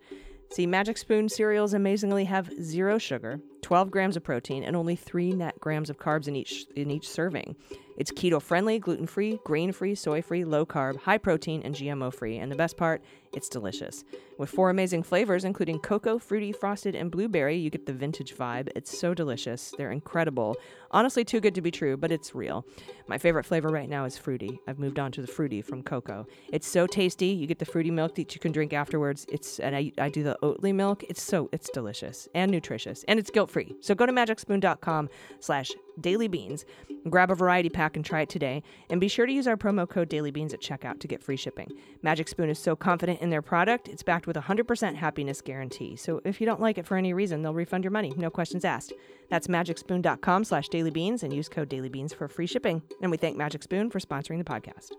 See, 0.49 0.65
Magic 0.65 0.97
Spoon 0.97 1.27
cereals 1.27 1.73
amazingly 1.73 2.23
have 2.23 2.49
zero 2.61 2.97
sugar, 2.97 3.41
12 3.65 3.89
grams 3.89 4.15
of 4.15 4.23
protein 4.23 4.63
and 4.63 4.75
only 4.75 4.95
3 4.95 5.31
net 5.31 5.59
grams 5.59 5.89
of 5.89 5.97
carbs 5.97 6.27
in 6.27 6.35
each 6.35 6.67
in 6.75 6.91
each 6.91 7.09
serving. 7.09 7.55
It's 7.97 8.11
keto 8.11 8.41
friendly, 8.41 8.77
gluten 8.77 9.07
free, 9.07 9.39
grain 9.45 9.71
free, 9.71 9.95
soy 9.95 10.21
free, 10.21 10.43
low 10.43 10.65
carb, 10.65 10.99
high 10.99 11.17
protein, 11.17 11.61
and 11.63 11.73
GMO 11.73 12.13
free. 12.13 12.37
And 12.37 12.51
the 12.51 12.55
best 12.55 12.75
part, 12.75 13.01
it's 13.31 13.47
delicious. 13.47 14.03
With 14.37 14.49
four 14.49 14.69
amazing 14.69 15.03
flavors, 15.03 15.45
including 15.45 15.79
cocoa, 15.79 16.19
fruity, 16.19 16.51
frosted, 16.51 16.93
and 16.93 17.09
blueberry, 17.09 17.55
you 17.55 17.69
get 17.69 17.85
the 17.85 17.93
vintage 17.93 18.35
vibe. 18.35 18.69
It's 18.75 18.97
so 18.97 19.13
delicious. 19.13 19.73
They're 19.77 19.91
incredible. 19.91 20.57
Honestly, 20.91 21.23
too 21.23 21.39
good 21.39 21.55
to 21.55 21.61
be 21.61 21.71
true, 21.71 21.95
but 21.95 22.11
it's 22.11 22.35
real. 22.35 22.65
My 23.07 23.17
favorite 23.17 23.45
flavor 23.45 23.69
right 23.69 23.89
now 23.89 24.03
is 24.03 24.17
fruity. 24.17 24.59
I've 24.67 24.79
moved 24.79 24.99
on 24.99 25.13
to 25.13 25.21
the 25.21 25.27
fruity 25.27 25.61
from 25.61 25.83
cocoa. 25.83 26.27
It's 26.51 26.67
so 26.67 26.87
tasty. 26.87 27.27
You 27.27 27.47
get 27.47 27.59
the 27.59 27.65
fruity 27.65 27.91
milk 27.91 28.15
that 28.15 28.35
you 28.35 28.41
can 28.41 28.51
drink 28.51 28.73
afterwards. 28.73 29.25
It's 29.29 29.59
and 29.59 29.75
I, 29.75 29.93
I 29.97 30.09
do 30.09 30.23
the 30.23 30.37
Oatly 30.43 30.73
milk. 30.73 31.03
It's 31.07 31.21
so 31.21 31.49
it's 31.53 31.69
delicious 31.69 32.27
and 32.33 32.51
nutritious 32.51 33.05
and 33.07 33.19
it's 33.19 33.31
guilt 33.31 33.49
free. 33.55 33.73
So 33.79 33.95
go 33.95 34.05
to 34.05 34.11
magicspoon.com 34.11 35.07
slash 35.39 35.71
dailybeans 36.01 36.65
grab 37.09 37.31
a 37.31 37.35
variety 37.35 37.69
pack 37.69 37.95
and 37.95 38.03
try 38.03 38.21
it 38.21 38.29
today. 38.29 38.63
And 38.89 38.99
be 38.99 39.07
sure 39.07 39.25
to 39.25 39.31
use 39.31 39.47
our 39.47 39.57
promo 39.57 39.87
code 39.87 40.09
dailybeans 40.09 40.53
at 40.53 40.61
checkout 40.61 40.99
to 40.99 41.07
get 41.07 41.23
free 41.23 41.37
shipping. 41.37 41.71
Magic 42.01 42.27
Spoon 42.27 42.49
is 42.49 42.59
so 42.59 42.75
confident 42.75 43.21
in 43.21 43.29
their 43.29 43.41
product, 43.41 43.87
it's 43.87 44.03
backed 44.03 44.27
with 44.27 44.37
a 44.37 44.41
100% 44.41 44.95
happiness 44.95 45.41
guarantee. 45.41 45.95
So 45.95 46.21
if 46.25 46.39
you 46.39 46.45
don't 46.45 46.61
like 46.61 46.77
it 46.77 46.85
for 46.85 46.97
any 46.97 47.13
reason, 47.13 47.41
they'll 47.41 47.53
refund 47.53 47.83
your 47.83 47.91
money, 47.91 48.13
no 48.17 48.29
questions 48.29 48.65
asked. 48.65 48.93
That's 49.29 49.47
magicspoon.com 49.47 50.43
slash 50.43 50.69
dailybeans 50.69 51.23
and 51.23 51.33
use 51.33 51.49
code 51.49 51.69
dailybeans 51.69 52.13
for 52.13 52.27
free 52.27 52.47
shipping. 52.47 52.81
And 53.01 53.11
we 53.11 53.17
thank 53.17 53.37
Magic 53.37 53.63
Spoon 53.63 53.89
for 53.89 53.99
sponsoring 53.99 54.37
the 54.37 54.43
podcast. 54.43 54.91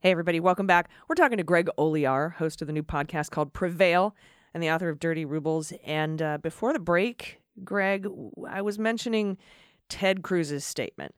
Hey, 0.00 0.12
everybody, 0.12 0.38
welcome 0.38 0.68
back. 0.68 0.90
We're 1.08 1.16
talking 1.16 1.38
to 1.38 1.44
Greg 1.44 1.68
Olear, 1.76 2.34
host 2.34 2.62
of 2.62 2.68
the 2.68 2.72
new 2.72 2.84
podcast 2.84 3.30
called 3.30 3.52
Prevail 3.52 4.14
and 4.58 4.62
the 4.64 4.70
author 4.70 4.88
of 4.88 4.98
Dirty 4.98 5.24
Rubles. 5.24 5.72
And 5.84 6.20
uh, 6.20 6.38
before 6.38 6.72
the 6.72 6.80
break, 6.80 7.40
Greg, 7.62 8.08
I 8.48 8.60
was 8.60 8.76
mentioning 8.76 9.38
Ted 9.88 10.22
Cruz's 10.24 10.64
statement. 10.64 11.14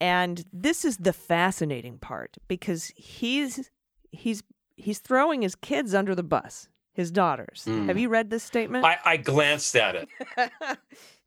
And 0.00 0.44
this 0.52 0.84
is 0.84 0.96
the 0.96 1.12
fascinating 1.12 1.98
part 1.98 2.36
because 2.48 2.92
he's 2.96 3.70
he's 4.10 4.42
he's 4.74 4.98
throwing 4.98 5.42
his 5.42 5.54
kids 5.54 5.94
under 5.94 6.16
the 6.16 6.24
bus, 6.24 6.68
his 6.92 7.12
daughters. 7.12 7.64
Mm. 7.68 7.86
Have 7.86 7.98
you 7.98 8.08
read 8.08 8.30
this 8.30 8.42
statement? 8.42 8.84
I, 8.84 8.98
I 9.04 9.16
glanced 9.16 9.76
at 9.76 9.94
it 9.94 10.08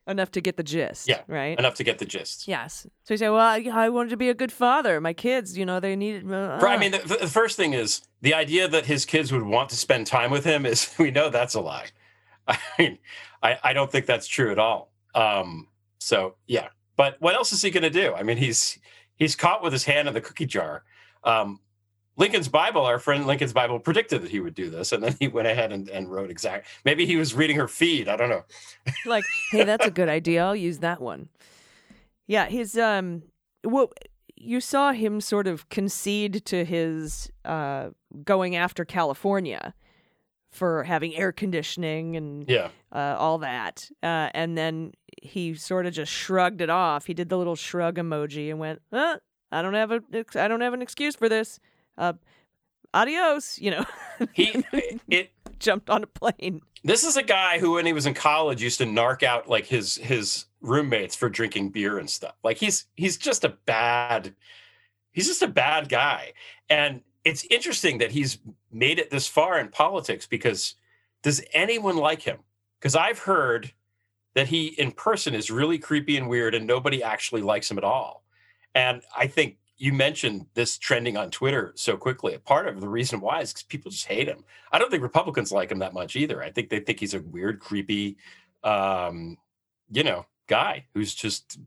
Enough 0.07 0.31
to 0.31 0.41
get 0.41 0.55
the 0.55 0.63
gist. 0.63 1.07
Yeah, 1.07 1.21
Right? 1.27 1.57
enough 1.57 1.73
to 1.75 1.83
get 1.83 1.97
the 1.97 2.05
gist. 2.05 2.47
Yes. 2.47 2.85
So 3.05 3.13
he 3.13 3.17
said, 3.17 3.29
"Well, 3.29 3.39
I, 3.41 3.67
I 3.73 3.89
wanted 3.89 4.09
to 4.11 4.17
be 4.17 4.29
a 4.29 4.35
good 4.35 4.51
father. 4.51 5.01
My 5.01 5.13
kids, 5.13 5.57
you 5.57 5.65
know, 5.65 5.79
they 5.79 5.95
needed." 5.95 6.31
Uh, 6.31 6.59
I 6.61 6.77
mean, 6.77 6.91
the, 6.91 7.17
the 7.21 7.27
first 7.27 7.57
thing 7.57 7.73
is 7.73 8.01
the 8.21 8.35
idea 8.35 8.67
that 8.67 8.85
his 8.85 9.03
kids 9.05 9.31
would 9.31 9.41
want 9.41 9.69
to 9.69 9.75
spend 9.75 10.05
time 10.05 10.29
with 10.29 10.43
him 10.45 10.65
is 10.65 10.93
we 10.99 11.09
know 11.09 11.29
that's 11.29 11.55
a 11.55 11.61
lie. 11.61 11.87
I 12.47 12.59
mean, 12.77 12.99
I, 13.41 13.57
I 13.63 13.73
don't 13.73 13.91
think 13.91 14.05
that's 14.05 14.27
true 14.27 14.51
at 14.51 14.59
all. 14.59 14.91
Um, 15.15 15.69
so 15.97 16.35
yeah, 16.45 16.67
but 16.97 17.15
what 17.19 17.33
else 17.33 17.51
is 17.51 17.63
he 17.63 17.71
going 17.71 17.81
to 17.83 17.89
do? 17.89 18.13
I 18.13 18.21
mean, 18.21 18.37
he's 18.37 18.77
he's 19.15 19.35
caught 19.35 19.63
with 19.63 19.73
his 19.73 19.85
hand 19.85 20.07
in 20.07 20.13
the 20.13 20.21
cookie 20.21 20.45
jar. 20.45 20.83
Um, 21.23 21.59
Lincoln's 22.17 22.47
Bible, 22.47 22.81
our 22.81 22.99
friend 22.99 23.27
Lincoln's 23.27 23.53
Bible, 23.53 23.79
predicted 23.79 24.21
that 24.21 24.31
he 24.31 24.39
would 24.39 24.55
do 24.55 24.69
this, 24.69 24.91
and 24.91 25.03
then 25.03 25.15
he 25.19 25.27
went 25.27 25.47
ahead 25.47 25.71
and, 25.71 25.89
and 25.89 26.09
wrote 26.09 26.29
exact. 26.29 26.67
Maybe 26.85 27.05
he 27.05 27.17
was 27.17 27.33
reading 27.33 27.57
her 27.57 27.67
feed. 27.67 28.07
I 28.07 28.15
don't 28.15 28.29
know. 28.29 28.43
like, 29.05 29.25
hey, 29.51 29.63
that's 29.63 29.85
a 29.85 29.91
good 29.91 30.09
idea. 30.09 30.45
I'll 30.45 30.55
use 30.55 30.79
that 30.79 31.01
one. 31.01 31.29
Yeah, 32.27 32.45
his 32.45 32.77
um, 32.77 33.23
well, 33.63 33.91
you 34.35 34.61
saw 34.61 34.91
him 34.91 35.21
sort 35.21 35.47
of 35.47 35.69
concede 35.69 36.45
to 36.45 36.65
his 36.65 37.31
uh 37.43 37.89
going 38.23 38.55
after 38.55 38.85
California 38.85 39.73
for 40.51 40.83
having 40.83 41.13
air 41.15 41.31
conditioning 41.33 42.15
and 42.15 42.45
Yeah, 42.47 42.69
uh, 42.91 43.15
all 43.19 43.39
that, 43.39 43.89
uh, 44.01 44.29
and 44.33 44.57
then 44.57 44.93
he 45.21 45.53
sort 45.53 45.85
of 45.85 45.93
just 45.93 46.11
shrugged 46.11 46.61
it 46.61 46.69
off. 46.69 47.05
He 47.05 47.13
did 47.13 47.29
the 47.29 47.37
little 47.37 47.55
shrug 47.55 47.97
emoji 47.97 48.49
and 48.49 48.57
went, 48.59 48.81
uh, 48.91 49.17
"I 49.51 49.61
don't 49.61 49.73
have 49.73 49.91
a, 49.91 50.01
I 50.35 50.47
don't 50.47 50.61
have 50.61 50.73
an 50.73 50.81
excuse 50.81 51.15
for 51.15 51.27
this. 51.27 51.59
Uh, 51.97 52.13
adios." 52.93 53.59
You 53.59 53.71
know, 53.71 53.85
he 54.33 54.65
it 55.07 55.31
jumped 55.59 55.89
on 55.89 56.03
a 56.03 56.07
plane. 56.07 56.61
This 56.83 57.03
is 57.03 57.17
a 57.17 57.23
guy 57.23 57.59
who, 57.59 57.73
when 57.73 57.85
he 57.85 57.93
was 57.93 58.05
in 58.05 58.13
college, 58.13 58.61
used 58.61 58.77
to 58.79 58.85
narc 58.85 59.23
out 59.23 59.49
like 59.49 59.65
his 59.65 59.95
his 59.95 60.45
roommates 60.61 61.15
for 61.15 61.29
drinking 61.29 61.69
beer 61.69 61.97
and 61.97 62.09
stuff. 62.09 62.35
Like 62.43 62.57
he's 62.57 62.85
he's 62.95 63.17
just 63.17 63.43
a 63.43 63.57
bad, 63.65 64.35
he's 65.11 65.27
just 65.27 65.41
a 65.41 65.47
bad 65.47 65.89
guy. 65.89 66.33
And 66.69 67.01
it's 67.23 67.45
interesting 67.49 67.97
that 67.97 68.11
he's 68.11 68.37
made 68.71 68.99
it 68.99 69.09
this 69.09 69.27
far 69.27 69.59
in 69.59 69.69
politics 69.69 70.27
because 70.27 70.75
does 71.23 71.41
anyone 71.53 71.97
like 71.97 72.21
him? 72.21 72.37
Because 72.79 72.95
I've 72.95 73.19
heard 73.19 73.73
that 74.35 74.47
he 74.47 74.67
in 74.67 74.91
person 74.91 75.33
is 75.33 75.49
really 75.49 75.79
creepy 75.79 76.17
and 76.17 76.29
weird, 76.29 76.53
and 76.53 76.67
nobody 76.67 77.01
actually 77.01 77.41
likes 77.41 77.71
him 77.71 77.77
at 77.77 77.83
all. 77.83 78.23
And 78.75 79.01
I 79.15 79.27
think 79.27 79.57
you 79.77 79.91
mentioned 79.91 80.45
this 80.53 80.77
trending 80.77 81.17
on 81.17 81.29
Twitter 81.29 81.73
so 81.75 81.97
quickly. 81.97 82.37
Part 82.37 82.67
of 82.67 82.79
the 82.79 82.87
reason 82.87 83.19
why 83.19 83.41
is 83.41 83.51
because 83.51 83.63
people 83.63 83.91
just 83.91 84.07
hate 84.07 84.27
him. 84.27 84.43
I 84.71 84.79
don't 84.79 84.89
think 84.89 85.03
Republicans 85.03 85.51
like 85.51 85.71
him 85.71 85.79
that 85.79 85.93
much 85.93 86.15
either. 86.15 86.41
I 86.41 86.51
think 86.51 86.69
they 86.69 86.79
think 86.79 86.99
he's 86.99 87.13
a 87.13 87.19
weird, 87.21 87.59
creepy, 87.59 88.17
um, 88.63 89.37
you 89.91 90.03
know, 90.03 90.25
guy 90.47 90.85
who's 90.93 91.13
just 91.13 91.59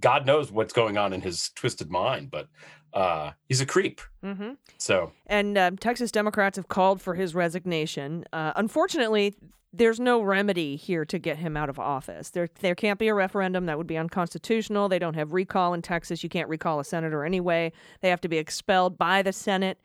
God 0.00 0.26
knows 0.26 0.50
what's 0.50 0.72
going 0.72 0.98
on 0.98 1.12
in 1.12 1.20
his 1.20 1.50
twisted 1.50 1.90
mind, 1.90 2.30
but 2.30 2.48
uh, 2.94 3.32
he's 3.48 3.60
a 3.60 3.66
creep. 3.66 4.00
Mm-hmm. 4.24 4.52
So 4.78 5.12
And 5.26 5.58
uh, 5.58 5.72
Texas 5.80 6.10
Democrats 6.10 6.56
have 6.56 6.68
called 6.68 7.02
for 7.02 7.14
his 7.14 7.34
resignation. 7.34 8.24
Uh, 8.32 8.52
unfortunately, 8.56 9.34
there's 9.72 9.98
no 9.98 10.22
remedy 10.22 10.76
here 10.76 11.04
to 11.04 11.18
get 11.18 11.38
him 11.38 11.56
out 11.56 11.68
of 11.68 11.80
office. 11.80 12.30
There, 12.30 12.48
there 12.60 12.76
can't 12.76 12.98
be 12.98 13.08
a 13.08 13.14
referendum 13.14 13.66
that 13.66 13.76
would 13.76 13.88
be 13.88 13.98
unconstitutional. 13.98 14.88
They 14.88 15.00
don't 15.00 15.14
have 15.14 15.32
recall 15.32 15.74
in 15.74 15.82
Texas. 15.82 16.22
You 16.22 16.28
can't 16.28 16.48
recall 16.48 16.78
a 16.78 16.84
senator 16.84 17.24
anyway. 17.24 17.72
They 18.00 18.10
have 18.10 18.20
to 18.20 18.28
be 18.28 18.38
expelled 18.38 18.96
by 18.96 19.22
the 19.22 19.32
Senate 19.32 19.80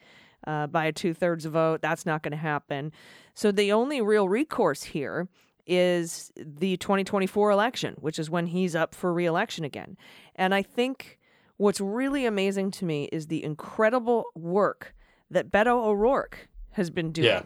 uh, 0.45 0.67
by 0.67 0.85
a 0.85 0.91
two 0.91 1.13
thirds 1.15 1.45
vote. 1.45 1.81
That's 1.81 2.05
not 2.05 2.21
going 2.21 2.31
to 2.31 2.37
happen. 2.37 2.91
So 3.33 3.51
the 3.51 3.71
only 3.71 4.01
real 4.01 4.29
recourse 4.29 4.83
here 4.83 5.27
is 5.65 6.31
the 6.35 6.77
2024 6.77 7.51
election, 7.51 7.95
which 7.99 8.19
is 8.19 8.29
when 8.29 8.47
he's 8.47 8.75
up 8.75 8.95
for 8.95 9.13
reelection 9.13 9.63
again. 9.63 9.97
And 10.35 10.53
I 10.53 10.61
think 10.61 11.18
what's 11.59 11.79
really 11.81 12.25
amazing 12.25 12.71
to 12.71 12.85
me 12.85 13.07
is 13.11 13.27
the 13.27 13.43
incredible 13.43 14.23
work 14.33 14.95
that 15.29 15.51
Beto 15.51 15.85
O'Rourke 15.85 16.47
has 16.71 16.89
been 16.89 17.11
doing 17.11 17.27
Yeah. 17.27 17.43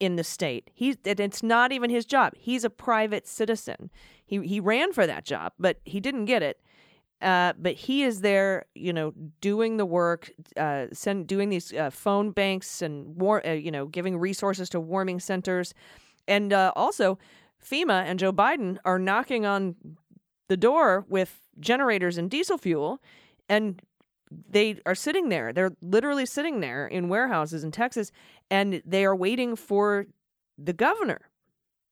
in 0.00 0.16
the 0.16 0.24
state. 0.24 0.70
He's 0.72 0.96
it's 1.04 1.42
not 1.42 1.72
even 1.72 1.90
his 1.90 2.06
job. 2.06 2.32
He's 2.36 2.64
a 2.64 2.70
private 2.70 3.26
citizen. 3.26 3.90
He 4.24 4.38
he 4.46 4.60
ran 4.60 4.92
for 4.92 5.06
that 5.06 5.24
job, 5.24 5.52
but 5.58 5.78
he 5.84 6.00
didn't 6.00 6.24
get 6.26 6.42
it. 6.42 6.60
Uh, 7.20 7.52
but 7.58 7.74
he 7.74 8.02
is 8.02 8.20
there, 8.20 8.66
you 8.74 8.92
know, 8.92 9.12
doing 9.40 9.78
the 9.78 9.86
work, 9.86 10.30
uh, 10.56 10.86
send, 10.92 11.26
doing 11.26 11.48
these 11.48 11.72
uh, 11.72 11.88
phone 11.90 12.30
banks 12.32 12.82
and 12.82 13.16
war, 13.16 13.44
uh, 13.46 13.52
you 13.52 13.70
know, 13.70 13.86
giving 13.86 14.18
resources 14.18 14.68
to 14.68 14.78
warming 14.80 15.18
centers, 15.20 15.72
and 16.28 16.52
uh, 16.52 16.72
also 16.76 17.18
FEMA 17.64 18.04
and 18.04 18.18
Joe 18.18 18.32
Biden 18.32 18.78
are 18.84 18.98
knocking 18.98 19.46
on 19.46 19.74
the 20.48 20.56
door 20.56 21.04
with 21.08 21.40
generators 21.60 22.18
and 22.18 22.30
diesel 22.30 22.58
fuel, 22.58 23.00
and 23.48 23.80
they 24.50 24.80
are 24.86 24.94
sitting 24.94 25.28
there. 25.28 25.52
They're 25.52 25.72
literally 25.80 26.26
sitting 26.26 26.60
there 26.60 26.86
in 26.86 27.08
warehouses 27.08 27.62
in 27.64 27.70
Texas, 27.70 28.10
and 28.50 28.82
they 28.84 29.04
are 29.04 29.14
waiting 29.16 29.54
for 29.56 30.06
the 30.58 30.72
governor 30.72 31.20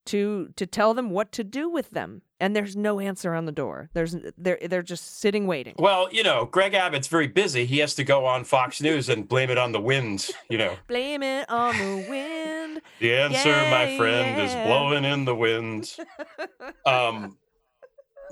to 0.07 0.49
to 0.57 0.67
tell 0.67 0.95
them 0.95 1.11
what 1.11 1.31
to 1.33 1.45
do 1.45 1.69
with 1.71 1.91
them. 1.91 2.23
And 2.41 2.57
there's 2.57 2.75
no 2.75 2.99
answer 2.99 3.35
on 3.35 3.45
the 3.45 3.53
door. 3.53 3.89
There's 3.93 4.17
they're 4.37 4.59
they're 4.69 4.83
just 4.83 5.21
sitting 5.21 5.47
waiting. 5.47 5.77
well, 5.79 6.09
you 6.11 6.25
know, 6.25 6.47
Greg 6.47 6.75
Abbott's 6.75 7.07
very 7.07 7.29
busy. 7.29 7.65
He 7.67 7.79
has 7.79 7.95
to 7.95 8.03
go 8.03 8.27
on 8.27 8.43
Fox 8.43 8.81
News 8.89 9.09
and 9.09 9.29
blame 9.29 9.49
it 9.51 9.59
on 9.59 9.71
the 9.71 9.81
wind. 9.81 10.29
You 10.49 10.59
know, 10.59 10.75
Blame 10.89 11.23
it 11.23 11.49
on 11.49 11.79
the 11.79 12.07
wind. 12.11 12.81
the 12.99 13.15
answer, 13.15 13.51
my 13.53 13.91
Yeah, 13.91 13.97
friend, 13.97 14.41
is 14.43 14.53
blowing 14.67 15.05
in 15.05 15.25
the 15.25 15.37
wind. 15.37 15.95
um, 16.87 17.39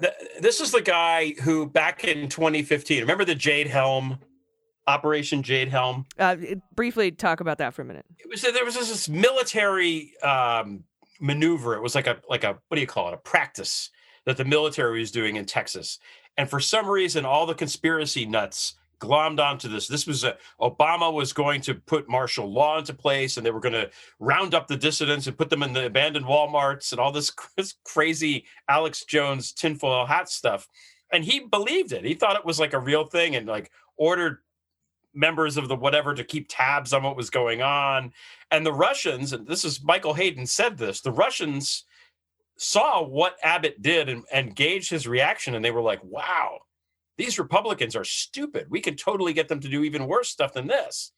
th- 0.01 0.15
this 0.41 0.61
is 0.61 0.73
the 0.73 0.83
guy 0.83 1.35
who 1.43 1.67
back 1.67 2.05
in 2.05 2.29
2015, 2.29 3.01
remember 3.01 3.25
the 3.25 3.35
Jade 3.35 3.67
Helm 3.67 4.19
Operation 4.87 5.43
Jade 5.43 5.69
Helm? 5.69 6.07
Uh, 6.19 6.37
briefly 6.75 7.11
talk 7.11 7.41
about 7.41 7.59
that 7.59 7.75
for 7.75 7.83
a 7.83 7.85
minute. 7.85 8.07
It 8.19 8.29
was 8.29 8.43
there 8.43 8.65
was 8.65 8.75
this 8.75 9.09
military 9.09 10.17
um, 10.23 10.85
maneuver. 11.21 11.75
It 11.75 11.83
was 11.83 11.95
like 11.95 12.07
a 12.07 12.19
like 12.29 12.45
a 12.45 12.59
what 12.69 12.75
do 12.75 12.81
you 12.81 12.87
call 12.87 13.09
it? 13.09 13.15
A 13.15 13.19
practice 13.19 13.91
that 14.27 14.37
the 14.37 14.45
military 14.45 15.01
was 15.01 15.11
doing 15.11 15.37
in 15.37 15.47
Texas. 15.47 15.99
And 16.37 16.49
for 16.49 16.61
some 16.61 16.89
reason, 16.89 17.25
all 17.25 17.47
the 17.47 17.55
conspiracy 17.55 18.25
nuts 18.25 18.75
glommed 19.01 19.41
onto 19.41 19.69
this. 19.69 19.89
This 19.89 20.07
was 20.07 20.23
a 20.23 20.37
Obama 20.61 21.13
was 21.13 21.33
going 21.33 21.61
to 21.63 21.75
put 21.75 22.09
martial 22.09 22.51
law 22.51 22.79
into 22.79 22.95
place, 22.95 23.37
and 23.37 23.45
they 23.45 23.51
were 23.51 23.61
going 23.61 23.73
to 23.73 23.91
round 24.19 24.55
up 24.55 24.69
the 24.69 24.77
dissidents 24.77 25.27
and 25.27 25.37
put 25.37 25.51
them 25.51 25.63
in 25.63 25.73
the 25.73 25.87
abandoned 25.87 26.27
WalMarts 26.27 26.93
and 26.93 27.01
all 27.01 27.11
this, 27.11 27.33
this 27.57 27.75
crazy 27.85 28.45
Alex 28.69 29.05
Jones 29.05 29.53
tinfoil 29.53 30.07
hat 30.07 30.29
stuff. 30.29 30.69
And 31.13 31.25
he 31.25 31.41
believed 31.41 31.93
it. 31.93 32.05
He 32.05 32.15
thought 32.15 32.37
it 32.37 32.45
was 32.45 32.61
like 32.61 32.73
a 32.73 32.79
real 32.79 33.05
thing, 33.05 33.35
and 33.35 33.49
like 33.49 33.73
ordered 33.97 34.39
members 35.13 35.57
of 35.57 35.69
the 35.69 35.75
whatever 35.75 36.15
to 36.15 36.23
keep 36.23 36.47
tabs 36.49 36.93
on 36.93 37.03
what 37.03 37.17
was 37.17 37.31
going 37.31 37.63
on. 37.63 38.13
And 38.51 38.65
the 38.65 38.73
Russians, 38.73 39.33
and 39.33 39.47
this 39.47 39.65
is 39.65 39.83
Michael 39.83 40.15
Hayden 40.15 40.47
said 40.47 40.79
this, 40.79 41.01
the 41.01 41.11
Russians 41.11 41.85
saw 42.57 43.03
what 43.03 43.37
Abbott 43.43 43.81
did 43.81 44.09
and, 44.09 44.25
and 44.31 44.55
gauged 44.55 44.91
his 44.91 45.09
reaction, 45.09 45.55
and 45.55 45.65
they 45.65 45.71
were 45.71 45.83
like, 45.83 46.03
wow, 46.05 46.61
these 47.21 47.39
Republicans 47.39 47.95
are 47.95 48.05
stupid. 48.05 48.67
We 48.71 48.81
could 48.81 48.97
totally 48.97 49.35
get 49.35 49.47
them 49.47 49.61
to 49.61 49.69
do 49.69 49.85
even 49.85 50.07
worse 50.07 50.31
stuff 50.31 50.55
than 50.55 50.67
this. 50.67 51.13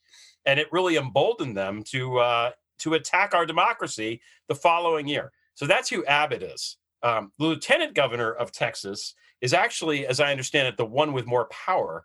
And 0.45 0.59
it 0.59 0.67
really 0.73 0.97
emboldened 0.97 1.57
them 1.57 1.85
to 1.91 2.19
uh, 2.19 2.51
to 2.81 2.95
attack 2.95 3.35
our 3.35 3.47
democracy 3.47 4.21
the 4.49 4.57
following 4.57 5.07
year. 5.07 5.31
So 5.55 5.65
that's 5.65 5.89
who 5.89 6.05
Abbott 6.07 6.43
is. 6.43 6.77
Um, 7.05 7.31
the 7.39 7.45
lieutenant 7.45 7.95
governor 7.95 8.33
of 8.33 8.51
Texas 8.51 9.15
is 9.41 9.55
actually, 9.55 10.05
as 10.05 10.19
I 10.19 10.33
understand 10.33 10.67
it, 10.67 10.77
the 10.77 10.85
one 10.85 11.13
with 11.13 11.27
more 11.27 11.49
power. 11.51 12.05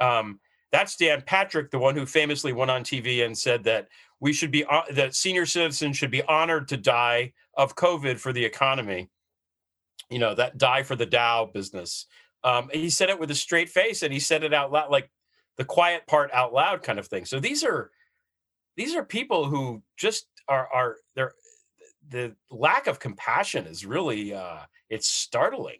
Um, 0.00 0.40
that's 0.72 0.96
Dan 0.96 1.22
Patrick, 1.24 1.70
the 1.70 1.78
one 1.78 1.94
who 1.94 2.04
famously 2.04 2.52
went 2.52 2.72
on 2.72 2.82
TV 2.82 3.24
and 3.24 3.38
said 3.38 3.62
that 3.64 3.86
we 4.18 4.32
should 4.32 4.50
be 4.50 4.64
uh, 4.64 4.82
that 4.90 5.14
senior 5.14 5.46
citizens 5.46 5.96
should 5.96 6.10
be 6.10 6.22
honored 6.24 6.66
to 6.68 6.76
die 6.76 7.32
of 7.54 7.76
COVID 7.76 8.18
for 8.18 8.32
the 8.32 8.44
economy. 8.44 9.08
You 10.10 10.18
know 10.18 10.34
that 10.34 10.58
die 10.58 10.82
for 10.82 10.96
the 10.96 11.06
Dow 11.06 11.44
business. 11.44 12.06
Um, 12.44 12.68
he 12.72 12.90
said 12.90 13.10
it 13.10 13.18
with 13.18 13.30
a 13.30 13.34
straight 13.34 13.68
face, 13.68 14.02
and 14.02 14.12
he 14.12 14.20
said 14.20 14.44
it 14.44 14.54
out 14.54 14.70
loud, 14.70 14.90
like 14.90 15.10
the 15.56 15.64
quiet 15.64 16.06
part 16.06 16.30
out 16.32 16.52
loud, 16.52 16.82
kind 16.82 16.98
of 16.98 17.06
thing. 17.06 17.24
So 17.24 17.40
these 17.40 17.64
are 17.64 17.90
these 18.76 18.94
are 18.94 19.04
people 19.04 19.46
who 19.46 19.82
just 19.96 20.26
are 20.48 20.68
are 20.72 20.96
they're 21.14 21.32
the 22.08 22.36
lack 22.50 22.86
of 22.86 23.00
compassion 23.00 23.66
is 23.66 23.84
really 23.84 24.32
uh, 24.34 24.60
it's 24.88 25.08
startling. 25.08 25.78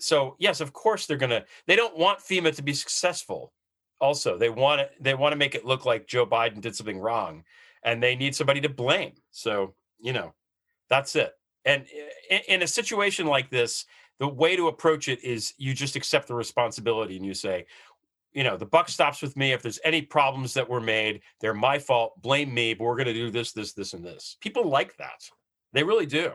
So 0.00 0.36
yes, 0.38 0.60
of 0.60 0.72
course 0.72 1.06
they're 1.06 1.16
gonna. 1.16 1.44
They 1.66 1.76
don't 1.76 1.96
want 1.96 2.20
FEMA 2.20 2.54
to 2.56 2.62
be 2.62 2.72
successful. 2.72 3.52
Also, 4.00 4.38
they 4.38 4.48
want 4.48 4.80
it. 4.80 4.92
They 4.98 5.14
want 5.14 5.32
to 5.32 5.36
make 5.36 5.54
it 5.54 5.66
look 5.66 5.84
like 5.84 6.08
Joe 6.08 6.26
Biden 6.26 6.60
did 6.60 6.74
something 6.74 6.98
wrong, 6.98 7.44
and 7.84 8.02
they 8.02 8.16
need 8.16 8.34
somebody 8.34 8.60
to 8.62 8.68
blame. 8.68 9.12
So 9.30 9.74
you 10.00 10.12
know, 10.12 10.34
that's 10.88 11.14
it. 11.16 11.34
And 11.66 11.84
in, 12.30 12.40
in 12.48 12.62
a 12.62 12.66
situation 12.66 13.26
like 13.26 13.50
this, 13.50 13.84
the 14.20 14.28
way 14.28 14.54
to 14.54 14.68
approach 14.68 15.08
it 15.08 15.24
is 15.24 15.54
you 15.56 15.74
just 15.74 15.96
accept 15.96 16.28
the 16.28 16.34
responsibility 16.34 17.16
and 17.16 17.24
you 17.24 17.34
say, 17.34 17.66
you 18.32 18.44
know, 18.44 18.56
the 18.56 18.66
buck 18.66 18.90
stops 18.90 19.22
with 19.22 19.36
me. 19.36 19.52
If 19.52 19.62
there's 19.62 19.80
any 19.82 20.02
problems 20.02 20.54
that 20.54 20.68
were 20.68 20.80
made, 20.80 21.22
they're 21.40 21.54
my 21.54 21.78
fault. 21.78 22.20
Blame 22.20 22.52
me, 22.52 22.74
but 22.74 22.84
we're 22.84 22.96
going 22.96 23.06
to 23.06 23.14
do 23.14 23.30
this, 23.30 23.52
this, 23.52 23.72
this, 23.72 23.94
and 23.94 24.04
this. 24.04 24.36
People 24.40 24.68
like 24.68 24.96
that. 24.98 25.28
They 25.72 25.82
really 25.82 26.06
do. 26.06 26.32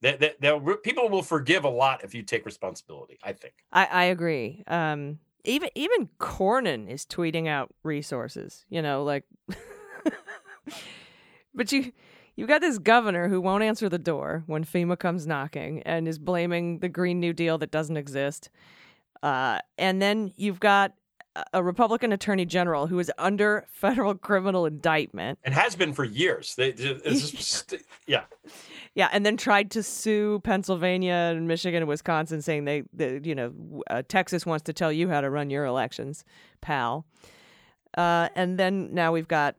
They, 0.00 0.32
they, 0.40 0.60
people 0.84 1.08
will 1.08 1.22
forgive 1.22 1.64
a 1.64 1.68
lot 1.68 2.04
if 2.04 2.14
you 2.14 2.22
take 2.22 2.46
responsibility. 2.46 3.18
I 3.22 3.32
think. 3.32 3.54
I, 3.72 3.86
I 3.86 4.04
agree. 4.04 4.62
Um, 4.68 5.18
even 5.44 5.70
even 5.74 6.08
Cornyn 6.18 6.88
is 6.88 7.04
tweeting 7.04 7.48
out 7.48 7.74
resources. 7.82 8.64
You 8.68 8.82
know, 8.82 9.02
like, 9.02 9.24
but 11.54 11.72
you 11.72 11.92
you 12.36 12.46
got 12.46 12.60
this 12.60 12.78
governor 12.78 13.28
who 13.28 13.40
won't 13.40 13.62
answer 13.62 13.88
the 13.88 13.98
door 13.98 14.42
when 14.46 14.64
FEMA 14.64 14.98
comes 14.98 15.26
knocking 15.26 15.82
and 15.82 16.08
is 16.08 16.18
blaming 16.18 16.80
the 16.80 16.88
Green 16.88 17.20
New 17.20 17.32
Deal 17.32 17.58
that 17.58 17.70
doesn't 17.70 17.96
exist. 17.96 18.50
Uh, 19.22 19.58
and 19.78 20.02
then 20.02 20.32
you've 20.36 20.60
got 20.60 20.92
a 21.52 21.62
Republican 21.62 22.12
attorney 22.12 22.44
general 22.44 22.86
who 22.86 22.98
is 22.98 23.10
under 23.18 23.66
federal 23.72 24.14
criminal 24.14 24.66
indictment 24.66 25.38
and 25.44 25.54
has 25.54 25.74
been 25.74 25.92
for 25.92 26.04
years. 26.04 26.54
They, 26.54 26.72
just, 26.72 27.74
yeah, 28.06 28.24
yeah, 28.94 29.08
and 29.12 29.24
then 29.26 29.36
tried 29.36 29.70
to 29.72 29.82
sue 29.82 30.40
Pennsylvania 30.44 31.32
and 31.34 31.48
Michigan 31.48 31.82
and 31.82 31.88
Wisconsin, 31.88 32.42
saying 32.42 32.64
they, 32.64 32.84
they 32.92 33.20
you 33.22 33.34
know, 33.34 33.82
uh, 33.90 34.02
Texas 34.06 34.46
wants 34.46 34.64
to 34.64 34.72
tell 34.72 34.92
you 34.92 35.08
how 35.08 35.20
to 35.20 35.30
run 35.30 35.50
your 35.50 35.64
elections, 35.64 36.24
pal. 36.60 37.04
Uh, 37.96 38.28
and 38.34 38.58
then 38.58 38.92
now 38.92 39.12
we've 39.12 39.28
got 39.28 39.56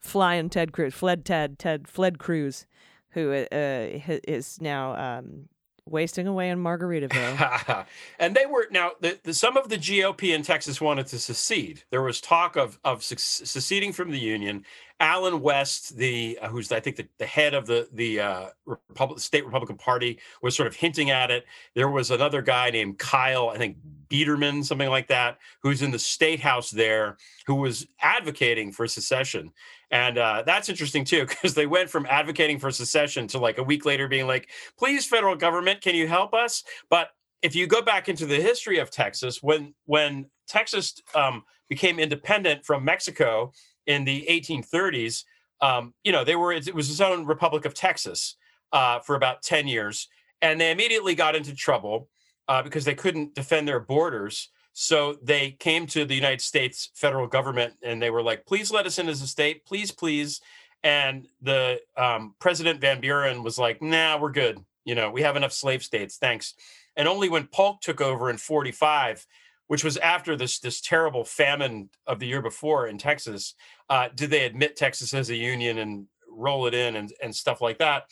flying 0.00 0.48
Ted 0.48 0.72
Cruz, 0.72 0.94
fled 0.94 1.24
Ted, 1.24 1.58
Ted 1.58 1.88
fled 1.88 2.18
Cruz, 2.18 2.66
who 3.10 3.32
uh, 3.32 3.46
is 3.52 4.60
now 4.60 5.18
um, 5.18 5.48
wasting 5.84 6.26
away 6.26 6.50
in 6.50 6.58
Margaritaville. 6.58 7.86
and 8.18 8.34
they 8.34 8.46
were 8.46 8.66
now 8.70 8.92
the, 9.00 9.18
the, 9.22 9.34
some 9.34 9.56
of 9.56 9.68
the 9.68 9.76
GOP 9.76 10.34
in 10.34 10.42
Texas 10.42 10.80
wanted 10.80 11.06
to 11.08 11.18
secede. 11.18 11.84
There 11.90 12.02
was 12.02 12.20
talk 12.20 12.56
of 12.56 12.78
of 12.84 13.02
seceding 13.02 13.92
from 13.92 14.10
the 14.10 14.18
union. 14.20 14.64
Allen 15.00 15.40
West, 15.40 15.96
the 15.96 16.38
uh, 16.40 16.48
who's 16.48 16.70
I 16.70 16.78
think 16.78 16.96
the, 16.96 17.08
the 17.18 17.26
head 17.26 17.54
of 17.54 17.66
the 17.66 17.88
the 17.92 18.20
uh, 18.20 18.46
Republic, 18.66 19.18
state 19.18 19.44
Republican 19.44 19.76
Party, 19.76 20.20
was 20.42 20.54
sort 20.54 20.66
of 20.66 20.76
hinting 20.76 21.10
at 21.10 21.30
it. 21.30 21.46
There 21.74 21.90
was 21.90 22.10
another 22.10 22.42
guy 22.42 22.70
named 22.70 22.98
Kyle, 22.98 23.48
I 23.48 23.56
think 23.56 23.78
Biedermann, 24.10 24.64
something 24.64 24.90
like 24.90 25.08
that, 25.08 25.38
who's 25.62 25.82
in 25.82 25.90
the 25.90 25.98
state 25.98 26.40
house 26.40 26.70
there, 26.70 27.16
who 27.46 27.54
was 27.54 27.86
advocating 28.02 28.72
for 28.72 28.86
secession. 28.86 29.52
And 29.90 30.18
uh, 30.18 30.42
that's 30.44 30.68
interesting 30.68 31.04
too, 31.04 31.26
because 31.26 31.54
they 31.54 31.66
went 31.66 31.88
from 31.88 32.06
advocating 32.10 32.58
for 32.58 32.70
secession 32.70 33.26
to 33.28 33.38
like 33.38 33.58
a 33.58 33.62
week 33.62 33.86
later 33.86 34.06
being 34.06 34.26
like, 34.26 34.50
please, 34.78 35.06
federal 35.06 35.34
government, 35.34 35.80
can 35.80 35.94
you 35.94 36.06
help 36.06 36.34
us? 36.34 36.62
But 36.90 37.08
if 37.42 37.54
you 37.54 37.66
go 37.66 37.80
back 37.80 38.08
into 38.08 38.26
the 38.26 38.36
history 38.36 38.78
of 38.78 38.90
Texas, 38.90 39.42
when 39.42 39.74
when 39.86 40.26
Texas 40.46 41.00
um, 41.14 41.44
became 41.68 41.98
independent 41.98 42.66
from 42.66 42.84
Mexico 42.84 43.52
in 43.90 44.04
the 44.04 44.24
1830s, 44.28 45.24
um, 45.60 45.92
you 46.04 46.12
know, 46.12 46.24
they 46.24 46.36
were 46.36 46.52
it 46.52 46.74
was 46.74 46.90
its 46.90 47.00
own 47.00 47.26
Republic 47.26 47.64
of 47.64 47.74
Texas 47.74 48.36
uh, 48.72 49.00
for 49.00 49.14
about 49.14 49.42
10 49.42 49.68
years, 49.68 50.08
and 50.40 50.60
they 50.60 50.70
immediately 50.70 51.14
got 51.14 51.34
into 51.34 51.54
trouble 51.54 52.08
uh, 52.48 52.62
because 52.62 52.84
they 52.84 52.94
couldn't 52.94 53.34
defend 53.34 53.66
their 53.68 53.80
borders. 53.80 54.48
So 54.72 55.16
they 55.22 55.50
came 55.52 55.86
to 55.88 56.04
the 56.04 56.14
United 56.14 56.40
States 56.40 56.90
federal 56.94 57.26
government 57.26 57.74
and 57.82 58.00
they 58.00 58.10
were 58.10 58.22
like, 58.22 58.46
please 58.46 58.70
let 58.70 58.86
us 58.86 58.98
in 58.98 59.08
as 59.08 59.20
a 59.20 59.26
state, 59.26 59.66
please, 59.66 59.90
please. 59.90 60.40
And 60.82 61.26
the 61.42 61.80
um, 61.96 62.34
President 62.38 62.80
Van 62.80 63.00
Buren 63.00 63.42
was 63.42 63.58
like, 63.58 63.82
nah, 63.82 64.18
we're 64.18 64.30
good. 64.30 64.58
You 64.84 64.94
know, 64.94 65.10
we 65.10 65.22
have 65.22 65.36
enough 65.36 65.52
slave 65.52 65.82
states. 65.82 66.16
Thanks. 66.16 66.54
And 66.96 67.06
only 67.06 67.28
when 67.28 67.46
Polk 67.46 67.80
took 67.80 68.00
over 68.00 68.30
in 68.30 68.36
45, 68.36 69.26
which 69.70 69.84
was 69.84 69.96
after 69.98 70.34
this 70.34 70.58
this 70.58 70.80
terrible 70.80 71.24
famine 71.24 71.88
of 72.04 72.18
the 72.18 72.26
year 72.26 72.42
before 72.42 72.88
in 72.88 72.98
Texas, 72.98 73.54
uh, 73.88 74.08
did 74.12 74.28
they 74.28 74.44
admit 74.44 74.74
Texas 74.74 75.14
as 75.14 75.30
a 75.30 75.36
union 75.36 75.78
and 75.78 76.08
roll 76.28 76.66
it 76.66 76.74
in 76.74 76.96
and, 76.96 77.12
and 77.22 77.32
stuff 77.32 77.60
like 77.60 77.78
that. 77.78 78.02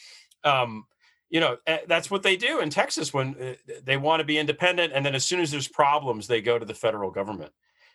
Um, 0.44 0.84
you 1.30 1.40
know 1.40 1.56
eh, 1.66 1.78
that's 1.88 2.12
what 2.12 2.22
they 2.22 2.36
do 2.36 2.60
in 2.60 2.70
texas 2.70 3.12
when 3.12 3.36
eh, 3.38 3.54
they 3.84 3.98
want 3.98 4.20
to 4.20 4.24
be 4.24 4.38
independent 4.38 4.94
and 4.94 5.04
then 5.04 5.14
as 5.14 5.26
soon 5.26 5.40
as 5.40 5.50
there's 5.50 5.68
problems 5.68 6.26
they 6.26 6.40
go 6.40 6.58
to 6.58 6.64
the 6.64 6.72
federal 6.72 7.10
government 7.10 7.52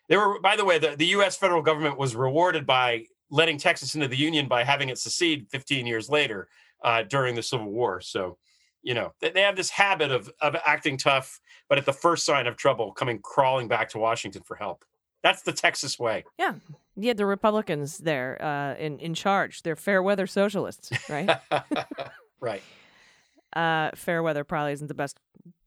they 0.07 0.15
were 0.15 0.39
by 0.39 0.55
the 0.55 0.63
way 0.63 0.77
the, 0.77 0.95
the 0.97 1.07
us 1.07 1.35
federal 1.35 1.63
government 1.63 1.97
was 1.97 2.15
rewarded 2.15 2.63
by 2.67 3.03
letting 3.31 3.57
texas 3.57 3.95
into 3.95 4.07
the 4.07 4.15
union 4.15 4.47
by 4.47 4.63
having 4.63 4.89
it 4.89 4.99
secede 4.99 5.47
15 5.49 5.87
years 5.87 6.11
later 6.11 6.47
uh, 6.83 7.01
during 7.01 7.33
the 7.33 7.41
civil 7.41 7.71
war 7.71 7.99
so 8.01 8.37
you 8.83 8.93
know 8.93 9.13
they, 9.19 9.41
have 9.41 9.55
this 9.55 9.69
habit 9.69 10.11
of, 10.11 10.29
of 10.41 10.55
acting 10.65 10.97
tough 10.97 11.39
but 11.69 11.77
at 11.77 11.85
the 11.85 11.93
first 11.93 12.25
sign 12.25 12.47
of 12.47 12.55
trouble 12.55 12.91
coming 12.91 13.19
crawling 13.19 13.67
back 13.67 13.89
to 13.89 13.97
washington 13.97 14.41
for 14.43 14.55
help. 14.55 14.85
That's 15.23 15.41
the 15.41 15.53
texas 15.53 15.97
way. 15.97 16.25
Yeah. 16.37 16.55
Yeah 16.95 17.13
the 17.13 17.25
republicans 17.25 17.97
there 17.99 18.41
uh, 18.41 18.75
in, 18.75 18.99
in 18.99 19.13
charge. 19.13 19.63
They're 19.63 19.75
fair 19.75 20.03
weather 20.03 20.27
socialists 20.27 20.91
right? 21.09 21.29
Right. 22.43 22.61
Uh, 23.55 23.91
fair 23.95 24.21
weather 24.21 24.43
probably 24.43 24.73
isn't 24.73 24.87
the 24.87 24.93
best 24.93 25.17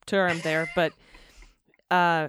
term 0.04 0.38
there, 0.40 0.68
but 0.74 0.92
uh, 1.90 2.28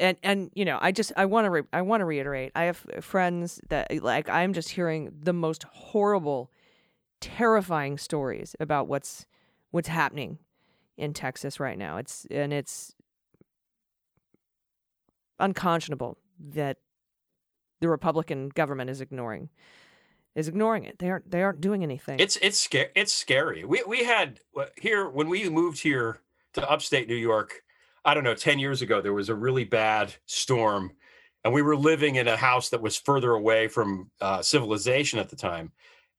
and 0.00 0.16
and 0.24 0.50
you 0.54 0.64
know, 0.64 0.78
I 0.80 0.90
just 0.90 1.12
I 1.16 1.26
want 1.26 1.44
to 1.44 1.50
re- 1.50 1.62
I 1.72 1.82
want 1.82 2.00
to 2.00 2.04
reiterate. 2.06 2.50
I 2.56 2.64
have 2.64 2.84
friends 3.00 3.60
that 3.68 4.02
like 4.02 4.28
I'm 4.28 4.52
just 4.52 4.70
hearing 4.70 5.12
the 5.16 5.32
most 5.32 5.62
horrible, 5.62 6.50
terrifying 7.20 7.98
stories 7.98 8.56
about 8.58 8.88
what's 8.88 9.26
what's 9.70 9.88
happening 9.88 10.38
in 10.96 11.12
Texas 11.12 11.58
right 11.58 11.78
now. 11.78 11.96
It's 11.96 12.26
and 12.30 12.52
it's 12.52 12.94
unconscionable 15.38 16.18
that 16.50 16.76
the 17.80 17.88
Republican 17.88 18.50
government 18.50 18.90
is 18.90 19.00
ignoring 19.00 19.48
is 20.34 20.48
ignoring 20.48 20.84
it. 20.84 20.98
They 20.98 21.10
aren't 21.10 21.30
they 21.30 21.42
aren't 21.42 21.60
doing 21.60 21.82
anything. 21.82 22.20
It's 22.20 22.36
it's 22.36 22.60
scary. 22.60 22.90
It's 22.94 23.12
scary. 23.12 23.64
We 23.64 23.82
we 23.86 24.04
had 24.04 24.40
here 24.76 25.08
when 25.08 25.28
we 25.28 25.48
moved 25.48 25.80
here 25.80 26.20
to 26.54 26.70
upstate 26.70 27.08
New 27.08 27.16
York. 27.16 27.62
I 28.04 28.14
don't 28.14 28.24
know, 28.24 28.34
ten 28.34 28.58
years 28.58 28.80
ago, 28.82 29.00
there 29.00 29.12
was 29.12 29.28
a 29.28 29.34
really 29.34 29.64
bad 29.64 30.14
storm, 30.26 30.92
and 31.44 31.52
we 31.52 31.62
were 31.62 31.76
living 31.76 32.14
in 32.16 32.28
a 32.28 32.36
house 32.36 32.70
that 32.70 32.80
was 32.80 32.96
further 32.96 33.32
away 33.32 33.68
from 33.68 34.10
uh, 34.20 34.40
civilization 34.40 35.18
at 35.18 35.28
the 35.28 35.36
time. 35.36 35.72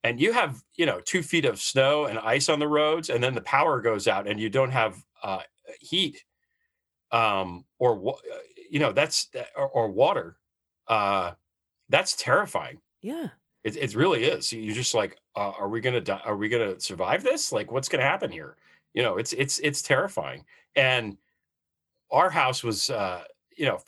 And 0.04 0.20
you 0.20 0.32
have 0.32 0.62
you 0.74 0.86
know 0.86 1.00
two 1.00 1.22
feet 1.22 1.44
of 1.44 1.60
snow 1.60 2.06
and 2.06 2.18
ice 2.18 2.48
on 2.48 2.58
the 2.58 2.68
roads, 2.68 3.10
and 3.10 3.22
then 3.22 3.34
the 3.34 3.42
power 3.42 3.80
goes 3.80 4.08
out, 4.08 4.26
and 4.26 4.40
you 4.40 4.50
don't 4.50 4.70
have 4.70 5.02
uh, 5.22 5.42
heat, 5.80 6.24
um, 7.12 7.64
or 7.78 8.16
you 8.70 8.80
know 8.80 8.92
that's 8.92 9.28
or, 9.56 9.68
or 9.68 9.90
water. 9.90 10.36
Uh, 10.88 11.32
that's 11.88 12.16
terrifying. 12.16 12.80
Yeah. 13.02 13.28
It, 13.64 13.76
it 13.76 13.94
really 13.94 14.24
is. 14.24 14.52
You're 14.52 14.74
just 14.74 14.94
like, 14.94 15.16
uh, 15.36 15.52
are 15.58 15.68
we 15.68 15.80
gonna 15.80 16.00
die? 16.00 16.20
Are 16.24 16.36
we 16.36 16.48
gonna 16.48 16.80
survive 16.80 17.22
this? 17.22 17.52
Like, 17.52 17.70
what's 17.70 17.88
gonna 17.88 18.02
happen 18.02 18.30
here? 18.32 18.56
You 18.94 19.02
know, 19.02 19.18
it's 19.18 19.32
it's 19.34 19.58
it's 19.60 19.82
terrifying. 19.82 20.44
And 20.74 21.16
our 22.10 22.28
house 22.30 22.64
was, 22.64 22.90
uh, 22.90 23.22
you 23.56 23.66
know, 23.66 23.78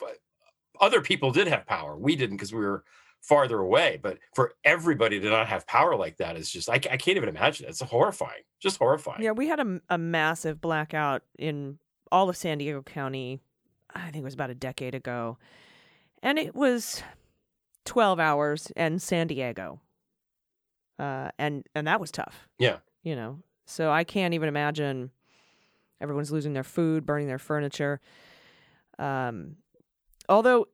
other 0.79 1.01
people 1.01 1.31
did 1.31 1.47
have 1.47 1.65
power. 1.65 1.97
We 1.97 2.15
didn't 2.15 2.37
because 2.37 2.53
we 2.53 2.59
were 2.61 2.83
farther 3.27 3.59
away. 3.59 3.99
But 4.01 4.19
for 4.33 4.53
everybody 4.63 5.19
to 5.19 5.29
not 5.29 5.47
have 5.47 5.65
power 5.67 5.95
like 5.95 6.17
that 6.17 6.37
is 6.37 6.49
just 6.49 6.69
I, 6.69 6.75
I 6.75 6.97
can't 6.97 7.17
even 7.17 7.29
imagine. 7.29 7.65
it. 7.65 7.69
It's 7.69 7.81
horrifying, 7.81 8.43
just 8.59 8.77
horrifying. 8.77 9.23
Yeah, 9.23 9.31
we 9.31 9.47
had 9.47 9.59
a, 9.59 9.81
a 9.89 9.97
massive 9.97 10.61
blackout 10.61 11.23
in 11.37 11.79
all 12.11 12.29
of 12.29 12.37
San 12.37 12.59
Diego 12.59 12.81
County. 12.81 13.39
I 13.93 14.11
think 14.11 14.17
it 14.17 14.23
was 14.23 14.33
about 14.33 14.49
a 14.49 14.55
decade 14.55 14.93
ago. 14.93 15.37
And 16.21 16.37
it 16.37 16.55
was 16.55 17.01
12 17.85 18.19
hours 18.19 18.71
in 18.75 18.99
San 18.99 19.27
Diego. 19.27 19.81
Uh, 20.97 21.29
and 21.37 21.65
and 21.75 21.87
that 21.87 21.99
was 21.99 22.11
tough. 22.11 22.47
Yeah. 22.57 22.77
You 23.03 23.15
know. 23.15 23.39
So 23.65 23.91
I 23.91 24.03
can't 24.03 24.33
even 24.33 24.47
imagine 24.47 25.11
everyone's 25.99 26.31
losing 26.31 26.53
their 26.53 26.63
food, 26.63 27.05
burning 27.05 27.27
their 27.27 27.39
furniture. 27.39 27.99
Um 28.97 29.57
although 30.29 30.67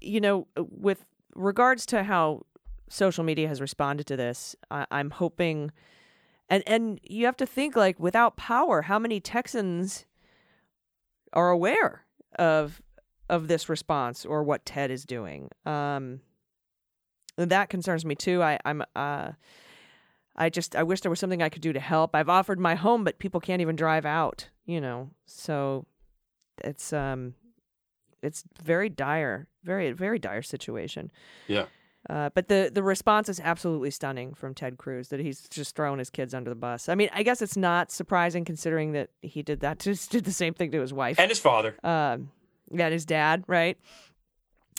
you 0.00 0.20
know, 0.20 0.46
with 0.56 1.04
regards 1.34 1.86
to 1.86 2.02
how 2.04 2.42
social 2.88 3.24
media 3.24 3.48
has 3.48 3.60
responded 3.60 4.06
to 4.08 4.16
this, 4.16 4.56
I, 4.70 4.86
I'm 4.90 5.10
hoping 5.10 5.70
and 6.48 6.64
and 6.66 7.00
you 7.04 7.26
have 7.26 7.36
to 7.38 7.46
think 7.46 7.76
like 7.76 7.98
without 8.00 8.36
power 8.36 8.82
how 8.82 8.98
many 8.98 9.20
texans 9.20 10.04
are 11.32 11.50
aware 11.50 12.04
of 12.38 12.82
of 13.28 13.46
this 13.46 13.68
response 13.68 14.26
or 14.26 14.42
what 14.42 14.66
ted 14.66 14.90
is 14.90 15.04
doing? 15.04 15.48
Um 15.64 16.20
that 17.36 17.70
concerns 17.70 18.04
me 18.04 18.14
too. 18.16 18.42
I 18.42 18.58
i'm 18.64 18.82
uh 18.96 19.32
i 20.36 20.48
just 20.50 20.74
i 20.74 20.82
wish 20.82 21.00
there 21.00 21.10
was 21.10 21.20
something 21.20 21.42
i 21.42 21.48
could 21.48 21.62
do 21.62 21.72
to 21.72 21.80
help. 21.80 22.14
I've 22.14 22.28
offered 22.28 22.58
my 22.58 22.74
home 22.74 23.04
but 23.04 23.20
people 23.20 23.40
can't 23.40 23.62
even 23.62 23.76
drive 23.76 24.04
out 24.04 24.48
you 24.66 24.80
know? 24.80 25.10
So 25.26 25.86
it's 26.64 26.92
um 26.92 27.34
it's 28.22 28.44
very 28.62 28.88
dire 28.88 29.46
very 29.64 29.92
very 29.92 30.18
dire 30.18 30.42
situation 30.42 31.10
Yeah. 31.48 31.66
uh, 32.08 32.30
but 32.34 32.48
the 32.48 32.70
the 32.72 32.82
response 32.82 33.28
is 33.28 33.40
absolutely 33.40 33.90
stunning 33.90 34.34
from 34.34 34.54
Ted 34.54 34.76
Cruz 34.78 35.08
that 35.08 35.20
he's 35.20 35.48
just 35.48 35.76
throwing 35.76 35.98
his 35.98 36.10
kids 36.10 36.32
under 36.34 36.48
the 36.50 36.56
bus. 36.56 36.88
I 36.88 36.94
mean, 36.94 37.10
I 37.12 37.22
guess 37.22 37.42
it's 37.42 37.56
not 37.56 37.90
surprising 37.92 38.44
considering 38.44 38.92
that 38.92 39.10
he 39.22 39.42
did 39.42 39.60
that, 39.60 39.78
just 39.90 40.10
did 40.10 40.24
the 40.24 40.32
same 40.32 40.54
thing 40.54 40.70
to 40.72 40.80
his 40.80 40.92
wife 40.92 41.18
And 41.20 41.30
his 41.30 41.38
father. 41.40 41.76
um, 41.84 42.30
yeah, 42.72 42.88
his 42.88 43.04
dad, 43.04 43.44
right? 43.48 43.76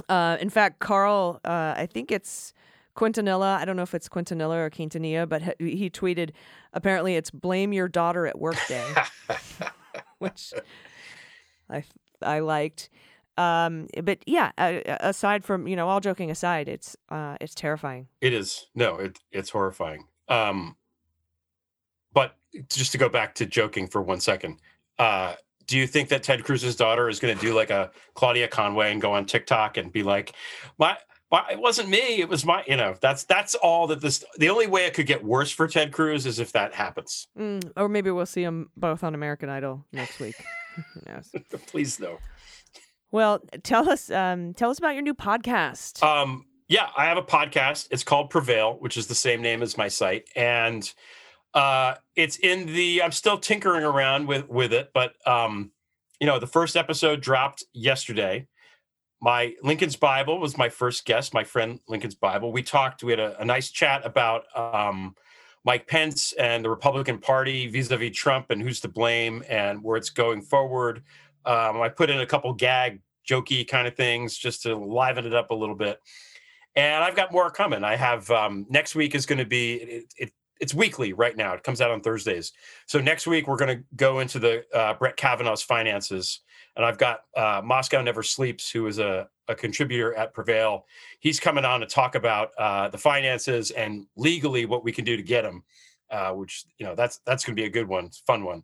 Uh, 0.10 0.38
in 0.40 0.50
fact, 0.50 0.80
Carl, 0.80 1.40
uh, 1.46 1.74
I 1.78 1.86
think 1.86 2.12
it's 2.12 2.54
Quintanilla. 2.96 3.58
I 3.58 3.66
don't 3.66 3.76
know 3.76 3.84
if 3.84 3.94
it's 3.94 4.10
Quintanilla 4.10 4.56
or 4.58 4.70
Quintanilla, 4.70 5.28
but 5.30 5.42
he, 5.60 5.76
he 5.76 5.90
tweeted, 5.90 6.32
apparently 6.74 7.16
it's 7.16 7.30
blame 7.30 7.72
your 7.74 7.88
daughter 7.88 8.26
at 8.26 8.40
work 8.40 8.58
day, 8.68 8.88
which 10.20 10.54
I 11.70 11.84
I 12.22 12.40
liked. 12.40 12.90
Um, 13.42 13.88
but 14.04 14.20
yeah, 14.28 14.52
aside 14.58 15.44
from 15.44 15.68
you 15.68 15.76
know, 15.76 15.88
all 15.88 16.00
joking 16.00 16.30
aside, 16.30 16.68
it's 16.68 16.96
uh, 17.10 17.38
it's 17.42 17.56
terrifying. 17.56 18.08
It 18.22 18.34
is 18.34 18.68
no, 18.76 18.98
it 18.98 19.20
it's 19.32 19.50
horrifying. 19.50 20.06
Um, 20.28 20.76
but 22.14 22.36
just 22.70 22.92
to 22.92 22.98
go 22.98 23.10
back 23.10 23.36
to 23.36 23.46
joking 23.46 23.88
for 23.88 24.02
one 24.02 24.20
second, 24.20 24.60
uh, 25.00 25.36
do 25.66 25.78
you 25.78 25.88
think 25.88 26.10
that 26.10 26.24
Ted 26.24 26.44
Cruz's 26.44 26.76
daughter 26.76 27.10
is 27.10 27.20
going 27.20 27.36
to 27.36 27.42
do 27.42 27.54
like 27.54 27.70
a 27.70 27.92
Claudia 28.14 28.48
Conway 28.48 28.92
and 28.92 29.02
go 29.02 29.14
on 29.14 29.26
TikTok 29.26 29.78
and 29.78 29.92
be 29.92 30.04
like, 30.04 30.34
"My, 30.78 30.98
my, 31.32 31.44
it 31.52 31.60
wasn't 31.60 31.90
me, 31.90 32.20
it 32.20 32.30
was 32.30 32.46
my," 32.46 32.64
you 32.68 32.76
know, 32.76 32.96
that's 33.02 33.24
that's 33.24 33.56
all 33.56 33.88
that 33.88 34.02
this. 34.02 34.24
The 34.38 34.50
only 34.50 34.68
way 34.68 34.86
it 34.86 34.94
could 34.94 35.08
get 35.08 35.24
worse 35.24 35.52
for 35.52 35.68
Ted 35.68 35.92
Cruz 35.92 36.26
is 36.26 36.40
if 36.40 36.52
that 36.52 36.74
happens. 36.74 37.28
Mm, 37.40 37.72
or 37.76 37.90
maybe 37.90 38.12
we'll 38.12 38.26
see 38.26 38.44
them 38.44 38.70
both 38.78 39.04
on 39.04 39.16
American 39.16 39.50
Idol 39.50 39.86
next 39.92 40.20
week. 40.20 40.36
Who 40.94 41.02
knows? 41.12 41.32
Please 41.68 42.00
no. 42.00 42.20
Well, 43.12 43.42
tell 43.64 43.90
us 43.90 44.10
um, 44.10 44.54
tell 44.54 44.70
us 44.70 44.80
about 44.80 44.94
your 44.94 45.04
new 45.04 45.14
podcast. 45.14 46.02
Um, 46.02 46.46
yeah, 46.70 46.90
I 46.96 47.06
have 47.06 47.18
a 47.18 47.24
podcast. 47.24 47.90
It's 47.92 48.04
called 48.04 48.30
Prevail, 48.30 48.78
which 48.80 48.96
is 48.96 49.08
the 49.08 49.16
same 49.16 49.42
name 49.42 49.62
as 49.62 49.78
my 49.78 49.90
site, 49.90 50.30
and 50.36 50.92
uh, 51.54 51.96
it's 52.16 52.38
in 52.38 52.68
the. 52.68 53.04
I'm 53.04 53.12
still 53.12 53.38
tinkering 53.38 53.84
around 53.84 54.28
with 54.28 54.48
with 54.48 54.72
it, 54.72 54.92
but 54.94 55.16
um, 55.28 55.72
you 56.22 56.28
know, 56.28 56.40
the 56.40 56.48
first 56.48 56.78
episode 56.78 57.22
dropped 57.22 57.66
yesterday. 57.74 58.48
My 59.22 59.54
Lincoln's 59.62 59.98
Bible 59.98 60.40
was 60.40 60.58
my 60.58 60.70
first 60.70 61.06
guest, 61.06 61.34
my 61.34 61.44
friend 61.44 61.80
Lincoln's 61.88 62.16
Bible. 62.16 62.52
We 62.52 62.64
talked. 62.64 63.04
We 63.04 63.12
had 63.12 63.20
a, 63.20 63.40
a 63.42 63.46
nice 63.46 63.70
chat 63.70 64.06
about 64.06 64.46
um, 64.56 65.16
Mike 65.64 65.88
Pence 65.88 66.34
and 66.34 66.66
the 66.66 66.70
Republican 66.70 67.20
Party 67.20 67.68
vis-a-vis 67.68 68.16
Trump 68.16 68.50
and 68.50 68.62
who's 68.62 68.80
to 68.80 68.88
blame 68.88 69.44
and 69.48 69.84
where 69.84 69.98
it's 69.98 70.10
going 70.10 70.42
forward. 70.42 71.04
Um, 71.46 71.82
I 71.82 71.90
put 71.90 72.10
in 72.10 72.20
a 72.20 72.26
couple 72.26 72.54
gag, 72.54 73.02
jokey 73.28 73.68
kind 73.68 73.88
of 73.88 73.96
things 73.96 74.38
just 74.38 74.64
to 74.64 74.76
liven 74.76 75.26
it 75.26 75.34
up 75.34 75.52
a 75.52 75.56
little 75.56 75.76
bit. 75.76 76.00
And 76.76 77.04
I've 77.04 77.16
got 77.16 77.32
more 77.32 77.50
coming. 77.50 77.84
I 77.84 77.96
have 77.96 78.30
um, 78.32 78.66
next 78.70 78.96
week 78.96 79.14
is 79.16 79.26
going 79.26 79.40
to 79.40 79.46
be 79.46 79.74
it, 79.74 80.14
it, 80.18 80.32
it's 80.62 80.74
weekly 80.74 81.12
right 81.12 81.36
now. 81.36 81.54
It 81.54 81.64
comes 81.64 81.82
out 81.82 81.92
on 81.92 82.02
Thursdays. 82.02 82.54
So 82.86 83.02
next 83.02 83.28
week 83.28 83.48
we're 83.48 83.58
going 83.58 83.80
to 83.80 83.84
go 83.96 84.20
into 84.20 84.40
the 84.40 84.64
uh, 84.74 84.94
Brett 84.94 85.18
Kavanaugh's 85.18 85.64
finances, 85.64 86.42
and 86.76 86.86
I've 86.86 87.00
got 87.00 87.22
uh, 87.36 87.62
Moscow 87.64 88.02
Never 88.02 88.24
Sleeps, 88.24 88.70
who 88.70 88.88
is 88.88 89.00
a, 89.00 89.28
a 89.48 89.56
contributor 89.56 90.14
at 90.14 90.34
Prevail. 90.34 90.86
He's 91.20 91.40
coming 91.40 91.66
on 91.66 91.82
to 91.82 91.88
talk 91.88 92.16
about 92.16 92.52
uh, 92.58 92.90
the 92.90 92.98
finances 92.98 93.72
and 93.72 94.06
legally 94.16 94.66
what 94.66 94.84
we 94.84 94.92
can 94.92 95.04
do 95.04 95.18
to 95.18 95.24
get 95.24 95.42
them. 95.42 95.64
Uh, 96.12 96.34
which 96.34 96.66
you 96.78 96.86
know 96.86 96.94
that's 96.94 97.22
that's 97.26 97.46
going 97.46 97.56
to 97.56 97.62
be 97.62 97.66
a 97.66 97.72
good 97.72 97.88
one, 97.88 98.10
fun 98.28 98.44
one. 98.44 98.64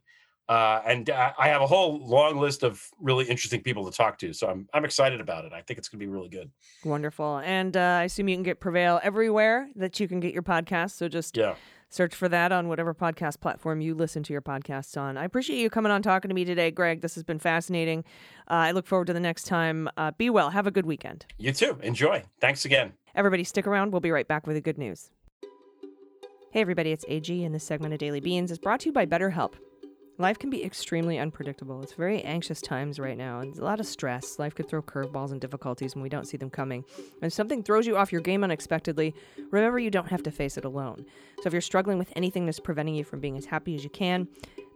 Uh, 0.50 0.82
and 0.86 1.10
uh, 1.10 1.34
I 1.38 1.50
have 1.50 1.62
a 1.62 1.68
whole 1.68 2.00
long 2.08 2.38
list 2.38 2.64
of 2.64 2.82
really 3.00 3.26
interesting 3.26 3.62
people 3.62 3.90
to 3.90 3.96
talk 3.96 4.18
to. 4.20 4.32
So 4.34 4.48
I'm 4.48 4.68
I'm 4.74 4.86
excited 4.86 5.20
about 5.20 5.44
it. 5.46 5.52
I 5.54 5.62
think 5.62 5.78
it's 5.78 5.90
going 5.90 6.00
to 6.00 6.06
be 6.06 6.10
really 6.10 6.30
good. 6.30 6.50
Wonderful. 6.86 7.40
And 7.40 7.76
uh, 7.76 7.80
I 8.00 8.04
assume 8.04 8.30
you 8.30 8.36
can 8.38 8.44
get 8.44 8.60
Prevail 8.60 9.00
everywhere 9.04 9.70
that 9.76 10.00
you 10.00 10.08
can 10.08 10.20
get 10.22 10.34
your 10.34 10.44
podcast. 10.44 10.92
So 10.92 11.10
just 11.10 11.36
Yeah. 11.36 11.56
search 11.90 12.16
for 12.16 12.30
that 12.30 12.54
on 12.54 12.70
whatever 12.70 12.94
podcast 12.94 13.42
platform 13.42 13.82
you 13.82 13.94
listen 13.94 14.24
to 14.24 14.32
your 14.34 14.42
podcasts 14.42 14.98
on. 15.00 15.18
I 15.18 15.26
appreciate 15.26 15.60
you 15.60 15.70
coming 15.70 15.92
on 15.92 16.02
talking 16.02 16.30
to 16.30 16.36
me 16.36 16.46
today, 16.46 16.72
Greg. 16.72 17.02
This 17.02 17.16
has 17.16 17.24
been 17.26 17.40
fascinating. 17.40 18.06
Uh, 18.50 18.54
I 18.54 18.72
look 18.72 18.88
forward 18.88 19.08
to 19.08 19.14
the 19.14 19.20
next 19.20 19.44
time. 19.48 19.90
Uh, 19.98 20.12
be 20.12 20.30
well. 20.30 20.52
Have 20.52 20.66
a 20.68 20.72
good 20.72 20.86
weekend. 20.86 21.26
You 21.38 21.52
too. 21.52 21.78
Enjoy. 21.84 22.24
Thanks 22.40 22.64
again. 22.64 22.94
Everybody, 23.16 23.44
stick 23.44 23.68
around. 23.68 23.92
We'll 23.92 24.00
be 24.00 24.12
right 24.12 24.28
back 24.28 24.48
with 24.48 24.56
the 24.56 24.62
good 24.62 24.78
news. 24.78 25.10
Hey, 26.52 26.62
everybody, 26.62 26.92
it's 26.94 27.04
AG, 27.10 27.44
and 27.44 27.54
this 27.54 27.66
segment 27.66 27.94
of 27.94 28.00
Daily 28.00 28.22
Beans 28.22 28.50
is 28.52 28.58
brought 28.60 28.80
to 28.82 28.86
you 28.88 28.94
by 28.94 29.06
BetterHelp. 29.06 29.54
Life 30.20 30.40
can 30.40 30.50
be 30.50 30.64
extremely 30.64 31.20
unpredictable. 31.20 31.84
It's 31.84 31.94
very 31.94 32.24
anxious 32.24 32.60
times 32.60 33.00
right 33.00 33.18
now, 33.18 33.40
and 33.40 33.56
a 33.56 33.64
lot 33.64 33.80
of 33.80 33.86
stress. 33.86 34.40
Life 34.40 34.56
could 34.56 34.68
throw 34.68 34.82
curveballs 34.82 35.32
and 35.32 35.40
difficulties 35.40 35.94
when 35.94 36.02
we 36.02 36.10
don't 36.10 36.28
see 36.28 36.38
them 36.38 36.50
coming. 36.50 36.84
And 36.98 37.26
if 37.28 37.34
something 37.34 37.62
throws 37.62 37.86
you 37.86 37.98
off 37.98 38.12
your 38.12 38.22
game 38.22 38.44
unexpectedly, 38.44 39.14
remember 39.52 39.78
you 39.78 39.92
don't 39.92 40.10
have 40.10 40.24
to 40.24 40.32
face 40.32 40.58
it 40.58 40.66
alone. 40.66 41.06
So 41.42 41.48
if 41.48 41.54
you're 41.54 41.62
struggling 41.62 42.00
with 42.00 42.12
anything 42.16 42.48
that's 42.48 42.60
preventing 42.60 42.96
you 42.96 43.04
from 43.04 43.20
being 43.20 43.38
as 43.38 43.46
happy 43.46 43.76
as 43.76 43.84
you 43.84 43.92
can, 43.92 44.28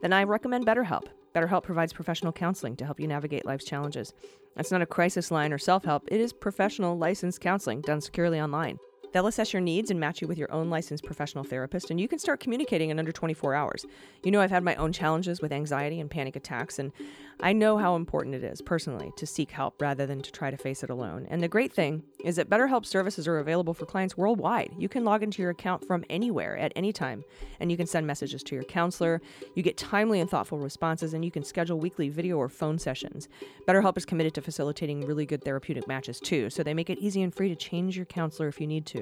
then 0.04 0.14
I 0.14 0.26
recommend 0.26 0.68
BetterHelp. 0.68 1.08
BetterHelp 1.34 1.64
provides 1.64 1.92
professional 1.92 2.34
counseling 2.34 2.76
to 2.76 2.86
help 2.86 3.00
you 3.00 3.08
navigate 3.08 3.46
life's 3.46 3.66
challenges. 3.66 4.14
That's 4.56 4.72
not 4.72 4.84
a 4.84 4.86
crisis 4.86 5.32
line 5.32 5.54
or 5.54 5.58
self 5.58 5.86
help, 5.86 6.04
it 6.12 6.22
is 6.22 6.34
professional 6.34 7.00
licensed 7.00 7.42
counseling 7.42 7.82
done 7.82 8.02
securely 8.02 8.40
online. 8.40 8.78
They'll 9.12 9.28
assess 9.28 9.54
your 9.54 9.62
needs 9.62 9.92
and 9.92 10.00
match 10.00 10.22
you 10.22 10.28
with 10.28 10.38
your 10.38 10.52
own 10.52 10.70
licensed 10.70 11.04
professional 11.04 11.44
therapist, 11.44 11.92
and 11.92 12.00
you 12.00 12.08
can 12.08 12.20
start 12.20 12.40
communicating 12.40 12.90
in 12.90 13.00
under 13.00 13.12
24 13.12 13.54
hours. 13.54 13.86
You 14.24 14.32
know, 14.32 14.42
I've 14.42 14.52
had 14.52 14.64
my 14.64 14.76
own 14.76 14.94
challenges 14.94 15.42
with 15.42 15.52
anxiety 15.52 16.00
and 16.00 16.10
panic 16.10 16.36
attacks, 16.36 16.80
and 16.80 16.92
I 17.40 17.54
know 17.54 17.78
how 17.78 17.96
important 17.96 18.36
it 18.36 18.44
is, 18.44 18.62
personally, 18.62 19.12
to 19.18 19.26
seek 19.26 19.52
help 19.52 19.82
rather 19.82 20.06
than 20.06 20.22
to 20.22 20.32
try 20.32 20.52
to 20.52 20.58
face 20.58 20.84
it 20.84 20.90
alone. 20.90 21.28
And 21.30 21.42
the 21.42 21.48
great 21.48 21.74
thing 21.74 22.04
is 22.24 22.36
that 22.36 22.50
BetterHelp 22.50 22.86
services 22.86 23.28
are 23.28 23.40
available 23.40 23.74
for 23.74 23.86
clients 23.86 24.16
worldwide. 24.16 24.72
You 24.78 24.88
can 24.88 25.04
log 25.04 25.24
into 25.24 25.42
your 25.42 25.52
account 25.52 25.86
from 25.86 26.06
anywhere 26.10 26.56
at 26.58 26.72
any 26.76 26.94
time, 26.94 27.24
and 27.60 27.72
you 27.72 27.78
can 27.78 27.88
send 27.88 28.06
messages 28.06 28.44
to 28.44 28.56
your 28.56 28.64
counselor. 28.64 29.22
You 29.56 29.64
get 29.64 29.78
timely 29.78 30.20
and 30.20 30.30
thoughtful 30.30 30.60
responses, 30.60 31.14
and 31.14 31.26
you 31.26 31.32
can 31.32 31.44
schedule 31.44 31.80
weekly 31.80 32.10
video 32.10 32.38
or 32.38 32.48
phone 32.48 32.78
sessions. 32.78 33.28
BetterHelp 33.68 33.98
is 33.98 34.06
committed 34.06 34.36
to 34.36 34.42
facilitating 34.42 35.06
really 35.06 35.26
good 35.26 35.44
therapeutic 35.44 35.88
matches, 35.88 36.20
too, 36.20 36.50
so 36.50 36.64
they 36.64 36.74
make 36.74 36.90
it 36.90 37.00
easy 37.00 37.24
and 37.24 37.34
free 37.34 37.50
to 37.50 37.56
change 37.56 37.98
your 37.98 38.06
counselor 38.06 38.48
if 38.48 38.62
you 38.62 38.68
need 38.68 38.86
to. 38.86 39.01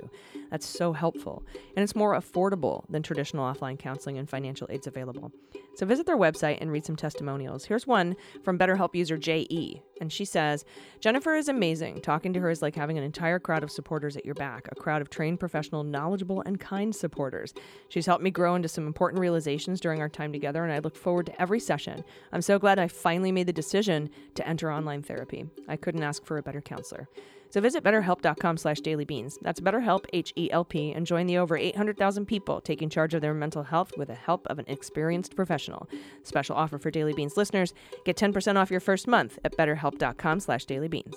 That's 0.51 0.65
so 0.65 0.93
helpful. 0.93 1.43
And 1.75 1.83
it's 1.83 1.95
more 1.95 2.13
affordable 2.13 2.85
than 2.89 3.03
traditional 3.03 3.51
offline 3.51 3.77
counseling 3.77 4.17
and 4.17 4.29
financial 4.29 4.67
aids 4.69 4.87
available. 4.87 5.31
So 5.75 5.85
visit 5.85 6.05
their 6.05 6.17
website 6.17 6.57
and 6.59 6.71
read 6.71 6.85
some 6.85 6.95
testimonials. 6.95 7.63
Here's 7.63 7.87
one 7.87 8.15
from 8.43 8.59
BetterHelp 8.59 8.95
user 8.95 9.17
JE. 9.17 9.81
And 10.01 10.11
she 10.11 10.25
says, 10.25 10.65
Jennifer 10.99 11.35
is 11.35 11.47
amazing. 11.47 12.01
Talking 12.01 12.33
to 12.33 12.39
her 12.39 12.49
is 12.49 12.61
like 12.61 12.75
having 12.75 12.97
an 12.97 13.03
entire 13.03 13.39
crowd 13.39 13.63
of 13.63 13.71
supporters 13.71 14.17
at 14.17 14.25
your 14.25 14.35
back, 14.35 14.67
a 14.71 14.75
crowd 14.75 15.01
of 15.01 15.09
trained, 15.09 15.39
professional, 15.39 15.83
knowledgeable, 15.83 16.41
and 16.41 16.59
kind 16.59 16.93
supporters. 16.93 17.53
She's 17.89 18.05
helped 18.05 18.23
me 18.23 18.29
grow 18.29 18.55
into 18.55 18.67
some 18.67 18.87
important 18.87 19.21
realizations 19.21 19.79
during 19.79 20.01
our 20.01 20.09
time 20.09 20.33
together, 20.33 20.63
and 20.63 20.73
I 20.73 20.79
look 20.79 20.95
forward 20.95 21.27
to 21.27 21.41
every 21.41 21.59
session. 21.59 22.03
I'm 22.33 22.41
so 22.41 22.59
glad 22.59 22.79
I 22.79 22.87
finally 22.87 23.31
made 23.31 23.47
the 23.47 23.53
decision 23.53 24.09
to 24.35 24.47
enter 24.47 24.71
online 24.71 25.01
therapy. 25.01 25.45
I 25.67 25.75
couldn't 25.75 26.03
ask 26.03 26.25
for 26.25 26.37
a 26.37 26.43
better 26.43 26.61
counselor. 26.61 27.07
So 27.49 27.61
visit 27.61 27.83
betterhelp.com 27.83 28.57
slash 28.57 28.79
dailybeans. 28.81 29.37
That's 29.41 29.59
betterhelp, 29.59 30.05
H-E-L-P, 30.13 30.91
and 30.93 31.05
join 31.05 31.25
the 31.25 31.37
over 31.37 31.57
800,000 31.57 32.25
people 32.25 32.61
taking 32.61 32.89
charge 32.89 33.13
of 33.13 33.21
their 33.21 33.33
mental 33.33 33.63
health 33.63 33.91
with 33.97 34.09
the 34.09 34.15
help 34.15 34.45
of 34.47 34.59
an 34.59 34.65
experienced 34.67 35.35
professional. 35.35 35.89
Special 36.23 36.55
offer 36.55 36.77
for 36.77 36.91
Daily 36.91 37.13
Beans 37.13 37.37
listeners. 37.37 37.73
Get 38.05 38.17
10% 38.17 38.55
off 38.55 38.69
your 38.71 38.79
first 38.79 39.07
month 39.07 39.39
at 39.43 39.57
betterhelp.com 39.57 40.39
slash 40.39 40.65
dailybeans. 40.65 41.15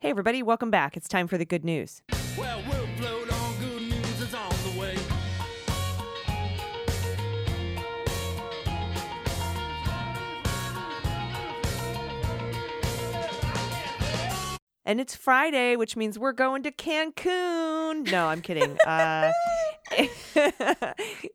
Hey, 0.00 0.10
everybody, 0.10 0.42
welcome 0.42 0.70
back. 0.70 0.96
It's 0.96 1.08
time 1.08 1.26
for 1.26 1.38
the 1.38 1.46
good 1.46 1.64
news. 1.64 2.02
Well, 2.36 2.62
And 14.86 15.00
it's 15.00 15.16
Friday, 15.16 15.74
which 15.74 15.96
means 15.96 16.16
we're 16.16 16.32
going 16.32 16.62
to 16.62 16.70
Cancun. 16.70 18.08
No, 18.10 18.28
I'm 18.28 18.40
kidding. 18.40 18.78
Uh, 18.86 19.32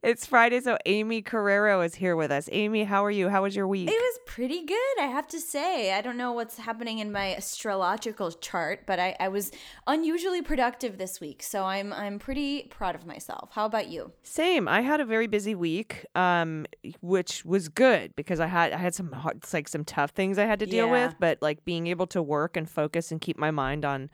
it's 0.04 0.26
Friday, 0.26 0.60
so 0.60 0.78
Aimee 0.86 1.22
Carrero 1.22 1.86
is 1.86 1.96
here 1.96 2.16
with 2.16 2.32
us. 2.32 2.50
Aimee, 2.52 2.84
how 2.84 3.04
are 3.06 3.12
you? 3.12 3.30
How 3.30 3.44
was 3.44 3.56
your 3.56 3.68
week? 3.68 3.90
It 3.90 3.94
was 3.94 4.20
pretty 4.26 4.66
good, 4.66 5.00
I 5.00 5.06
have 5.06 5.28
to 5.30 5.40
say. 5.40 5.94
I 5.94 6.02
don't 6.02 6.18
know 6.18 6.34
what's 6.34 6.58
happening 6.58 7.00
in 7.00 7.12
my 7.12 7.36
astrological 7.36 8.32
chart, 8.32 8.82
but 8.86 9.00
I, 9.00 9.16
I 9.20 9.30
was 9.30 9.52
unusually 9.88 10.42
productive 10.42 10.98
this 10.98 11.22
week, 11.22 11.42
so 11.44 11.64
I'm 11.64 11.94
I'm 11.94 12.20
pretty 12.20 12.64
proud 12.64 12.96
of 12.96 13.06
myself. 13.06 13.50
How 13.54 13.66
about 13.66 13.88
you? 13.88 14.12
Same. 14.24 14.68
I 14.68 14.82
had 14.82 15.00
a 15.00 15.06
very 15.06 15.28
busy 15.28 15.56
week, 15.56 16.06
um, 16.16 16.66
which 17.02 17.46
was 17.46 17.70
good 17.70 18.16
because 18.16 18.40
I 18.40 18.48
had 18.48 18.74
I 18.74 18.78
had 18.78 18.94
some 18.94 19.12
hard, 19.12 19.44
like 19.54 19.68
some 19.68 19.86
tough 19.86 20.12
things 20.12 20.38
I 20.38 20.46
had 20.46 20.60
to 20.60 20.66
deal 20.66 20.88
Yeah. 20.88 21.08
with, 21.08 21.16
but 21.20 21.42
like 21.42 21.64
being 21.64 21.88
able 21.88 22.08
to 22.08 22.22
work 22.22 22.58
and 22.58 22.70
focus 22.70 23.12
and 23.12 23.22
keep 23.22 23.38
my 23.38 23.52
mind 23.52 23.86
on 23.86 24.10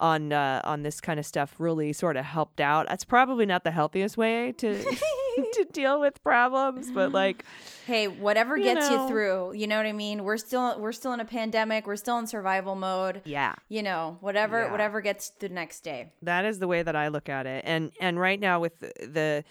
on 0.00 0.32
uh, 0.32 0.60
on 0.64 0.82
this 0.82 1.00
kind 1.00 1.18
of 1.18 1.26
stuff 1.26 1.54
really 1.58 1.92
sort 1.92 2.16
of 2.16 2.24
helped 2.24 2.60
out. 2.60 2.86
That's 2.88 3.04
probably 3.04 3.46
not 3.46 3.64
the 3.64 3.70
healthiest 3.72 4.16
way 4.16 4.52
to 4.52 4.82
to 5.54 5.66
deal 5.72 6.00
with 6.00 6.22
problems, 6.22 6.90
but 6.90 7.12
like 7.12 7.44
Hey, 7.86 8.06
whatever 8.06 8.56
You 8.56 8.64
gets 8.64 8.88
know. 8.90 9.02
you 9.04 9.08
through, 9.08 9.52
you 9.54 9.66
know 9.66 9.76
what 9.76 9.86
I 9.86 9.92
mean? 9.92 10.22
We're 10.24 10.36
still 10.36 10.78
we're 10.78 10.92
still 10.92 11.12
in 11.14 11.20
a 11.20 11.24
pandemic, 11.24 11.86
we're 11.86 11.96
still 11.96 12.18
in 12.18 12.26
survival 12.26 12.74
mode. 12.74 13.22
yeah. 13.24 13.54
You 13.68 13.82
know, 13.82 14.18
whatever 14.20 14.62
Yeah. 14.64 14.70
whatever 14.70 15.00
gets 15.00 15.30
the 15.30 15.48
next 15.48 15.80
day. 15.80 16.12
That 16.22 16.44
is 16.44 16.58
the 16.58 16.68
way 16.68 16.82
that 16.82 16.94
I 16.94 17.08
look 17.08 17.28
at 17.28 17.46
it. 17.46 17.64
And 17.66 17.90
and 18.00 18.20
right 18.20 18.38
now 18.38 18.60
with 18.60 18.78
the 18.80 19.44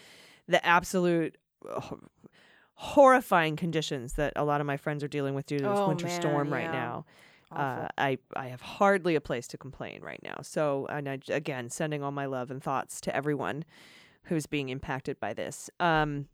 the, 0.47 0.65
absolute 0.65 1.35
ho- 1.69 1.99
horrifying 2.75 3.55
conditions 3.55 4.13
that 4.13 4.33
a 4.35 4.45
lot 4.45 4.61
of 4.61 4.67
my 4.67 4.77
friends 4.77 5.03
are 5.03 5.07
dealing 5.07 5.33
with 5.35 5.45
due 5.45 5.57
to 5.57 5.63
this 5.63 5.77
Oh, 5.79 5.87
winter 5.87 6.05
man, 6.07 6.21
storm 6.21 6.53
right 6.53 6.63
yeah. 6.65 6.71
now. 6.71 7.05
Uh, 7.51 7.87
I 7.97 8.17
I 8.35 8.47
have 8.47 8.61
hardly 8.61 9.15
a 9.15 9.21
place 9.21 9.47
to 9.47 9.57
complain 9.57 10.01
right 10.01 10.19
now. 10.23 10.39
So 10.41 10.85
and 10.89 11.07
I, 11.07 11.19
again, 11.29 11.69
sending 11.69 12.03
all 12.03 12.11
my 12.11 12.25
love 12.25 12.51
and 12.51 12.61
thoughts 12.61 12.99
to 13.01 13.15
everyone 13.15 13.63
who's 14.23 14.45
being 14.45 14.69
impacted 14.69 15.19
by 15.19 15.33
this. 15.33 15.69
Um, 15.79 16.27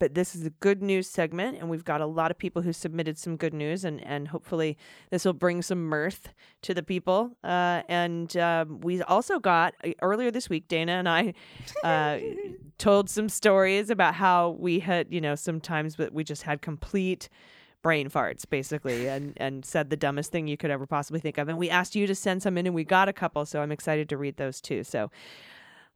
but 0.00 0.14
this 0.14 0.34
is 0.34 0.46
a 0.46 0.50
good 0.50 0.82
news 0.82 1.06
segment, 1.06 1.58
and 1.58 1.68
we've 1.68 1.84
got 1.84 2.00
a 2.00 2.06
lot 2.06 2.30
of 2.30 2.38
people 2.38 2.62
who 2.62 2.72
submitted 2.72 3.18
some 3.18 3.36
good 3.36 3.52
news, 3.52 3.84
and 3.84 4.02
and 4.02 4.28
hopefully 4.28 4.78
this 5.10 5.26
will 5.26 5.34
bring 5.34 5.60
some 5.60 5.84
mirth 5.84 6.30
to 6.62 6.72
the 6.72 6.82
people. 6.82 7.36
Uh, 7.44 7.82
and 7.88 8.34
um, 8.38 8.80
we 8.80 9.02
also 9.02 9.38
got 9.38 9.74
uh, 9.84 9.90
earlier 10.00 10.30
this 10.30 10.48
week, 10.48 10.66
Dana 10.68 10.92
and 10.92 11.08
I 11.08 11.34
uh, 11.84 12.18
told 12.78 13.10
some 13.10 13.28
stories 13.28 13.90
about 13.90 14.14
how 14.14 14.56
we 14.58 14.80
had, 14.80 15.08
you 15.10 15.20
know, 15.20 15.34
sometimes 15.34 15.98
we 15.98 16.24
just 16.24 16.42
had 16.42 16.62
complete 16.62 17.28
brain 17.82 18.08
farts 18.10 18.48
basically 18.48 19.08
and 19.08 19.32
and 19.38 19.64
said 19.64 19.88
the 19.90 19.96
dumbest 19.96 20.30
thing 20.30 20.46
you 20.46 20.56
could 20.56 20.70
ever 20.70 20.86
possibly 20.86 21.20
think 21.20 21.38
of 21.38 21.48
and 21.48 21.56
we 21.58 21.70
asked 21.70 21.94
you 21.96 22.06
to 22.06 22.14
send 22.14 22.42
some 22.42 22.58
in 22.58 22.66
and 22.66 22.74
we 22.74 22.84
got 22.84 23.08
a 23.08 23.12
couple 23.12 23.46
so 23.46 23.62
i'm 23.62 23.72
excited 23.72 24.08
to 24.08 24.16
read 24.16 24.36
those 24.36 24.60
too 24.60 24.84
so 24.84 25.10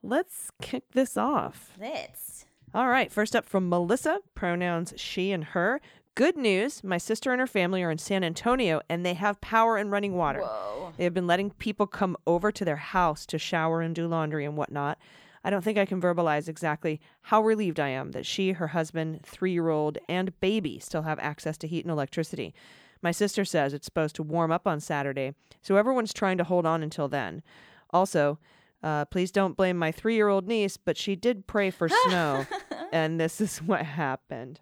let's 0.02 0.50
kick 0.62 0.84
this 0.92 1.16
off 1.16 1.72
Let's. 1.80 2.46
all 2.74 2.88
right, 2.88 3.12
first 3.12 3.36
up 3.36 3.44
from 3.46 3.68
Melissa, 3.68 4.18
pronouns 4.34 4.92
she 4.96 5.30
and 5.30 5.44
her. 5.44 5.80
Good 6.16 6.36
news 6.36 6.82
my 6.84 6.98
sister 6.98 7.32
and 7.32 7.40
her 7.40 7.46
family 7.46 7.82
are 7.82 7.90
in 7.90 7.98
San 7.98 8.22
Antonio 8.24 8.80
and 8.88 9.04
they 9.04 9.14
have 9.14 9.40
power 9.40 9.76
and 9.76 9.90
running 9.90 10.14
water. 10.14 10.40
Whoa. 10.40 10.92
They 10.96 11.04
have 11.04 11.14
been 11.14 11.26
letting 11.26 11.50
people 11.50 11.86
come 11.86 12.16
over 12.26 12.52
to 12.52 12.64
their 12.64 12.76
house 12.76 13.26
to 13.26 13.38
shower 13.38 13.80
and 13.80 13.94
do 13.94 14.06
laundry 14.06 14.44
and 14.44 14.56
whatnot. 14.56 14.98
I 15.44 15.50
don't 15.50 15.62
think 15.62 15.76
I 15.76 15.84
can 15.84 16.00
verbalize 16.00 16.48
exactly 16.48 17.00
how 17.22 17.42
relieved 17.42 17.78
I 17.78 17.88
am 17.90 18.12
that 18.12 18.24
she, 18.24 18.52
her 18.52 18.68
husband, 18.68 19.20
three 19.24 19.52
year 19.52 19.68
old, 19.68 19.98
and 20.08 20.38
baby 20.40 20.78
still 20.78 21.02
have 21.02 21.18
access 21.18 21.58
to 21.58 21.68
heat 21.68 21.84
and 21.84 21.92
electricity. 21.92 22.54
My 23.02 23.10
sister 23.10 23.44
says 23.44 23.74
it's 23.74 23.84
supposed 23.84 24.16
to 24.16 24.22
warm 24.22 24.50
up 24.50 24.66
on 24.66 24.80
Saturday, 24.80 25.34
so 25.60 25.76
everyone's 25.76 26.14
trying 26.14 26.38
to 26.38 26.44
hold 26.44 26.64
on 26.64 26.82
until 26.82 27.06
then. 27.06 27.42
Also, 27.90 28.38
uh, 28.82 29.04
please 29.04 29.30
don't 29.30 29.56
blame 29.56 29.76
my 29.76 29.92
three 29.92 30.14
year 30.14 30.28
old 30.28 30.48
niece, 30.48 30.78
but 30.78 30.96
she 30.96 31.14
did 31.14 31.46
pray 31.46 31.70
for 31.70 31.88
snow, 32.08 32.46
and 32.92 33.20
this 33.20 33.40
is 33.40 33.58
what 33.58 33.82
happened. 33.82 34.60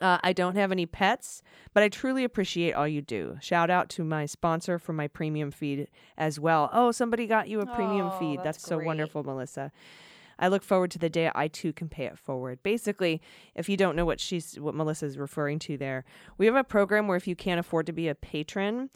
Uh, 0.00 0.18
I 0.22 0.32
don't 0.32 0.54
have 0.56 0.70
any 0.70 0.86
pets, 0.86 1.42
but 1.74 1.82
I 1.82 1.88
truly 1.88 2.22
appreciate 2.24 2.72
all 2.72 2.86
you 2.86 3.02
do. 3.02 3.36
Shout 3.40 3.68
out 3.68 3.88
to 3.90 4.04
my 4.04 4.26
sponsor 4.26 4.78
for 4.78 4.92
my 4.92 5.08
premium 5.08 5.50
feed 5.50 5.88
as 6.16 6.38
well. 6.38 6.70
Oh, 6.72 6.92
somebody 6.92 7.26
got 7.26 7.48
you 7.48 7.60
a 7.60 7.66
premium 7.66 8.06
Oh, 8.12 8.18
feed. 8.18 8.38
that's 8.38 8.58
That's, 8.58 8.68
so 8.68 8.76
great. 8.76 8.86
wonderful, 8.86 9.24
Melissa. 9.24 9.72
I 10.38 10.46
look 10.46 10.62
forward 10.62 10.92
to 10.92 11.00
the 11.00 11.10
day 11.10 11.32
I 11.34 11.48
too 11.48 11.72
can 11.72 11.88
pay 11.88 12.04
it 12.04 12.16
forward. 12.16 12.62
Basically, 12.62 13.20
if 13.56 13.68
you 13.68 13.76
don't 13.76 13.96
know 13.96 14.04
what 14.04 14.20
she's 14.20 14.54
what 14.60 14.72
Melissa's 14.74 15.18
referring 15.18 15.58
to 15.60 15.76
there, 15.76 16.04
we 16.36 16.46
have 16.46 16.54
a 16.54 16.62
program 16.62 17.08
where 17.08 17.16
if 17.16 17.26
you 17.26 17.34
can't 17.34 17.58
afford 17.58 17.86
to 17.86 17.92
be 17.92 18.06
a 18.06 18.14
patron 18.14 18.90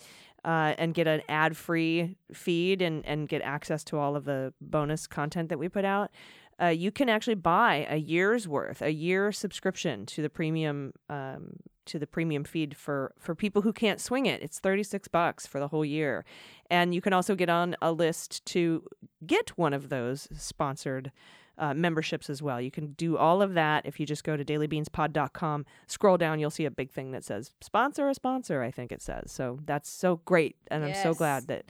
uh, 0.45 0.75
and 0.79 0.95
get 0.95 1.09
an 1.09 1.23
ad 1.29 1.57
free 1.57 2.17
feed 2.33 2.81
and, 2.81 3.05
and 3.07 3.29
get 3.29 3.43
access 3.43 3.83
to 3.85 3.99
all 3.99 4.15
of 4.15 4.25
the 4.25 4.55
bonus 4.61 5.09
content 5.09 5.49
that 5.49 5.59
we 5.59 5.69
put 5.69 5.85
out, 5.85 6.13
uh, 6.61 6.67
you 6.67 6.91
can 6.91 7.09
actually 7.09 7.35
buy 7.35 7.87
a 7.89 7.97
year's 7.97 8.47
worth, 8.47 8.83
a 8.83 8.93
year 8.93 9.33
subscription 9.33 10.07
to 10.07 10.23
the 10.23 10.31
premium 10.31 10.93
um, 11.09 11.57
to 11.85 11.99
the 11.99 12.07
premium 12.07 12.45
feed 12.45 12.77
for 12.77 13.13
for 13.19 13.35
people 13.35 13.63
who 13.63 13.73
can't 13.73 14.01
swing 14.01 14.27
it. 14.27 14.43
It's 14.43 14.59
thirty 14.59 14.83
six 14.83 15.09
bucks 15.09 15.47
for 15.47 15.61
the 15.61 15.69
whole 15.69 15.85
year, 15.85 16.25
and 16.71 16.95
you 16.95 17.01
can 17.01 17.13
also 17.13 17.35
get 17.35 17.49
on 17.49 17.77
a 17.83 17.93
list 17.93 18.45
to 18.47 18.85
get 19.27 19.51
one 19.57 19.73
of 19.73 19.89
those 19.89 20.29
sponsored. 20.37 21.13
Uh, 21.59 21.75
memberships 21.75 22.31
as 22.31 22.43
well. 22.43 22.63
You 22.63 22.71
can 22.71 22.93
do 22.95 23.19
all 23.19 23.43
of 23.43 23.53
that 23.55 23.85
if 23.85 24.01
you 24.01 24.07
just 24.07 24.25
go 24.25 24.39
to 24.39 24.45
dailybeanspod.com. 24.45 25.67
Scroll 25.87 26.17
down, 26.17 26.41
you'll 26.41 26.51
see 26.51 26.65
a 26.65 26.71
big 26.71 26.91
thing 26.91 27.13
that 27.13 27.25
says 27.25 27.53
sponsor 27.61 28.09
a 28.09 28.15
sponsor, 28.15 28.63
I 28.63 28.71
think 28.71 28.91
it 28.91 29.03
says. 29.03 29.31
So 29.31 29.59
that's 29.67 29.91
so 29.91 30.23
great. 30.25 30.57
And 30.69 30.83
I'm 30.83 30.95
so 30.95 31.13
glad 31.13 31.49
that 31.49 31.67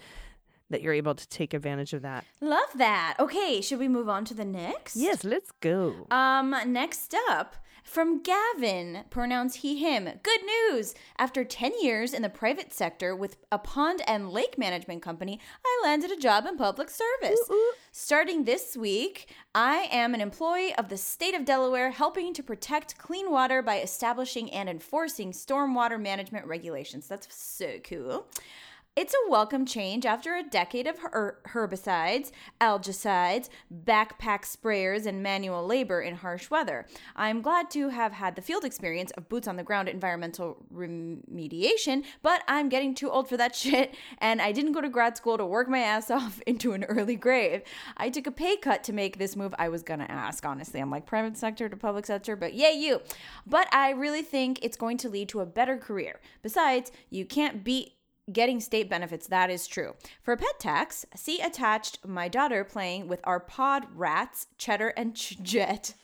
that 0.73 0.83
you're 0.83 0.93
able 0.93 1.15
to 1.15 1.29
take 1.29 1.55
advantage 1.55 1.93
of 1.93 2.03
that. 2.03 2.25
Love 2.41 2.69
that. 2.75 3.17
Okay, 3.19 3.61
should 3.61 3.79
we 3.79 3.89
move 3.89 4.09
on 4.09 4.25
to 4.27 4.35
the 4.35 4.45
next? 4.45 4.97
Yes, 4.97 5.25
let's 5.25 5.53
go. 5.61 6.07
Um, 6.11 6.55
next 6.67 7.15
up 7.31 7.57
from 7.83 8.23
Gavin, 8.23 9.05
pronouns 9.11 9.57
he, 9.57 9.77
him. 9.77 10.09
Good 10.23 10.41
news! 10.45 10.95
After 11.19 11.45
10 11.45 11.73
years 11.81 12.15
in 12.15 12.23
the 12.23 12.29
private 12.29 12.73
sector 12.73 13.15
with 13.15 13.37
a 13.51 13.59
pond 13.59 14.03
and 14.07 14.31
lake 14.31 14.57
management 14.57 15.03
company, 15.03 15.41
I 15.65 15.81
landed 15.83 16.11
a 16.11 16.17
job 16.17 16.47
in 16.47 16.57
public 16.57 16.89
service. 16.91 17.41
Starting 17.91 18.45
this 18.45 18.77
week, 18.77 19.35
I 19.55 19.89
am 19.91 20.15
an 20.15 20.21
employee 20.21 20.75
of 20.77 20.89
the 20.89 20.97
state 20.97 21.35
of 21.35 21.45
Delaware 21.45 21.91
helping 21.91 22.33
to 22.35 22.43
protect 22.43 22.99
clean 22.99 23.31
water 23.31 23.63
by 23.63 23.81
establishing 23.81 24.51
and 24.51 24.69
enforcing 24.69 25.33
stormwater 25.33 26.01
management 26.01 26.47
regulations. 26.47 27.09
That's 27.09 27.35
so 27.35 27.79
cool. 27.83 28.27
It's 28.95 29.15
a 29.15 29.31
welcome 29.31 29.65
change 29.65 30.05
after 30.05 30.35
a 30.35 30.43
decade 30.43 30.87
of 30.87 30.99
her- 30.99 31.39
herbicides, 31.49 32.31
algicides, 32.61 33.49
backpack 33.73 34.43
sprayers, 34.45 35.07
and 35.07 35.23
manual 35.23 35.67
labor 35.67 36.03
in 36.03 36.17
harsh 36.17 36.51
weather. 36.51 36.85
I'm 37.17 37.41
glad 37.41 37.71
to 37.71 37.89
have 37.89 38.13
had 38.13 38.37
the 38.37 38.43
field 38.43 38.67
experience 38.67 39.11
of 39.13 39.31
boots 39.31 39.49
on 39.49 39.57
the 39.57 39.63
ground 39.63 39.89
environmental 39.89 40.67
remediation, 40.71 42.05
but 42.21 42.43
I'm 42.47 42.69
getting 42.69 42.95
too 42.95 43.11
old 43.11 43.31
for 43.31 43.39
that 43.39 43.57
shit, 43.63 43.95
and 44.19 44.43
I 44.43 44.53
didn't 44.53 44.73
go 44.73 44.83
to 44.83 44.91
grad 44.91 45.17
school 45.17 45.39
to 45.39 45.47
work 45.47 45.71
my 45.71 45.79
ass 45.79 46.11
off 46.11 46.43
into 46.47 46.75
an 46.75 46.85
early 46.85 47.17
grave. 47.17 47.63
I 47.97 48.11
took 48.11 48.27
a 48.27 48.31
pay 48.31 48.59
cut 48.59 48.85
to 48.85 48.93
make 48.93 49.17
this 49.17 49.37
move. 49.37 49.55
I 49.59 49.71
was 49.71 49.83
gonna 49.83 50.05
ask, 50.11 50.45
honestly. 50.45 50.81
I'm 50.81 50.91
like 50.91 51.07
private 51.07 51.39
sector 51.39 51.71
to 51.71 51.77
public 51.79 52.05
sector, 52.05 52.37
but 52.37 52.53
yay, 52.53 52.75
you. 52.75 53.01
But 53.47 53.75
I 53.75 53.93
really 53.93 54.23
think 54.23 54.59
it's 54.61 54.77
going 54.77 54.99
to 54.99 55.09
lead 55.09 55.31
to 55.31 55.41
a 55.41 55.47
better 55.47 55.79
career. 55.79 56.21
Besides, 56.43 56.93
you 57.09 57.25
can't 57.25 57.65
beat 57.65 57.95
getting 58.31 58.61
state 58.61 58.89
benefits. 58.89 59.27
That 59.27 59.51
is 59.51 59.67
true. 59.67 59.95
For 60.23 60.37
pet 60.37 60.59
tax, 60.61 61.05
see 61.17 61.41
attached 61.41 62.07
my 62.07 62.29
daughter 62.29 62.65
playing 62.65 63.09
with 63.09 63.21
our 63.25 63.41
pod 63.41 63.87
rats, 63.95 64.47
Cheddar 64.59 64.89
and 64.89 65.15
Ch- 65.15 65.43
Jet. 65.43 65.95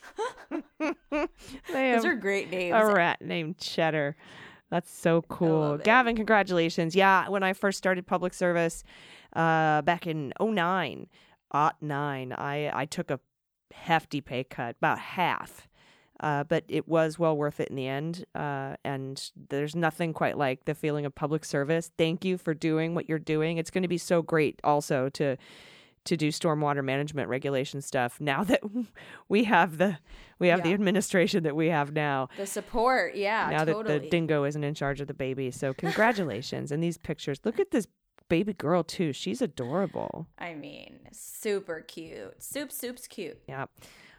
Those 1.11 2.05
are 2.05 2.14
great 2.14 2.51
names. 2.51 2.75
a 2.77 2.87
rat 2.93 3.21
named 3.21 3.59
Cheddar. 3.59 4.16
That's 4.71 4.91
so 4.91 5.23
cool. 5.23 5.79
Gavin, 5.79 6.16
congratulations. 6.16 6.95
Yeah, 6.95 7.29
when 7.29 7.43
I 7.43 7.53
first 7.53 7.79
started 7.79 8.07
public 8.07 8.35
service 8.35 8.85
uh, 9.35 9.83
back 9.83 10.07
in 10.07 10.33
09, 10.41 11.07
09, 11.55 12.33
I, 12.33 12.71
I 12.75 12.85
took 12.85 13.11
a 13.11 13.21
hefty 13.73 14.21
pay 14.21 14.45
cut, 14.45 14.77
about 14.77 14.99
half. 14.99 15.69
Uh, 16.21 16.45
but 16.45 16.64
it 16.69 16.89
was 16.89 17.19
well 17.19 17.37
worth 17.37 17.61
it 17.61 17.69
in 17.69 17.77
the 17.77 17.87
end. 17.87 18.25
Uh, 18.35 18.75
and 18.85 19.31
there's 19.51 19.77
nothing 19.77 20.12
quite 20.12 20.37
like 20.37 20.64
the 20.64 20.75
feeling 20.75 21.07
of 21.07 21.14
public 21.14 21.45
service. 21.45 21.91
Thank 21.97 22.25
you 22.25 22.39
for 22.39 22.55
doing 22.55 22.95
what 22.95 23.09
you're 23.09 23.19
doing. 23.19 23.59
It's 23.59 23.71
going 23.71 23.83
to 23.83 23.89
be 23.89 23.99
so 23.99 24.23
great 24.23 24.61
also 24.64 25.09
to 25.11 25.37
to 26.05 26.16
do 26.16 26.29
stormwater 26.29 26.83
management 26.83 27.29
regulation 27.29 27.83
stuff 27.83 28.19
now 28.21 28.43
that 28.43 28.62
we 29.29 29.45
have 29.45 29.77
the 29.77 29.99
we 30.39 30.49
have 30.49 30.62
the 30.62 30.73
administration 30.73 31.43
that 31.43 31.55
we 31.55 31.66
have 31.66 31.93
now 31.93 32.29
The 32.39 32.47
support, 32.47 33.14
yeah, 33.14 33.49
now 33.51 33.64
totally. 33.64 33.83
that 33.85 34.03
the 34.05 34.09
dingo 34.09 34.45
isn't 34.45 34.64
in 34.64 34.73
charge 34.75 35.01
of 35.01 35.07
the 35.09 35.12
baby. 35.14 35.51
So 35.51 35.75
congratulations. 35.75 36.73
and 36.73 36.83
these 36.83 36.97
pictures, 36.97 37.41
look 37.45 37.61
at 37.61 37.73
this 37.73 37.87
baby 38.29 38.53
girl 38.55 38.83
too. 38.85 39.12
She's 39.12 39.43
adorable. 39.43 40.27
I 40.39 40.55
mean, 40.55 41.01
super 41.12 41.81
cute. 41.81 42.43
Soup, 42.43 42.71
soup's 42.73 43.07
cute. 43.07 43.39
Yeah. 43.49 43.66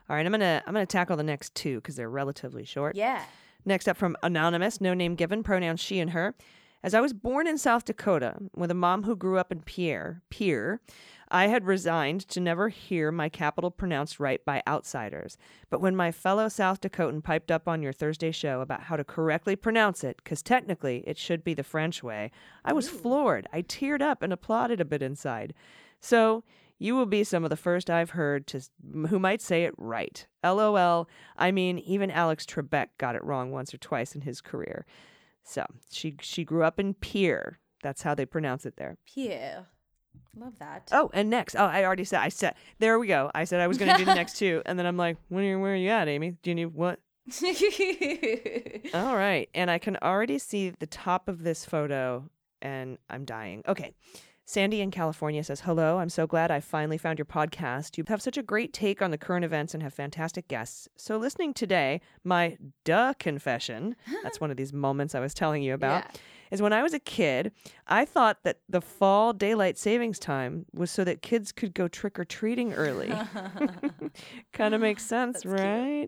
All 0.10 0.16
right, 0.16 0.26
I'm 0.26 0.32
gonna 0.32 0.64
I'm 0.66 0.74
gonna 0.74 0.86
tackle 0.86 1.18
the 1.18 1.24
next 1.24 1.54
two 1.54 1.76
because 1.76 1.96
they're 1.96 2.10
relatively 2.10 2.66
short. 2.66 2.96
Yeah. 2.96 3.24
Next 3.66 3.88
up 3.88 3.98
from 3.98 4.16
Anonymous, 4.24 4.82
no 4.82 4.94
name 4.94 5.16
given, 5.16 5.44
pronouns 5.44 5.80
she 5.80 6.00
and 6.00 6.12
her. 6.12 6.34
As 6.82 6.94
I 6.94 7.02
was 7.02 7.12
born 7.12 7.46
in 7.46 7.58
South 7.58 7.84
Dakota 7.84 8.38
with 8.56 8.72
a 8.72 8.76
mom 8.76 9.04
who 9.04 9.16
grew 9.16 9.38
up 9.38 9.52
in 9.52 9.62
Pierre, 9.62 10.22
Pierre, 10.30 10.80
I 11.30 11.48
had 11.48 11.66
resigned 11.66 12.22
to 12.30 12.40
never 12.40 12.70
hear 12.70 13.12
my 13.12 13.28
capital 13.28 13.70
pronounced 13.70 14.20
right 14.20 14.44
by 14.46 14.64
outsiders. 14.66 15.38
But 15.70 15.82
when 15.82 15.96
my 15.96 16.12
fellow 16.12 16.48
South 16.48 16.80
Dakotan 16.80 17.22
piped 17.22 17.52
up 17.52 17.68
on 17.68 17.84
your 17.84 17.92
Thursday 17.92 18.32
show 18.32 18.62
about 18.62 18.84
how 18.84 18.96
to 18.96 19.04
correctly 19.04 19.58
pronounce 19.58 20.04
it, 20.06 20.18
because 20.24 20.42
technically 20.42 21.04
it 21.06 21.18
should 21.18 21.44
be 21.44 21.54
the 21.54 21.64
French 21.64 22.02
way, 22.02 22.32
I 22.64 22.72
was 22.72 22.90
floored. 22.90 23.46
I 23.52 23.62
teared 23.62 24.02
up 24.02 24.24
and 24.24 24.32
applauded 24.32 24.80
a 24.80 24.86
bit 24.86 25.04
inside. 25.04 25.54
So, 26.00 26.44
you 26.80 26.96
will 26.96 27.06
be 27.06 27.24
some 27.26 27.44
of 27.44 27.50
the 27.50 27.58
first 27.58 27.90
I've 27.90 28.12
heard 28.12 28.48
to 28.48 28.62
who 29.10 29.20
might 29.20 29.42
say 29.42 29.66
it 29.66 29.74
right. 29.78 30.26
LOL. 30.44 31.08
I 31.38 31.52
mean, 31.52 31.78
even 31.80 32.10
Alex 32.10 32.46
Trebek 32.46 32.88
got 32.98 33.16
it 33.16 33.24
wrong 33.24 33.52
once 33.52 33.74
or 33.74 33.78
twice 33.78 34.16
in 34.16 34.22
his 34.22 34.40
career. 34.42 34.86
So 35.44 35.66
she 35.92 36.16
she 36.22 36.44
grew 36.44 36.64
up 36.64 36.80
in 36.80 36.94
Pierre. 36.94 37.60
That's 37.84 38.02
how 38.02 38.16
they 38.16 38.26
pronounce 38.26 38.66
it 38.66 38.78
there. 38.78 38.98
Pierre. 39.06 39.68
Love 40.36 40.58
that. 40.60 40.90
Oh, 40.92 41.10
and 41.14 41.30
next, 41.30 41.56
oh, 41.56 41.66
I 41.66 41.84
already 41.84 42.04
said 42.04 42.22
I 42.22 42.30
said 42.30 42.56
there 42.80 42.98
we 42.98 43.08
go. 43.08 43.30
I 43.36 43.44
said 43.44 43.60
I 43.60 43.68
was 43.68 43.78
going 43.78 43.92
to 43.92 43.98
do 43.98 44.06
the 44.06 44.16
next 44.16 44.38
two, 44.38 44.62
and 44.66 44.80
then 44.80 44.86
I'm 44.86 44.98
like, 44.98 45.18
when 45.28 45.44
are 45.44 45.48
you, 45.48 45.60
where 45.60 45.74
are 45.74 45.78
you 45.78 45.90
at, 45.90 46.08
Aimee? 46.08 46.38
Do 46.42 46.50
you 46.50 46.56
need 46.56 46.68
what? 46.68 47.00
All 48.94 49.16
right, 49.16 49.50
and 49.54 49.70
I 49.70 49.78
can 49.80 49.98
already 49.98 50.40
see 50.40 50.72
the 50.72 50.88
top 50.88 51.28
of 51.28 51.44
this 51.44 51.66
photo, 51.66 52.30
and 52.62 52.98
I'm 53.10 53.26
dying. 53.26 53.64
Okay. 53.68 53.94
Sandy 54.50 54.82
in 54.82 54.90
California 54.90 55.44
says, 55.44 55.60
Hello, 55.62 56.00
I'm 56.00 56.10
so 56.10 56.26
glad 56.26 56.50
I 56.50 56.60
finally 56.60 56.98
found 56.98 57.20
your 57.20 57.26
podcast. 57.28 58.00
You 58.00 58.04
have 58.08 58.20
such 58.20 58.36
a 58.36 58.42
great 58.42 58.74
take 58.74 59.00
on 59.00 59.12
the 59.12 59.18
current 59.20 59.46
events 59.46 59.76
and 59.76 59.84
have 59.84 59.94
fantastic 59.94 60.48
guests. 60.48 60.90
So, 60.96 61.18
listening 61.18 61.54
today, 61.54 62.02
my 62.24 62.58
duh 62.84 63.14
confession, 63.20 63.96
that's 64.24 64.42
one 64.42 64.50
of 64.50 64.58
these 64.58 64.74
moments 64.74 65.14
I 65.14 65.20
was 65.20 65.36
telling 65.36 65.62
you 65.62 65.76
about, 65.76 66.04
Yeah. 66.04 66.20
is 66.50 66.64
when 66.64 66.74
I 66.74 66.82
was 66.82 66.96
a 66.96 67.00
kid, 67.00 67.52
I 67.86 68.06
thought 68.06 68.42
that 68.42 68.62
the 68.68 68.82
fall 68.82 69.34
daylight 69.34 69.78
savings 69.78 70.18
time 70.18 70.66
was 70.74 70.90
so 70.90 71.04
that 71.04 71.22
kids 71.22 71.52
could 71.52 71.76
go 71.76 71.88
trick 71.88 72.18
or 72.18 72.26
treating 72.26 72.74
early. 72.74 73.14
kind 74.52 74.74
of 74.74 74.82
makes 74.90 75.06
sense, 75.06 75.44
That's 75.44 75.56
cute. 75.56 75.60
right? 75.60 76.08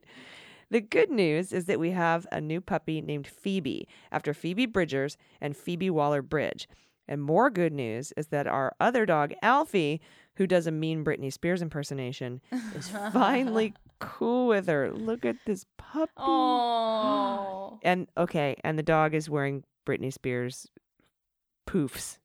The 0.72 0.82
good 0.82 1.12
news 1.12 1.54
is 1.54 1.66
that 1.66 1.80
we 1.80 1.92
have 1.92 2.26
a 2.32 2.42
new 2.42 2.60
puppy 2.60 3.02
named 3.02 3.28
Phoebe 3.28 3.88
after 4.12 4.34
Phoebe 4.34 4.66
Bridgers 4.66 5.16
and 5.40 5.56
Phoebe 5.56 5.92
Waller 5.92 6.24
Bridge. 6.24 6.68
And 7.08 7.22
more 7.22 7.50
good 7.50 7.74
news 7.74 8.14
is 8.16 8.28
that 8.28 8.48
our 8.48 8.74
other 8.80 9.06
dog, 9.06 9.34
Alfie, 9.42 10.02
who 10.36 10.48
does 10.48 10.68
a 10.68 10.72
mean 10.72 11.04
Britney 11.04 11.32
Spears 11.32 11.62
impersonation, 11.62 12.42
is 12.76 12.90
finally 13.12 13.74
cool 14.00 14.48
with 14.48 14.68
her. 14.68 14.92
Look 14.92 15.26
at 15.26 15.36
this 15.46 15.66
puppy. 15.78 16.12
Oh. 16.18 17.80
And 17.84 18.08
okay, 18.16 18.58
and 18.64 18.78
the 18.78 18.84
dog 18.84 19.16
is 19.16 19.28
wearing 19.28 19.64
Britney 19.88 20.14
Spears 20.14 20.68
poofs. 21.68 22.20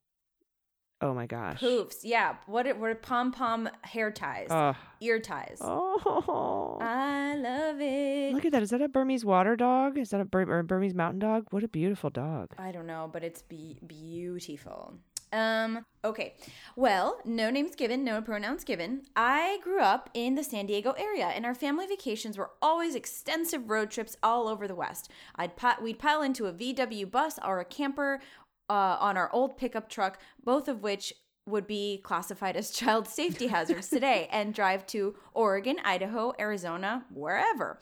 Oh 0.99 1.13
my 1.13 1.27
gosh. 1.27 1.59
Poofs. 1.61 1.97
Yeah. 2.03 2.35
What 2.47 2.65
it 2.65 2.79
were 2.79 2.95
pom 2.95 3.31
pom 3.31 3.69
hair 3.83 4.09
ties, 4.11 4.47
Oh. 4.49 4.75
ear 4.99 5.19
ties. 5.19 5.59
oh. 5.61 6.77
I 6.81 7.35
love 7.35 7.79
it. 7.79 8.33
Look 8.33 8.45
at 8.45 8.51
that. 8.51 8.63
Is 8.63 8.71
that 8.71 8.81
a 8.81 8.87
Burmese 8.89 9.23
water 9.23 9.55
dog? 9.55 9.97
Is 9.97 10.09
that 10.09 10.21
a 10.21 10.25
Bur- 10.25 10.59
a 10.59 10.63
Burmese 10.63 10.95
mountain 10.95 11.19
dog? 11.19 11.45
What 11.51 11.63
a 11.63 11.67
beautiful 11.67 12.09
dog. 12.09 12.49
I 12.57 12.71
don't 12.71 12.87
know, 12.87 13.09
but 13.11 13.23
it's 13.23 13.41
be- 13.43 13.77
beautiful. 13.85 14.95
Um, 15.33 15.85
okay. 16.05 16.35
Well, 16.77 17.19
no 17.25 17.49
names 17.49 17.75
given, 17.75 18.03
no 18.05 18.21
pronouns 18.21 18.63
given. 18.63 19.01
I 19.15 19.59
grew 19.61 19.81
up 19.81 20.09
in 20.13 20.35
the 20.35 20.43
San 20.43 20.65
Diego 20.67 20.91
area, 20.97 21.25
and 21.27 21.45
our 21.45 21.53
family 21.53 21.85
vacations 21.85 22.37
were 22.37 22.51
always 22.61 22.95
extensive 22.95 23.69
road 23.69 23.91
trips 23.91 24.15
all 24.23 24.47
over 24.47 24.67
the 24.69 24.75
West. 24.75 25.11
I'd 25.35 25.57
pi- 25.57 25.75
we'd 25.81 25.99
pile 25.99 26.21
into 26.21 26.45
a 26.45 26.53
VW 26.53 27.11
bus 27.11 27.37
or 27.45 27.59
a 27.59 27.65
camper 27.65 28.21
uh, 28.69 28.97
on 28.99 29.17
our 29.17 29.31
old 29.33 29.57
pickup 29.57 29.89
truck, 29.89 30.19
both 30.43 30.67
of 30.67 30.83
which 30.83 31.13
would 31.45 31.67
be 31.67 31.99
classified 32.03 32.55
as 32.55 32.71
child 32.79 33.07
safety 33.07 33.47
hazards 33.47 33.89
today, 33.89 34.27
and 34.31 34.53
drive 34.53 34.85
to 34.87 35.15
Oregon, 35.33 35.77
Idaho, 35.83 36.33
Arizona, 36.39 37.05
wherever. 37.13 37.79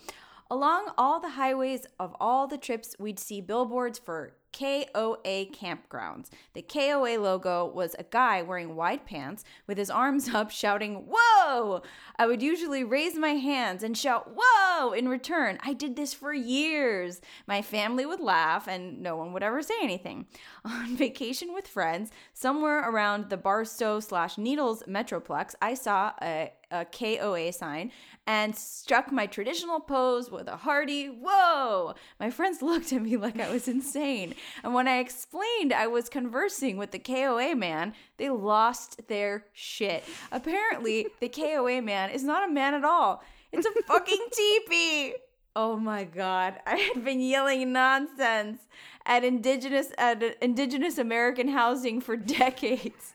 Along 0.52 0.92
all 0.98 1.20
the 1.20 1.32
highways 1.32 1.88
of 2.00 2.16
all 2.20 2.48
the 2.48 2.58
trips, 2.58 2.96
we'd 3.00 3.20
see 3.20 3.42
billboards 3.42 3.98
for 3.98 4.36
KOA 4.56 5.48
campgrounds. 5.52 6.30
The 6.54 6.62
KOA 6.62 7.20
logo 7.20 7.66
was 7.66 7.94
a 8.00 8.04
guy 8.04 8.42
wearing 8.42 8.78
wide 8.78 9.06
pants 9.06 9.44
with 9.68 9.78
his 9.78 9.90
arms 9.90 10.30
up 10.34 10.50
shouting, 10.50 11.08
Whoa! 11.12 11.82
I 12.18 12.26
would 12.26 12.42
usually 12.42 12.84
raise 12.84 13.16
my 13.16 13.32
hands 13.32 13.84
and 13.84 13.98
shout, 13.98 14.32
Whoa! 14.34 14.94
in 14.94 15.10
return. 15.10 15.60
I 15.62 15.74
did 15.74 15.98
this 15.98 16.14
for 16.14 16.34
years. 16.34 17.20
My 17.48 17.62
family 17.62 18.06
would 18.06 18.22
laugh 18.22 18.68
and 18.68 19.02
no 19.02 19.18
one 19.18 19.34
would 19.34 19.44
ever 19.44 19.62
say 19.62 19.76
anything. 19.82 20.26
On 20.66 20.96
vacation 20.96 21.54
with 21.54 21.68
friends, 21.68 22.12
somewhere 22.34 22.90
around 22.90 23.30
the 23.30 23.38
Barstow 23.38 24.00
slash 24.00 24.38
Needles 24.38 24.84
Metroplex, 24.88 25.56
I 25.62 25.74
saw 25.74 26.14
a 26.22 26.52
a 26.82 26.86
KOA 26.86 27.54
sign 27.54 27.92
and 28.28 28.56
struck 28.56 29.12
my 29.12 29.28
traditional 29.28 29.80
pose 29.80 30.32
with 30.32 30.48
a 30.48 30.58
hearty 30.58 31.08
whoa. 31.08 31.94
My 32.20 32.30
friends 32.30 32.62
looked 32.62 32.92
at 32.94 33.02
me 33.02 33.18
like 33.18 33.40
I 33.40 33.52
was 33.52 33.68
insane. 33.68 34.36
And 34.64 34.74
when 34.74 34.88
I 34.88 35.00
explained 35.00 35.74
I 35.74 35.88
was 35.88 36.10
conversing 36.10 36.78
with 36.78 36.92
the 36.92 37.00
KOA 37.00 37.56
man, 37.56 37.94
they 38.18 38.30
lost 38.30 39.08
their 39.08 39.46
shit. 39.54 40.04
Apparently, 40.32 41.08
the 41.20 41.30
KOA 41.30 41.82
man 41.82 42.10
is 42.10 42.24
not 42.24 42.48
a 42.48 42.52
man 42.52 42.74
at 42.74 42.84
all. 42.84 43.24
It's 43.52 43.68
a 43.68 43.84
fucking 43.84 44.28
teepee. 44.32 45.14
Oh 45.56 45.78
my 45.78 46.04
god, 46.04 46.56
I 46.66 46.76
had 46.76 47.06
been 47.06 47.22
yelling 47.22 47.72
nonsense 47.72 48.60
at 49.06 49.24
indigenous 49.24 49.92
at 49.98 50.22
indigenous 50.42 50.98
American 50.98 51.48
housing 51.48 52.02
for 52.02 52.18
decades. 52.42 53.14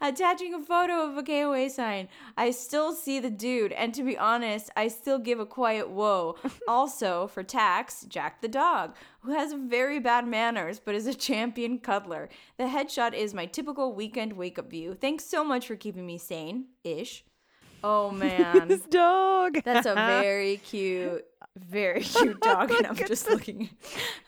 Attaching 0.00 0.54
a 0.54 0.60
photo 0.60 1.08
of 1.08 1.16
a 1.16 1.22
KOA 1.22 1.70
sign. 1.70 2.08
I 2.36 2.50
still 2.50 2.92
see 2.92 3.18
the 3.18 3.30
dude, 3.30 3.72
and 3.72 3.92
to 3.94 4.02
be 4.02 4.16
honest, 4.16 4.70
I 4.76 4.88
still 4.88 5.18
give 5.18 5.40
a 5.40 5.46
quiet 5.46 5.90
whoa. 5.90 6.36
also, 6.68 7.26
for 7.26 7.42
tax, 7.42 8.04
Jack 8.08 8.40
the 8.40 8.48
dog, 8.48 8.94
who 9.22 9.32
has 9.32 9.52
very 9.52 9.98
bad 9.98 10.26
manners 10.26 10.80
but 10.84 10.94
is 10.94 11.06
a 11.06 11.14
champion 11.14 11.78
cuddler. 11.78 12.28
The 12.56 12.64
headshot 12.64 13.14
is 13.14 13.34
my 13.34 13.46
typical 13.46 13.92
weekend 13.92 14.34
wake 14.34 14.58
up 14.58 14.70
view. 14.70 14.94
Thanks 14.94 15.24
so 15.24 15.44
much 15.44 15.66
for 15.66 15.76
keeping 15.76 16.06
me 16.06 16.18
sane 16.18 16.66
ish. 16.84 17.24
Oh 17.82 18.10
man. 18.12 18.68
This 18.68 18.82
dog. 18.82 19.58
That's 19.64 19.86
a 19.86 19.94
very 20.22 20.58
cute, 20.58 21.24
very 21.64 22.00
cute 22.16 22.40
dog, 22.40 22.70
and 22.70 22.86
I'm 22.86 22.96
just 22.96 23.28
looking. 23.28 23.70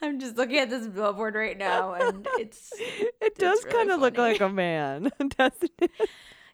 I'm 0.01 0.19
just 0.19 0.37
looking 0.37 0.57
at 0.57 0.69
this 0.69 0.87
billboard 0.87 1.35
right 1.35 1.57
now, 1.57 1.93
and 1.93 2.27
it's 2.39 2.71
it 2.77 3.37
does 3.37 3.63
really 3.65 3.75
kind 3.75 3.91
of 3.91 3.99
look 4.01 4.17
like 4.17 4.41
a 4.41 4.49
man, 4.49 5.11
doesn't 5.37 5.71
it? 5.79 5.91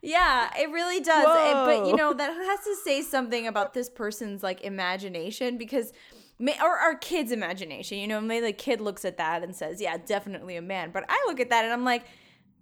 yeah, 0.02 0.50
it 0.60 0.70
really 0.70 1.00
does. 1.00 1.24
It- 1.26 1.82
but 1.82 1.88
you 1.88 1.96
know 1.96 2.14
that 2.14 2.32
has 2.34 2.60
to 2.66 2.76
say 2.84 3.02
something 3.02 3.48
about 3.48 3.74
this 3.74 3.90
person's 3.90 4.44
like 4.44 4.62
imagination 4.62 5.58
because. 5.58 5.92
Or 6.62 6.78
our 6.78 6.94
kid's 6.94 7.32
imagination, 7.32 7.98
you 7.98 8.08
know, 8.08 8.22
maybe 8.22 8.46
the 8.46 8.54
kid 8.54 8.80
looks 8.80 9.04
at 9.06 9.18
that 9.18 9.42
and 9.42 9.56
says, 9.56 9.82
"Yeah, 9.82 9.98
definitely 9.98 10.56
a 10.56 10.62
man." 10.62 10.92
But 10.92 11.06
I 11.10 11.26
look 11.28 11.40
at 11.40 11.50
that 11.50 11.64
and 11.66 11.74
I'm 11.74 11.84
like, 11.84 12.06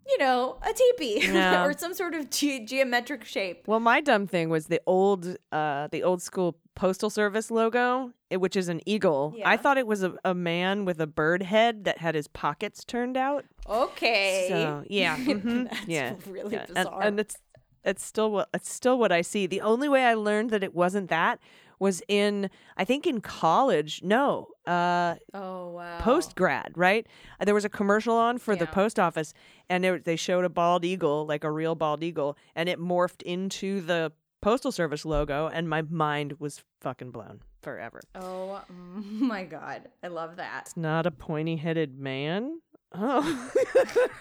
you 0.07 0.17
know, 0.17 0.57
a 0.61 0.71
teepee 0.71 1.19
Yeah. 1.33 1.65
or 1.65 1.77
some 1.77 1.93
sort 1.93 2.13
of 2.15 2.29
ge- 2.29 2.61
geometric 2.65 3.25
shape. 3.25 3.67
Well, 3.67 3.81
my 3.81 3.99
dumb 3.99 4.27
thing 4.27 4.47
was 4.49 4.67
the 4.67 4.79
old, 4.87 5.35
uh, 5.51 5.89
the 5.91 6.03
old 6.03 6.21
school 6.21 6.57
postal 6.75 7.09
service 7.09 7.49
logo, 7.49 8.11
which 8.31 8.55
is 8.55 8.67
an 8.67 8.81
eagle. 8.85 9.33
Yeah. 9.37 9.49
I 9.49 9.57
thought 9.57 9.77
it 9.77 9.87
was 9.87 10.03
a, 10.03 10.13
a 10.23 10.33
man 10.33 10.85
with 10.85 10.99
a 10.99 11.07
bird 11.07 11.43
head 11.43 11.85
that 11.85 11.99
had 11.99 12.15
his 12.15 12.27
pockets 12.27 12.83
turned 12.83 13.17
out. 13.17 13.45
Okay. 13.67 14.47
So 14.49 14.83
yeah, 14.87 15.17
mhm, 15.17 15.69
That's 15.69 15.87
yeah, 15.87 16.15
really 16.29 16.55
yeah. 16.55 16.65
And- 16.67 16.75
bizarre. 16.75 17.01
And, 17.01 17.19
it's 17.19 17.37
it's 17.83 18.03
still 18.03 18.31
what 18.31 18.49
it's 18.53 18.71
still 18.71 18.97
what 18.99 19.11
I 19.11 19.21
see. 19.21 19.45
The 19.47 19.61
only 19.61 19.87
way 19.87 20.05
I 20.05 20.15
learned 20.15 20.49
that 20.49 20.63
it 20.63 20.73
wasn't 20.73 21.09
that 21.09 21.39
was 21.79 22.01
in 22.07 22.49
I 22.77 22.83
think 22.85 23.05
in 23.05 23.21
college. 23.21 24.01
No, 24.03 24.47
uh, 24.65 25.15
oh 25.33 25.69
wow. 25.71 25.99
post 25.99 26.35
grad, 26.35 26.71
right? 26.75 27.05
There 27.39 27.53
was 27.53 27.65
a 27.65 27.69
commercial 27.69 28.15
on 28.15 28.37
for 28.39 28.55
the 28.55 28.65
post 28.65 28.99
office, 28.99 29.33
and 29.69 29.83
there, 29.83 29.99
they 29.99 30.15
showed 30.15 30.45
a 30.45 30.49
bald 30.49 30.83
eagle, 30.83 31.25
like 31.25 31.43
a 31.43 31.51
real 31.51 31.75
bald 31.75 32.03
eagle, 32.03 32.37
and 32.55 32.67
it 32.69 32.79
morphed 32.79 33.21
into 33.21 33.81
the 33.81 34.11
postal 34.45 34.71
service 34.71 35.05
logo, 35.05 35.47
and 35.47 35.67
my 35.67 35.81
mind 35.81 36.35
was 36.37 36.61
fucking 36.79 37.09
blown 37.09 37.41
forever. 37.63 37.99
Oh 38.13 38.61
my 38.69 39.43
god, 39.43 39.89
I 40.03 40.07
love 40.07 40.35
that. 40.35 40.65
It's 40.67 40.77
not 40.77 41.07
a 41.07 41.11
pointy 41.11 41.55
headed 41.55 41.97
man. 41.97 42.61
Oh, 42.93 43.51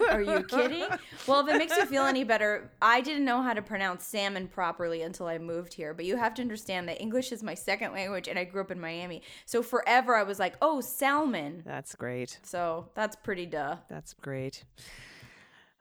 Are 0.08 0.22
you 0.22 0.42
kidding? 0.44 0.86
Well, 1.28 1.46
if 1.46 1.54
it 1.54 1.58
makes 1.58 1.76
you 1.76 1.86
feel 1.86 2.04
any 2.04 2.24
better, 2.24 2.72
I 2.82 3.02
didn't 3.02 3.24
know 3.24 3.40
how 3.40 3.52
to 3.52 3.62
pronounce 3.62 4.04
salmon 4.04 4.48
properly 4.48 5.02
until 5.02 5.26
I 5.26 5.38
moved 5.38 5.74
here. 5.74 5.94
But 5.94 6.06
you 6.06 6.16
have 6.16 6.34
to 6.34 6.42
understand 6.42 6.88
that 6.88 7.00
English 7.00 7.30
is 7.30 7.42
my 7.42 7.54
second 7.54 7.92
language, 7.92 8.26
and 8.26 8.38
I 8.38 8.44
grew 8.44 8.62
up 8.62 8.70
in 8.70 8.80
Miami, 8.80 9.20
so 9.44 9.62
forever 9.62 10.16
I 10.16 10.22
was 10.22 10.38
like, 10.38 10.54
"Oh, 10.62 10.80
salmon." 10.80 11.62
That's 11.66 11.94
great. 11.94 12.40
So 12.42 12.88
that's 12.94 13.14
pretty 13.14 13.44
duh. 13.44 13.76
That's 13.88 14.14
great. 14.14 14.64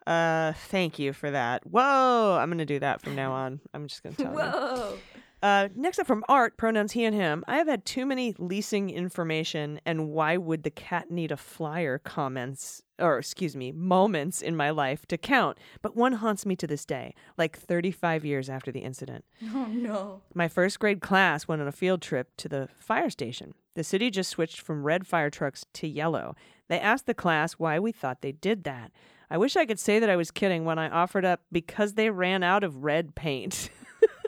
Uh, 0.06 0.54
thank 0.68 1.00
you 1.00 1.14
for 1.14 1.32
that. 1.32 1.66
Whoa, 1.66 2.38
I'm 2.40 2.50
gonna 2.50 2.66
do 2.66 2.80
that 2.80 3.02
from 3.02 3.16
now 3.16 3.32
on. 3.32 3.60
I'm 3.74 3.88
just 3.88 4.04
gonna 4.04 4.16
tell 4.18 4.32
you. 4.34 4.40
Whoa. 4.40 4.98
Uh, 5.42 5.68
next 5.76 6.00
up 6.00 6.08
from 6.08 6.24
Art, 6.30 6.56
pronouns 6.56 6.94
he 6.94 7.04
and 7.04 7.14
him. 7.14 7.44
I 7.50 7.58
have 7.58 7.68
had 7.68 7.86
too 7.86 8.06
many 8.06 8.34
leasing 8.40 8.90
information 8.90 9.82
and 9.86 10.08
why 10.10 10.38
would 10.38 10.64
the 10.64 10.70
cat 10.72 11.12
need 11.12 11.34
a 11.34 11.38
flyer 11.38 11.98
comments, 11.98 12.82
or 12.98 13.18
excuse 13.18 13.54
me, 13.54 13.74
moments 13.74 14.42
in 14.42 14.56
my 14.56 14.70
life 14.70 15.06
to 15.08 15.18
count, 15.18 15.58
but 15.82 15.98
one 15.98 16.14
haunts 16.14 16.46
me 16.46 16.56
to 16.56 16.66
this 16.66 16.86
day, 16.86 17.14
like 17.38 17.58
35 17.60 18.24
years 18.24 18.50
after 18.50 18.72
the 18.72 18.80
incident. 18.80 19.26
Oh 19.54 19.66
no. 19.66 20.22
My 20.34 20.48
first 20.48 20.80
grade 20.80 21.02
class 21.02 21.46
went 21.46 21.62
on 21.62 21.68
a 21.68 21.74
field 21.74 22.02
trip 22.02 22.30
to 22.38 22.48
the 22.48 22.70
fire 22.80 23.10
station. 23.10 23.54
The 23.76 23.84
city 23.84 24.10
just 24.12 24.30
switched 24.30 24.62
from 24.62 24.84
red 24.84 25.06
fire 25.06 25.30
trucks 25.30 25.66
to 25.74 25.88
yellow. 25.90 26.36
They 26.70 26.80
asked 26.80 27.06
the 27.06 27.14
class 27.14 27.54
why 27.54 27.80
we 27.80 27.92
thought 27.92 28.22
they 28.22 28.32
did 28.32 28.64
that. 28.64 28.92
I 29.34 29.38
wish 29.38 29.56
I 29.56 29.66
could 29.66 29.80
say 29.80 29.98
that 29.98 30.12
I 30.12 30.16
was 30.16 30.30
kidding 30.30 30.64
when 30.64 30.78
I 30.78 30.90
offered 30.90 31.26
up 31.26 31.42
because 31.52 31.96
they 31.96 32.12
ran 32.12 32.44
out 32.44 32.64
of 32.64 32.84
red 32.84 33.16
paint. 33.16 33.72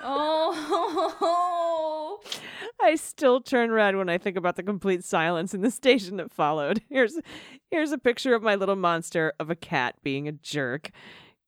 Oh. 0.01 2.20
I 2.82 2.95
still 2.95 3.39
turn 3.39 3.70
red 3.70 3.95
when 3.95 4.10
I 4.10 4.18
think 4.18 4.36
about 4.36 4.56
the 4.56 4.64
complete 4.64 5.03
silence 5.03 5.53
in 5.53 5.62
the 5.62 5.70
station 5.70 6.18
that 6.18 6.32
followed. 6.32 6.82
Here's 6.89 7.20
here's 7.70 7.91
a 7.91 7.99
picture 7.99 8.34
of 8.34 8.41
my 8.41 8.56
little 8.56 8.76
monster 8.76 9.34
of 9.39 9.51
a 9.51 9.56
cat 9.56 9.95
being 10.01 10.28
a 10.28 10.32
jerk. 10.32 10.89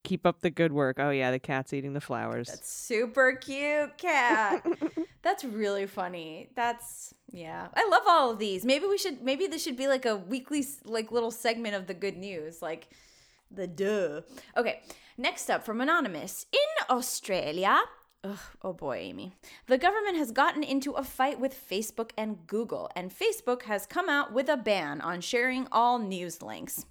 Keep 0.04 0.28
up 0.28 0.42
the 0.42 0.52
good 0.52 0.72
work. 0.72 0.98
Oh 1.00 1.10
yeah, 1.10 1.32
the 1.32 1.40
cat's 1.40 1.74
eating 1.74 1.94
the 1.94 2.02
flowers. 2.02 2.48
That's 2.48 2.72
super 2.72 3.34
cute, 3.34 3.98
cat. 3.98 4.64
That's 5.24 5.44
really 5.44 5.88
funny. 5.88 6.50
That's 6.56 7.16
yeah. 7.32 7.70
I 7.76 7.90
love 7.90 8.04
all 8.08 8.32
of 8.32 8.40
these. 8.40 8.66
Maybe 8.66 8.86
we 8.86 9.00
should 9.00 9.24
maybe 9.24 9.48
this 9.48 9.64
should 9.64 9.78
be 9.78 9.88
like 9.88 10.06
a 10.06 10.16
weekly 10.16 10.64
like 10.86 11.12
little 11.12 11.32
segment 11.32 11.74
of 11.74 11.88
the 11.88 11.96
good 11.96 12.18
news, 12.18 12.62
like 12.62 12.90
the 13.52 13.68
duh. 13.68 14.22
Okay. 14.56 14.82
Next 15.18 15.50
up 15.50 15.64
from 15.64 15.82
anonymous. 15.82 16.46
In 16.54 16.96
Australia, 16.96 17.80
Ugh, 18.24 18.40
oh 18.64 18.74
boy, 18.74 18.98
Aimee. 18.98 19.34
The 19.68 19.78
government 19.78 20.18
has 20.18 20.32
gotten 20.32 20.64
into 20.64 20.92
a 20.94 21.04
fight 21.04 21.40
with 21.40 21.56
Facebook 21.70 22.12
and 22.18 22.46
Google, 22.48 22.90
and 22.96 23.12
Facebook 23.12 23.64
has 23.64 23.86
come 23.86 24.10
out 24.10 24.34
with 24.34 24.50
a 24.50 24.58
ban 24.58 25.02
on 25.02 25.22
sharing 25.22 25.68
all 25.72 26.00
news 26.00 26.42
links. 26.42 26.86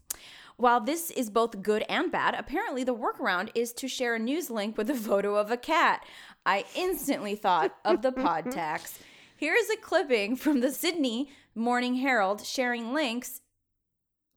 While 0.57 0.81
this 0.81 1.11
is 1.11 1.29
both 1.29 1.63
good 1.63 1.85
and 1.89 2.11
bad, 2.11 2.35
apparently 2.35 2.85
the 2.85 2.95
workaround 2.95 3.51
is 3.55 3.73
to 3.75 3.89
share 3.89 4.15
a 4.15 4.19
news 4.19 4.49
link 4.49 4.79
with 4.79 4.89
a 4.89 4.95
photo 5.09 5.37
of 5.37 5.51
a 5.51 5.57
cat. 5.57 6.05
I 6.47 6.65
instantly 6.75 7.35
thought 7.35 7.77
of 7.85 8.03
the 8.03 8.13
pod 8.13 8.51
tax. 8.51 8.99
Here 9.37 9.55
is 9.55 9.69
a 9.69 9.77
clipping 9.77 10.37
from 10.37 10.61
the 10.61 10.71
Sydney 10.71 11.31
Morning 11.55 11.97
Herald 11.97 12.47
sharing 12.47 12.95
links 12.95 13.43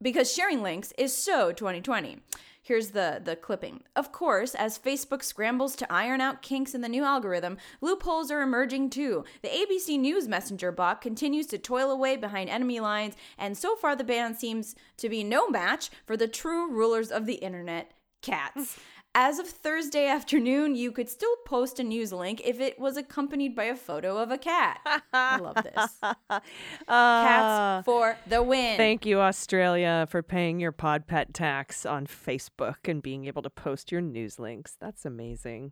because 0.01 0.33
sharing 0.33 0.61
links 0.61 0.93
is 0.97 1.15
so 1.15 1.51
2020. 1.51 2.19
Here's 2.61 2.91
the, 2.91 3.19
the 3.23 3.35
clipping. 3.35 3.81
Of 3.95 4.11
course, 4.11 4.53
as 4.53 4.77
Facebook 4.77 5.23
scrambles 5.23 5.75
to 5.77 5.91
iron 5.91 6.21
out 6.21 6.41
kinks 6.41 6.75
in 6.75 6.81
the 6.81 6.89
new 6.89 7.03
algorithm, 7.03 7.57
loopholes 7.81 8.29
are 8.29 8.41
emerging 8.41 8.91
too. 8.91 9.23
The 9.41 9.49
ABC 9.49 9.97
News 9.99 10.27
Messenger 10.27 10.71
bot 10.71 11.01
continues 11.01 11.47
to 11.47 11.57
toil 11.57 11.89
away 11.89 12.15
behind 12.15 12.49
enemy 12.49 12.79
lines, 12.79 13.15
and 13.37 13.57
so 13.57 13.75
far 13.75 13.95
the 13.95 14.03
ban 14.03 14.35
seems 14.35 14.75
to 14.97 15.09
be 15.09 15.23
no 15.23 15.49
match 15.49 15.89
for 16.05 16.15
the 16.15 16.27
true 16.27 16.69
rulers 16.69 17.11
of 17.11 17.25
the 17.25 17.35
internet 17.35 17.91
cats. 18.21 18.77
As 19.15 19.39
of 19.39 19.47
Thursday 19.47 20.05
afternoon, 20.07 20.75
you 20.75 20.91
could 20.91 21.09
still 21.09 21.35
post 21.45 21.79
a 21.79 21.83
news 21.83 22.13
link 22.13 22.41
if 22.45 22.59
it 22.59 22.79
was 22.79 22.95
accompanied 22.95 23.55
by 23.55 23.63
a 23.65 23.75
photo 23.75 24.17
of 24.17 24.29
a 24.29 24.37
cat. 24.37 24.79
I 25.13 25.37
love 25.37 25.55
this. 25.55 25.97
Ah, 26.01 26.41
Cats 26.87 27.85
for 27.85 28.17
the 28.27 28.43
win. 28.43 28.77
Thank 28.77 29.05
you, 29.07 29.19
Australia, 29.19 30.07
for 30.09 30.21
paying 30.21 30.59
your 30.59 30.71
pod 30.71 31.07
pet 31.07 31.33
tax 31.33 31.85
on 31.87 32.05
Facebook 32.05 32.87
and 32.87 33.01
being 33.01 33.25
able 33.25 33.41
to 33.41 33.49
post 33.49 33.91
your 33.91 34.01
news 34.01 34.37
links. 34.37 34.77
That's 34.79 35.05
amazing. 35.05 35.71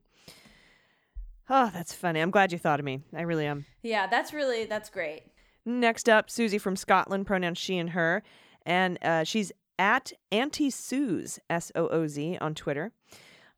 Oh, 1.49 1.69
that's 1.73 1.93
funny. 1.93 2.19
I'm 2.19 2.31
glad 2.31 2.51
you 2.51 2.57
thought 2.57 2.79
of 2.79 2.85
me. 2.85 3.01
I 3.15 3.21
really 3.21 3.45
am. 3.45 3.65
yeah, 3.83 4.07
that's 4.07 4.33
really 4.33 4.65
that's 4.65 4.89
great. 4.89 5.21
Next 5.63 6.09
up, 6.09 6.29
Susie 6.29 6.57
from 6.57 6.75
Scotland, 6.75 7.27
pronouns 7.27 7.57
she 7.59 7.77
and 7.77 7.91
her. 7.91 8.23
And 8.65 8.97
uh, 9.01 9.23
she's 9.23 9.51
at 9.79 10.11
Auntie 10.31 10.71
Sooz, 10.71 11.39
S 11.49 11.71
O 11.75 11.87
O 11.87 12.07
Z, 12.07 12.37
on 12.41 12.55
Twitter. 12.55 12.91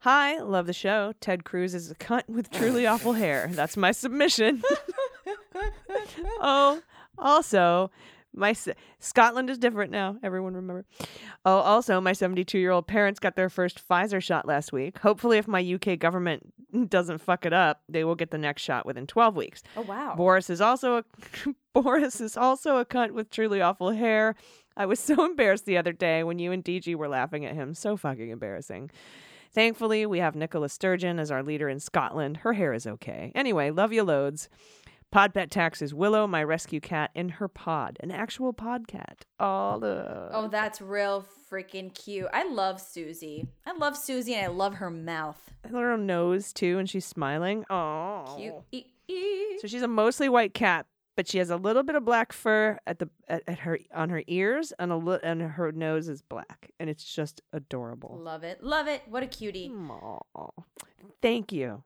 Hi, 0.03 0.39
love 0.39 0.65
the 0.65 0.73
show. 0.73 1.13
Ted 1.19 1.43
Cruz 1.43 1.75
is 1.75 1.91
a 1.91 1.95
cunt 1.95 2.27
with 2.29 2.49
truly 2.51 2.87
awful 2.87 3.13
hair. 3.13 3.49
That's 3.51 3.75
my 3.75 3.91
submission. 3.91 4.63
oh, 6.39 6.81
also, 7.17 7.91
my 8.33 8.51
s- 8.51 8.69
Scotland 8.99 9.49
is 9.49 9.57
different 9.57 9.91
now. 9.91 10.15
Everyone 10.23 10.53
remember. 10.53 10.85
Oh, 11.45 11.57
also, 11.57 11.99
my 11.99 12.13
72 12.13 12.57
year 12.57 12.71
old 12.71 12.87
parents 12.87 13.19
got 13.19 13.35
their 13.35 13.49
first 13.49 13.85
Pfizer 13.85 14.23
shot 14.23 14.47
last 14.47 14.71
week. 14.71 14.99
Hopefully, 14.99 15.37
if 15.37 15.49
my 15.49 15.59
UK 15.61 15.99
government 15.99 16.53
doesn't 16.89 17.17
fuck 17.17 17.45
it 17.45 17.51
up, 17.51 17.81
they 17.89 18.05
will 18.05 18.15
get 18.15 18.31
the 18.31 18.37
next 18.37 18.61
shot 18.61 18.85
within 18.85 19.05
12 19.05 19.35
weeks. 19.35 19.63
Oh 19.75 19.81
wow. 19.81 20.13
Boris 20.15 20.49
is 20.49 20.61
also 20.61 20.99
a 20.99 21.03
Boris 21.81 22.21
is 22.21 22.37
also 22.37 22.77
a 22.77 22.85
cunt 22.85 23.11
with 23.11 23.29
truly 23.31 23.61
awful 23.61 23.91
hair. 23.91 24.35
I 24.77 24.85
was 24.85 24.99
so 25.01 25.25
embarrassed 25.25 25.65
the 25.65 25.77
other 25.77 25.91
day 25.91 26.23
when 26.23 26.39
you 26.39 26.53
and 26.53 26.63
DG 26.63 26.95
were 26.95 27.09
laughing 27.09 27.45
at 27.45 27.53
him. 27.53 27.73
So 27.73 27.97
fucking 27.97 28.29
embarrassing. 28.29 28.91
Thankfully, 29.51 30.05
we 30.05 30.19
have 30.19 30.35
Nicola 30.35 30.69
Sturgeon 30.69 31.19
as 31.19 31.31
our 31.31 31.41
leader 31.43 31.67
in 31.69 31.79
Scotland. 31.79 32.37
Her 32.37 32.53
hair 32.53 32.73
is 32.73 32.85
okay. 32.85 33.31
Anyway, 33.35 33.71
love 33.71 33.91
you 33.91 34.03
loads. 34.03 34.47
Pod 35.11 35.33
pet 35.33 35.49
tax 35.49 35.81
is 35.81 35.91
Willow, 35.91 36.27
my 36.27 36.43
rescue 36.43 36.79
cat, 36.79 37.09
in 37.15 37.29
her 37.29 37.47
pod, 37.47 37.97
an 38.01 38.11
actual 38.11 38.53
pod 38.53 38.87
cat. 38.87 39.25
All 39.39 39.79
the 39.79 40.29
Oh, 40.31 40.47
that's 40.47 40.81
real 40.81 41.25
freaking 41.51 41.91
cute. 41.95 42.27
I 42.31 42.47
love 42.47 42.79
Susie. 42.79 43.47
I 43.65 43.75
love 43.75 43.97
Susie 43.97 44.35
and 44.35 44.45
I 44.45 44.49
love 44.49 44.75
her 44.75 44.91
mouth. 44.91 45.49
her 45.67 45.97
nose 45.97 46.53
too, 46.53 46.77
and 46.77 46.87
she's 46.87 47.05
smiling. 47.05 47.65
Oh, 47.71 48.35
Cute. 48.37 48.85
So 49.61 49.67
she's 49.67 49.81
a 49.81 49.87
mostly 49.87 50.29
white 50.29 50.53
cat, 50.53 50.85
but 51.19 51.27
she 51.27 51.37
has 51.37 51.49
a 51.49 51.57
little 51.57 51.83
bit 51.83 51.95
of 51.95 52.05
black 52.05 52.31
fur 52.31 52.79
at 52.87 52.99
the 52.99 53.09
at, 53.27 53.43
at 53.45 53.59
her 53.59 53.77
on 53.93 54.09
her 54.09 54.23
ears, 54.27 54.71
and 54.79 54.89
a 54.89 54.95
li- 54.95 55.19
and 55.21 55.41
her 55.41 55.69
nose 55.69 56.07
is 56.07 56.21
black, 56.21 56.71
and 56.79 56.89
it's 56.89 57.03
just 57.03 57.41
adorable. 57.51 58.17
Love 58.23 58.45
it. 58.45 58.63
Love 58.63 58.87
it. 58.87 59.01
What 59.05 59.21
a 59.21 59.27
cutie. 59.27 59.69
Aw. 59.69 60.47
Thank 61.21 61.51
you. 61.51 61.83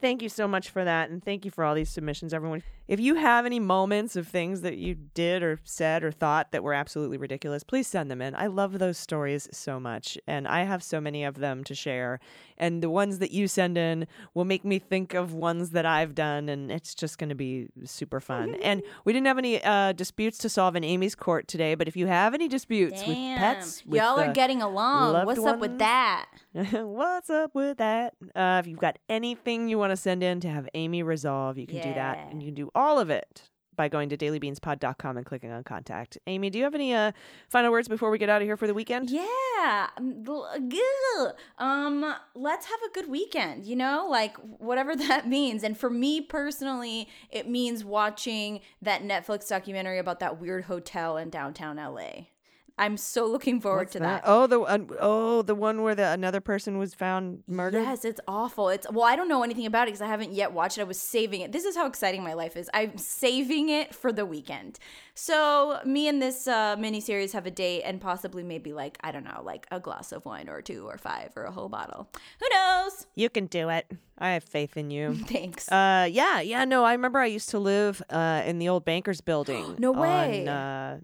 Thank 0.00 0.22
you 0.22 0.28
so 0.28 0.46
much 0.46 0.70
for 0.70 0.84
that. 0.84 1.10
And 1.10 1.20
thank 1.20 1.44
you 1.44 1.50
for 1.50 1.64
all 1.64 1.74
these 1.74 1.90
submissions, 1.90 2.32
everyone. 2.32 2.62
If 2.88 2.98
you 3.00 3.16
have 3.16 3.44
any 3.44 3.60
moments 3.60 4.16
of 4.16 4.26
things 4.26 4.62
that 4.62 4.78
you 4.78 4.94
did 4.94 5.42
or 5.42 5.60
said 5.64 6.02
or 6.02 6.10
thought 6.10 6.52
that 6.52 6.62
were 6.62 6.72
absolutely 6.72 7.18
ridiculous, 7.18 7.62
please 7.62 7.86
send 7.86 8.10
them 8.10 8.22
in. 8.22 8.34
I 8.34 8.46
love 8.46 8.78
those 8.78 8.96
stories 8.96 9.46
so 9.52 9.78
much. 9.78 10.16
And 10.26 10.48
I 10.48 10.62
have 10.62 10.82
so 10.82 10.98
many 11.00 11.22
of 11.22 11.34
them 11.36 11.64
to 11.64 11.74
share. 11.74 12.18
And 12.56 12.82
the 12.82 12.88
ones 12.90 13.18
that 13.18 13.30
you 13.30 13.46
send 13.46 13.76
in 13.76 14.06
will 14.32 14.46
make 14.46 14.64
me 14.64 14.78
think 14.78 15.12
of 15.12 15.34
ones 15.34 15.70
that 15.70 15.84
I've 15.84 16.14
done. 16.14 16.48
And 16.48 16.72
it's 16.72 16.94
just 16.94 17.18
going 17.18 17.28
to 17.28 17.34
be 17.34 17.68
super 17.84 18.20
fun. 18.20 18.54
and 18.62 18.82
we 19.04 19.12
didn't 19.12 19.26
have 19.26 19.38
any 19.38 19.62
uh, 19.62 19.92
disputes 19.92 20.38
to 20.38 20.48
solve 20.48 20.74
in 20.74 20.82
Aimee's 20.82 21.14
court 21.14 21.46
today. 21.46 21.74
But 21.74 21.88
if 21.88 21.96
you 21.96 22.06
have 22.06 22.32
any 22.32 22.48
disputes 22.48 23.06
with 23.06 23.16
pets, 23.36 23.84
with, 23.84 24.00
Y'all 24.00 24.18
are 24.18 24.32
getting 24.32 24.62
along. 24.62 25.26
What's 25.26 25.44
up 25.44 25.58
with 25.60 25.78
that? 25.78 26.26
What's 26.72 27.28
up 27.30 27.54
with 27.54 27.76
that? 27.78 28.14
Uh, 28.34 28.60
if 28.64 28.66
you've 28.66 28.78
got 28.80 28.98
anything 29.10 29.68
you 29.68 29.78
want 29.78 29.90
to 29.90 29.96
send 29.96 30.22
in 30.22 30.40
to 30.40 30.48
have 30.48 30.68
Aimee 30.74 31.02
resolve, 31.02 31.58
you 31.58 31.66
can 31.66 31.76
do 31.82 31.94
that. 31.94 32.28
And 32.30 32.42
you 32.42 32.48
can 32.48 32.54
do 32.54 32.70
all 32.78 33.00
of 33.00 33.10
it 33.10 33.50
by 33.74 33.88
going 33.88 34.08
to 34.08 34.16
dailybeanspod.com 34.16 35.16
and 35.16 35.24
clicking 35.24 35.50
on 35.52 35.62
contact. 35.64 36.18
Aimee, 36.26 36.50
do 36.50 36.58
you 36.58 36.64
have 36.64 36.74
any 36.74 36.94
uh, 36.94 37.12
final 37.48 37.70
words 37.70 37.88
before 37.88 38.10
we 38.10 38.18
get 38.18 38.28
out 38.28 38.42
of 38.42 38.46
here 38.46 38.56
for 38.56 38.66
the 38.66 38.74
weekend? 38.74 39.10
Yeah. 39.10 39.88
um. 39.98 41.78
Um, 41.98 42.14
let's 42.34 42.66
have 42.66 42.80
a 42.88 42.92
good 42.92 43.08
weekend, 43.08 43.64
you 43.64 43.76
know? 43.76 44.06
Like 44.10 44.36
whatever 44.36 44.94
that 45.08 45.28
means. 45.28 45.62
And 45.62 45.78
for 45.78 45.90
me 45.90 46.20
personally, 46.20 47.08
it 47.30 47.48
means 47.48 47.84
watching 47.84 48.60
that 48.82 49.02
Netflix 49.02 49.48
documentary 49.48 49.98
about 49.98 50.20
that 50.20 50.40
weird 50.40 50.64
hotel 50.64 51.16
in 51.16 51.30
downtown 51.30 51.76
LA. 51.76 52.26
I'm 52.78 52.96
so 52.96 53.26
looking 53.26 53.60
forward 53.60 53.88
What's 53.88 53.92
to 53.94 54.00
that. 54.00 54.22
Oh, 54.24 54.46
the 54.46 54.60
one 54.60 54.90
oh 55.00 55.42
the 55.42 55.54
one 55.54 55.82
where 55.82 55.94
the 55.94 56.08
another 56.08 56.40
person 56.40 56.78
was 56.78 56.94
found 56.94 57.42
murdered. 57.46 57.82
Yes, 57.82 58.04
it's 58.04 58.20
awful. 58.28 58.68
It's 58.68 58.86
well, 58.90 59.04
I 59.04 59.16
don't 59.16 59.28
know 59.28 59.42
anything 59.42 59.66
about 59.66 59.88
it 59.88 59.92
because 59.92 60.02
I 60.02 60.06
haven't 60.06 60.32
yet 60.32 60.52
watched 60.52 60.78
it. 60.78 60.82
I 60.82 60.84
was 60.84 61.00
saving 61.00 61.40
it. 61.40 61.52
This 61.52 61.64
is 61.64 61.76
how 61.76 61.86
exciting 61.86 62.22
my 62.22 62.34
life 62.34 62.56
is. 62.56 62.70
I'm 62.72 62.96
saving 62.98 63.68
it 63.68 63.94
for 63.94 64.12
the 64.12 64.24
weekend. 64.24 64.78
So 65.14 65.80
me 65.84 66.08
and 66.08 66.22
this 66.22 66.46
uh, 66.46 66.76
miniseries 66.76 67.32
have 67.32 67.46
a 67.46 67.50
date 67.50 67.82
and 67.82 68.00
possibly 68.00 68.42
maybe 68.42 68.72
like 68.72 68.98
I 69.02 69.10
don't 69.12 69.24
know, 69.24 69.42
like 69.44 69.66
a 69.70 69.80
glass 69.80 70.12
of 70.12 70.24
wine 70.24 70.48
or 70.48 70.62
two 70.62 70.86
or 70.86 70.98
five 70.98 71.32
or 71.36 71.44
a 71.44 71.50
whole 71.50 71.68
bottle. 71.68 72.08
Who 72.40 72.46
knows? 72.52 73.06
You 73.14 73.28
can 73.28 73.46
do 73.46 73.68
it. 73.68 73.90
I 74.18 74.30
have 74.30 74.44
faith 74.44 74.76
in 74.76 74.90
you. 74.90 75.14
Thanks. 75.26 75.70
Uh, 75.70 76.08
yeah, 76.10 76.40
yeah, 76.40 76.64
no, 76.64 76.84
I 76.84 76.92
remember 76.92 77.18
I 77.18 77.26
used 77.26 77.50
to 77.50 77.58
live 77.58 78.02
uh, 78.10 78.42
in 78.44 78.58
the 78.58 78.68
old 78.68 78.84
Bankers 78.84 79.20
building. 79.20 79.76
No 79.88 79.92
way. 79.92 80.42
On, 80.42 80.48
uh, 80.48 80.98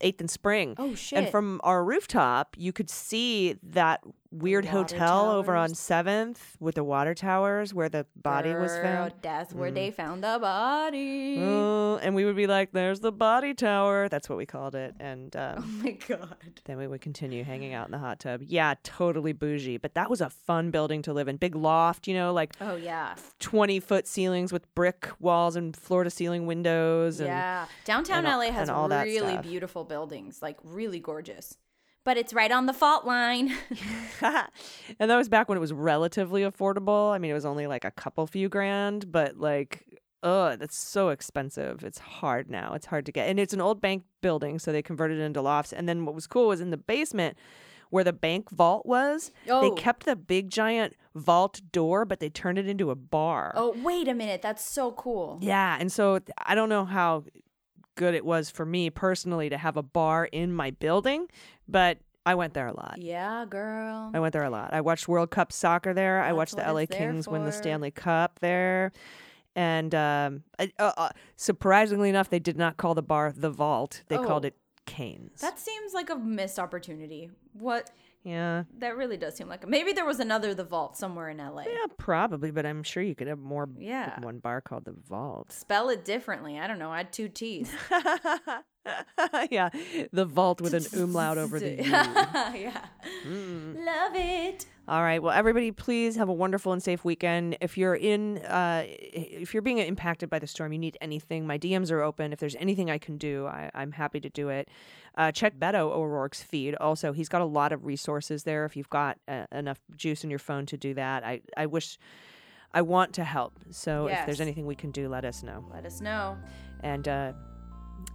8th 0.00 0.20
and 0.20 0.30
Spring. 0.30 0.74
Oh, 0.78 0.94
And 1.18 1.28
from 1.30 1.60
our 1.64 1.84
rooftop, 1.84 2.56
you 2.58 2.72
could 2.72 2.90
see 2.90 3.58
that 3.62 4.02
weird 4.34 4.64
water 4.64 4.78
hotel 4.78 5.30
over 5.30 5.54
on 5.54 5.70
7th 5.70 6.38
with 6.60 6.74
the 6.74 6.84
water 6.84 7.14
towers 7.14 7.72
where 7.72 7.88
the 7.88 8.06
body 8.16 8.52
was 8.54 8.76
found. 8.78 9.12
That's 9.22 9.54
where 9.54 9.70
they 9.70 9.90
found 9.90 10.24
the 10.24 10.38
body. 10.40 11.38
Uh, 11.40 11.96
and 11.96 12.14
we 12.14 12.24
would 12.24 12.36
be 12.36 12.46
like, 12.46 12.72
there's 12.72 13.00
the 13.00 13.12
body 13.12 13.54
tower. 13.54 14.08
That's 14.08 14.28
what 14.28 14.36
we 14.38 14.46
called 14.46 14.74
it. 14.74 14.94
And 14.98 15.34
oh 15.38 15.54
um, 15.56 15.82
my 15.82 15.92
god. 16.08 16.60
then 16.64 16.78
we 16.78 16.86
would 16.86 17.00
continue 17.00 17.44
hanging 17.44 17.74
out 17.74 17.86
in 17.86 17.92
the 17.92 17.98
hot 17.98 18.20
tub. 18.20 18.42
Yeah, 18.42 18.74
totally 18.82 19.32
bougie. 19.32 19.76
But 19.78 19.94
that 19.94 20.10
was 20.10 20.20
a 20.20 20.30
fun 20.30 20.70
building 20.70 21.02
to 21.02 21.12
live 21.12 21.28
in. 21.28 21.36
Big 21.36 21.54
loft, 21.54 22.08
you 22.08 22.14
know, 22.14 22.32
like 22.32 22.54
Oh 22.60 22.76
yeah. 22.76 23.14
20 23.40 23.80
foot 23.80 24.06
ceilings 24.06 24.52
with 24.52 24.72
brick 24.74 25.10
walls 25.20 25.56
and 25.56 25.76
floor 25.76 26.04
to 26.04 26.10
ceiling 26.10 26.46
windows. 26.46 27.20
And 27.20 27.28
Yeah. 27.28 27.66
Downtown 27.84 28.26
and 28.26 28.38
LA 28.38 28.50
has 28.52 28.68
and 28.68 28.76
all 28.76 28.88
really 28.88 29.32
stuff. 29.32 29.42
beautiful 29.42 29.84
buildings, 29.84 30.42
like 30.42 30.58
really 30.64 30.98
gorgeous. 30.98 31.56
But 32.04 32.16
it's 32.18 32.34
right 32.34 32.50
on 32.52 32.66
the 32.66 32.72
fault 32.74 33.04
line. 33.06 33.54
and 34.20 35.10
that 35.10 35.16
was 35.16 35.28
back 35.28 35.48
when 35.48 35.56
it 35.56 35.60
was 35.60 35.72
relatively 35.72 36.42
affordable. 36.42 37.12
I 37.12 37.18
mean, 37.18 37.30
it 37.30 37.34
was 37.34 37.46
only 37.46 37.66
like 37.66 37.84
a 37.84 37.90
couple 37.90 38.26
few 38.26 38.48
grand, 38.48 39.10
but 39.10 39.38
like, 39.38 39.84
oh, 40.22 40.56
that's 40.56 40.76
so 40.78 41.08
expensive. 41.08 41.82
It's 41.82 41.98
hard 41.98 42.50
now. 42.50 42.74
It's 42.74 42.86
hard 42.86 43.06
to 43.06 43.12
get. 43.12 43.28
And 43.28 43.38
it's 43.40 43.52
an 43.54 43.60
old 43.60 43.80
bank 43.80 44.04
building, 44.20 44.58
so 44.58 44.70
they 44.72 44.82
converted 44.82 45.18
it 45.18 45.22
into 45.22 45.40
lofts. 45.42 45.72
And 45.72 45.88
then 45.88 46.04
what 46.04 46.14
was 46.14 46.26
cool 46.26 46.48
was 46.48 46.60
in 46.60 46.70
the 46.70 46.76
basement 46.76 47.36
where 47.90 48.04
the 48.04 48.12
bank 48.12 48.50
vault 48.50 48.84
was, 48.84 49.30
Oh. 49.48 49.60
they 49.60 49.80
kept 49.80 50.04
the 50.04 50.16
big 50.16 50.50
giant 50.50 50.94
vault 51.14 51.60
door, 51.70 52.04
but 52.04 52.18
they 52.18 52.28
turned 52.28 52.58
it 52.58 52.66
into 52.66 52.90
a 52.90 52.94
bar. 52.96 53.52
oh, 53.54 53.74
wait 53.82 54.08
a 54.08 54.14
minute. 54.14 54.42
That's 54.42 54.64
so 54.64 54.90
cool. 54.92 55.38
Yeah, 55.40 55.76
and 55.78 55.92
so 55.92 56.18
I 56.44 56.54
don't 56.54 56.68
know 56.68 56.84
how 56.84 57.24
good 57.94 58.14
it 58.14 58.24
was 58.24 58.50
for 58.50 58.64
me 58.66 58.90
personally 58.90 59.48
to 59.48 59.58
have 59.58 59.76
a 59.76 59.82
bar 59.82 60.26
in 60.26 60.52
my 60.52 60.70
building, 60.70 61.28
but 61.68 61.98
I 62.26 62.34
went 62.34 62.54
there 62.54 62.66
a 62.66 62.74
lot. 62.76 62.96
Yeah, 62.98 63.44
girl. 63.48 64.10
I 64.14 64.20
went 64.20 64.32
there 64.32 64.44
a 64.44 64.50
lot. 64.50 64.72
I 64.72 64.80
watched 64.80 65.08
World 65.08 65.30
Cup 65.30 65.52
soccer 65.52 65.92
there. 65.92 66.22
I 66.22 66.32
watched 66.32 66.56
the 66.56 66.62
LA 66.62 66.86
Kings 66.86 67.28
win 67.28 67.44
the. 67.44 67.52
Stanley 67.52 67.90
Cup 67.90 68.38
there. 68.40 68.92
And 69.56 69.94
um, 69.94 70.42
I- 70.58 70.72
uh, 70.78 70.92
uh, 70.96 71.08
surprisingly 71.36 72.08
enough, 72.08 72.30
they 72.30 72.38
did 72.40 72.56
not 72.56 72.76
call 72.76 72.94
the 72.94 73.02
bar 73.02 73.32
the 73.36 73.50
Vault. 73.50 74.02
They 74.08 74.16
called 74.16 74.44
Oh. 74.44 74.48
it 74.48 74.56
Canes. 74.86 75.40
That 75.40 75.58
seems 75.58 75.92
like 75.94 76.10
a 76.10 76.16
missed 76.16 76.58
opportunity. 76.58 77.30
What? 77.52 77.90
Yeah, 78.24 78.64
That 78.78 78.96
really 78.96 79.16
does 79.16 79.36
seem 79.36 79.48
like 79.48 79.62
a, 79.64 79.66
maybe 79.66 79.92
there 79.92 80.04
was 80.06 80.18
another 80.18 80.54
The 80.54 80.64
Vault 80.64 80.96
somewhere 80.96 81.28
in 81.28 81.36
LA. 81.38 81.62
yeah, 81.62 81.86
probably. 81.98 82.50
But 82.50 82.64
I'm 82.66 82.82
sure 82.82 83.02
you 83.02 83.14
could 83.14 83.26
have 83.28 83.38
more. 83.38 83.68
Yeah. 83.78 84.18
one 84.20 84.38
bar 84.38 84.60
called 84.60 84.86
the 84.86 84.94
Vault. 85.08 85.52
Spell 85.52 85.90
it 85.90 86.04
differently. 86.04 86.58
I 86.58 86.66
don't 86.66 86.78
know. 86.78 86.92
Add 86.92 87.12
two 87.12 87.28
T's. 87.28 87.70
yeah, 89.50 89.68
the 90.12 90.24
Vault 90.24 90.60
with 90.60 90.74
an 90.74 90.84
umlaut 91.02 91.38
over 91.38 91.58
the 91.60 91.70
U. 91.76 91.82
yeah. 91.82 92.84
Mm. 93.26 93.84
Love 93.84 94.12
it. 94.14 94.66
All 94.86 95.02
right. 95.02 95.22
Well, 95.22 95.32
everybody, 95.32 95.70
please 95.70 96.16
have 96.16 96.28
a 96.28 96.32
wonderful 96.32 96.72
and 96.72 96.82
safe 96.82 97.06
weekend. 97.06 97.56
If 97.62 97.78
you're 97.78 97.94
in, 97.94 98.38
uh, 98.38 98.84
if 98.86 99.54
you're 99.54 99.62
being 99.62 99.78
impacted 99.78 100.28
by 100.28 100.38
the 100.38 100.46
storm, 100.46 100.74
you 100.74 100.78
need 100.78 100.98
anything. 101.00 101.46
My 101.46 101.56
DMs 101.56 101.90
are 101.90 102.02
open. 102.02 102.34
If 102.34 102.38
there's 102.38 102.56
anything 102.56 102.90
I 102.90 102.98
can 102.98 103.16
do, 103.16 103.46
I, 103.46 103.70
I'm 103.74 103.92
happy 103.92 104.20
to 104.20 104.28
do 104.28 104.50
it. 104.50 104.68
Uh, 105.16 105.32
check 105.32 105.58
Beto 105.58 105.90
O'Rourke's 105.90 106.42
feed. 106.42 106.74
Also, 106.74 107.12
he's 107.14 107.30
got 107.30 107.40
a 107.40 107.46
lot 107.46 107.72
of 107.72 107.86
resources 107.86 108.42
there. 108.42 108.66
If 108.66 108.76
you've 108.76 108.90
got 108.90 109.18
uh, 109.26 109.46
enough 109.52 109.80
juice 109.96 110.22
in 110.22 110.28
your 110.28 110.38
phone 110.38 110.66
to 110.66 110.76
do 110.76 110.92
that, 110.94 111.24
I, 111.24 111.40
I 111.56 111.64
wish, 111.64 111.98
I 112.74 112.82
want 112.82 113.14
to 113.14 113.24
help. 113.24 113.58
So 113.70 114.08
if 114.20 114.26
there's 114.26 114.40
anything 114.42 114.66
we 114.66 114.74
can 114.74 114.90
do, 114.90 115.08
let 115.08 115.24
us 115.24 115.42
know. 115.42 115.64
Let 115.72 115.86
us 115.86 116.02
know. 116.02 116.36
And 116.80 117.08
uh, 117.08 117.32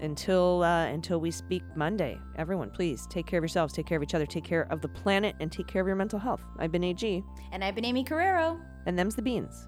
until 0.02 0.64
uh, 0.64 0.86
until 0.86 1.20
we 1.20 1.32
speak 1.32 1.64
Monday, 1.76 2.18
everyone, 2.38 2.70
please 2.70 3.08
take 3.10 3.26
care 3.26 3.40
of 3.40 3.44
yourselves, 3.44 3.74
take 3.74 3.86
care 3.86 3.98
of 3.98 4.04
each 4.04 4.16
other, 4.16 4.26
take 4.26 4.44
care 4.44 4.68
of 4.72 4.82
the 4.82 4.88
planet, 4.88 5.36
and 5.40 5.52
take 5.52 5.68
care 5.68 5.82
of 5.82 5.88
your 5.88 5.96
mental 5.96 6.20
health. 6.20 6.42
I've 6.58 6.72
been 6.72 6.84
AG. 6.84 7.24
And 7.52 7.64
I've 7.64 7.76
been 7.76 7.86
Aimee 7.86 8.04
Carrero. 8.04 8.60
And 8.86 8.98
them's 8.98 9.16
the 9.16 9.22
beans. 9.22 9.68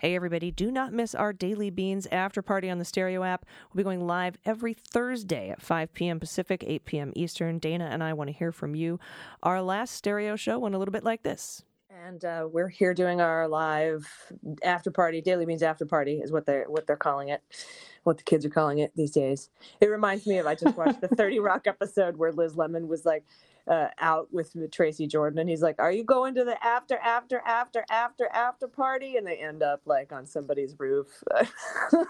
Hey, 0.00 0.14
everybody, 0.14 0.52
do 0.52 0.70
not 0.70 0.92
miss 0.92 1.12
our 1.12 1.32
Daily 1.32 1.70
Beans 1.70 2.06
after 2.12 2.40
party 2.40 2.70
on 2.70 2.78
the 2.78 2.84
Stereo 2.84 3.24
app. 3.24 3.44
We'll 3.72 3.80
be 3.80 3.82
going 3.82 4.06
live 4.06 4.38
every 4.44 4.72
Thursday 4.72 5.50
at 5.50 5.60
5 5.60 5.92
p.m. 5.92 6.20
Pacific, 6.20 6.62
8 6.64 6.84
p.m. 6.84 7.12
Eastern. 7.16 7.58
Dana 7.58 7.88
and 7.90 8.00
I 8.00 8.12
want 8.12 8.28
to 8.28 8.32
hear 8.32 8.52
from 8.52 8.76
you. 8.76 9.00
Our 9.42 9.60
last 9.60 9.96
stereo 9.96 10.36
show 10.36 10.60
went 10.60 10.76
a 10.76 10.78
little 10.78 10.92
bit 10.92 11.02
like 11.02 11.24
this. 11.24 11.64
And 11.90 12.24
uh, 12.24 12.46
we're 12.48 12.68
here 12.68 12.94
doing 12.94 13.20
our 13.20 13.48
live 13.48 14.06
after 14.62 14.92
party, 14.92 15.20
Daily 15.20 15.46
Beans 15.46 15.64
after 15.64 15.84
party 15.84 16.20
is 16.22 16.30
what 16.30 16.46
they're 16.46 16.66
what 16.68 16.86
they're 16.86 16.94
calling 16.94 17.30
it, 17.30 17.42
what 18.04 18.18
the 18.18 18.22
kids 18.22 18.46
are 18.46 18.50
calling 18.50 18.78
it 18.78 18.92
these 18.94 19.10
days. 19.10 19.50
It 19.80 19.86
reminds 19.86 20.28
me 20.28 20.38
of 20.38 20.46
I 20.46 20.54
just 20.54 20.76
watched 20.76 21.00
the 21.00 21.08
30 21.16 21.40
Rock 21.40 21.66
episode 21.66 22.16
where 22.16 22.30
Liz 22.30 22.56
Lemon 22.56 22.86
was 22.86 23.04
like 23.04 23.24
uh, 23.68 23.88
out 23.98 24.32
with 24.32 24.54
Tracy 24.72 25.06
Jordan, 25.06 25.38
and 25.38 25.48
he's 25.48 25.62
like, 25.62 25.76
"Are 25.78 25.92
you 25.92 26.04
going 26.04 26.34
to 26.34 26.44
the 26.44 26.62
after 26.64 26.96
after 26.98 27.40
after 27.44 27.84
after 27.90 28.28
after 28.32 28.68
party?" 28.68 29.16
And 29.16 29.26
they 29.26 29.36
end 29.36 29.62
up 29.62 29.82
like 29.84 30.12
on 30.12 30.26
somebody's 30.26 30.74
roof 30.78 31.22
at 31.36 31.48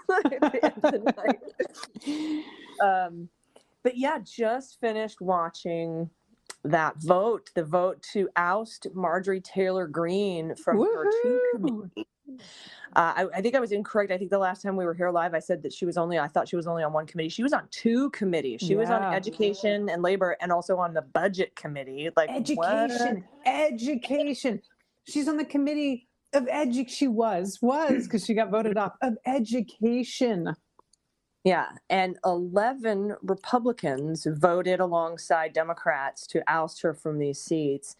the 0.09 0.59
end 0.63 0.83
of 0.83 0.91
the 0.91 1.13
night. 1.17 2.43
Um, 2.81 3.27
but 3.83 3.97
yeah, 3.97 4.19
just 4.23 4.79
finished 4.79 5.19
watching 5.19 6.09
that 6.63 6.95
vote, 6.97 7.49
the 7.55 7.63
vote 7.65 8.01
to 8.13 8.29
oust 8.37 8.87
Marjorie 8.93 9.41
Taylor 9.41 9.85
Greene 9.85 10.55
from 10.55 10.77
her 10.77 11.11
two 11.21 11.41
committees. 11.55 12.05
Uh, 12.95 13.13
I, 13.15 13.25
I 13.35 13.41
think 13.41 13.55
I 13.55 13.59
was 13.59 13.71
incorrect. 13.71 14.11
I 14.11 14.17
think 14.17 14.31
the 14.31 14.39
last 14.39 14.61
time 14.61 14.75
we 14.75 14.85
were 14.85 14.93
here 14.93 15.11
live, 15.11 15.33
I 15.33 15.39
said 15.39 15.61
that 15.63 15.73
she 15.73 15.85
was 15.85 15.97
only, 15.97 16.17
I 16.17 16.27
thought 16.27 16.47
she 16.47 16.55
was 16.55 16.67
only 16.67 16.83
on 16.83 16.91
one 16.91 17.05
committee. 17.05 17.29
She 17.29 17.43
was 17.43 17.53
on 17.53 17.67
two 17.71 18.09
committees. 18.11 18.61
She 18.61 18.75
was 18.75 18.89
on 18.89 19.13
education 19.13 19.89
and 19.89 20.01
labor 20.01 20.35
and 20.41 20.51
also 20.51 20.77
on 20.77 20.93
the 20.93 21.01
budget 21.01 21.55
committee. 21.55 22.09
Like, 22.17 22.29
what? 22.29 22.37
education 22.37 23.23
education 23.45 24.61
she's 25.07 25.27
on 25.27 25.37
the 25.37 25.45
committee 25.45 26.07
of 26.33 26.43
edu 26.45 26.87
she 26.87 27.07
was 27.07 27.59
was 27.61 28.03
because 28.03 28.25
she 28.25 28.33
got 28.33 28.49
voted 28.49 28.77
off 28.77 28.93
of 29.01 29.17
education 29.25 30.55
Yeah. 31.43 31.67
And 31.89 32.17
11 32.25 33.15
Republicans 33.21 34.27
voted 34.29 34.79
alongside 34.79 35.53
Democrats 35.53 36.27
to 36.27 36.43
oust 36.47 36.81
her 36.81 36.93
from 36.93 37.17
these 37.17 37.39
seats. 37.39 37.95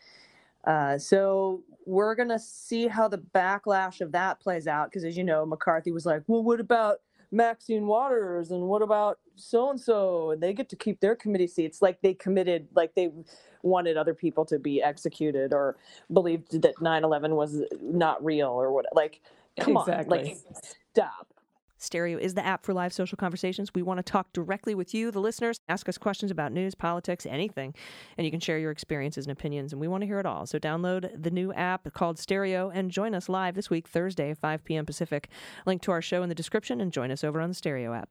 Uh, 0.65 0.97
so 0.97 1.63
we're 1.85 2.15
going 2.15 2.29
to 2.29 2.39
see 2.39 2.87
how 2.87 3.07
the 3.07 3.17
backlash 3.17 4.01
of 4.01 4.11
that 4.11 4.39
plays 4.39 4.67
out. 4.67 4.89
Because 4.89 5.03
as 5.03 5.17
you 5.17 5.23
know, 5.23 5.45
McCarthy 5.45 5.91
was 5.91 6.05
like, 6.05 6.23
well, 6.27 6.43
what 6.43 6.59
about 6.59 6.97
Maxine 7.31 7.87
Waters 7.87 8.51
and 8.51 8.63
what 8.63 8.81
about 8.81 9.19
so 9.35 9.69
and 9.69 9.79
so? 9.79 10.31
And 10.31 10.41
they 10.41 10.53
get 10.53 10.69
to 10.69 10.75
keep 10.75 10.99
their 10.99 11.15
committee 11.15 11.47
seats. 11.47 11.81
Like 11.81 12.01
they 12.01 12.13
committed, 12.13 12.67
like 12.75 12.95
they 12.95 13.11
wanted 13.63 13.97
other 13.97 14.13
people 14.13 14.45
to 14.45 14.59
be 14.59 14.81
executed 14.81 15.53
or 15.53 15.77
believed 16.11 16.61
that 16.61 16.81
9 16.81 17.03
11 17.03 17.35
was 17.35 17.63
not 17.81 18.23
real 18.23 18.49
or 18.49 18.71
what. 18.71 18.85
Like, 18.93 19.21
come 19.59 19.77
on. 19.77 20.05
Like, 20.07 20.37
stop. 20.93 21.33
Stereo 21.79 22.17
is 22.17 22.33
the 22.33 22.45
app 22.45 22.65
for 22.65 22.73
live 22.73 22.93
social 22.93 23.15
conversations. 23.15 23.73
We 23.73 23.81
want 23.81 23.97
to 23.97 24.03
talk 24.03 24.31
directly 24.33 24.75
with 24.75 24.93
you, 24.93 25.09
the 25.11 25.19
listeners. 25.19 25.59
Ask 25.67 25.89
us 25.89 25.97
questions 25.97 26.29
about 26.29 26.51
news, 26.51 26.75
politics, 26.75 27.25
anything, 27.25 27.73
and 28.17 28.25
you 28.25 28.31
can 28.31 28.39
share 28.39 28.59
your 28.59 28.71
experiences 28.71 29.25
and 29.25 29.31
opinions, 29.31 29.71
and 29.71 29.79
we 29.79 29.87
want 29.87 30.01
to 30.01 30.07
hear 30.07 30.19
it 30.19 30.25
all. 30.25 30.45
So 30.45 30.59
download 30.59 31.09
the 31.19 31.31
new 31.31 31.53
app 31.53 31.91
called 31.93 32.19
Stereo 32.19 32.69
and 32.69 32.91
join 32.91 33.15
us 33.15 33.29
live 33.29 33.55
this 33.55 33.69
week, 33.69 33.87
Thursday, 33.87 34.33
5 34.33 34.63
p.m. 34.63 34.85
Pacific. 34.85 35.29
Link 35.65 35.81
to 35.83 35.91
our 35.91 36.01
show 36.01 36.21
in 36.21 36.29
the 36.29 36.35
description, 36.35 36.81
and 36.81 36.91
join 36.91 37.11
us 37.11 37.23
over 37.23 37.41
on 37.41 37.49
the 37.49 37.55
Stereo 37.55 37.93
app. 37.93 38.09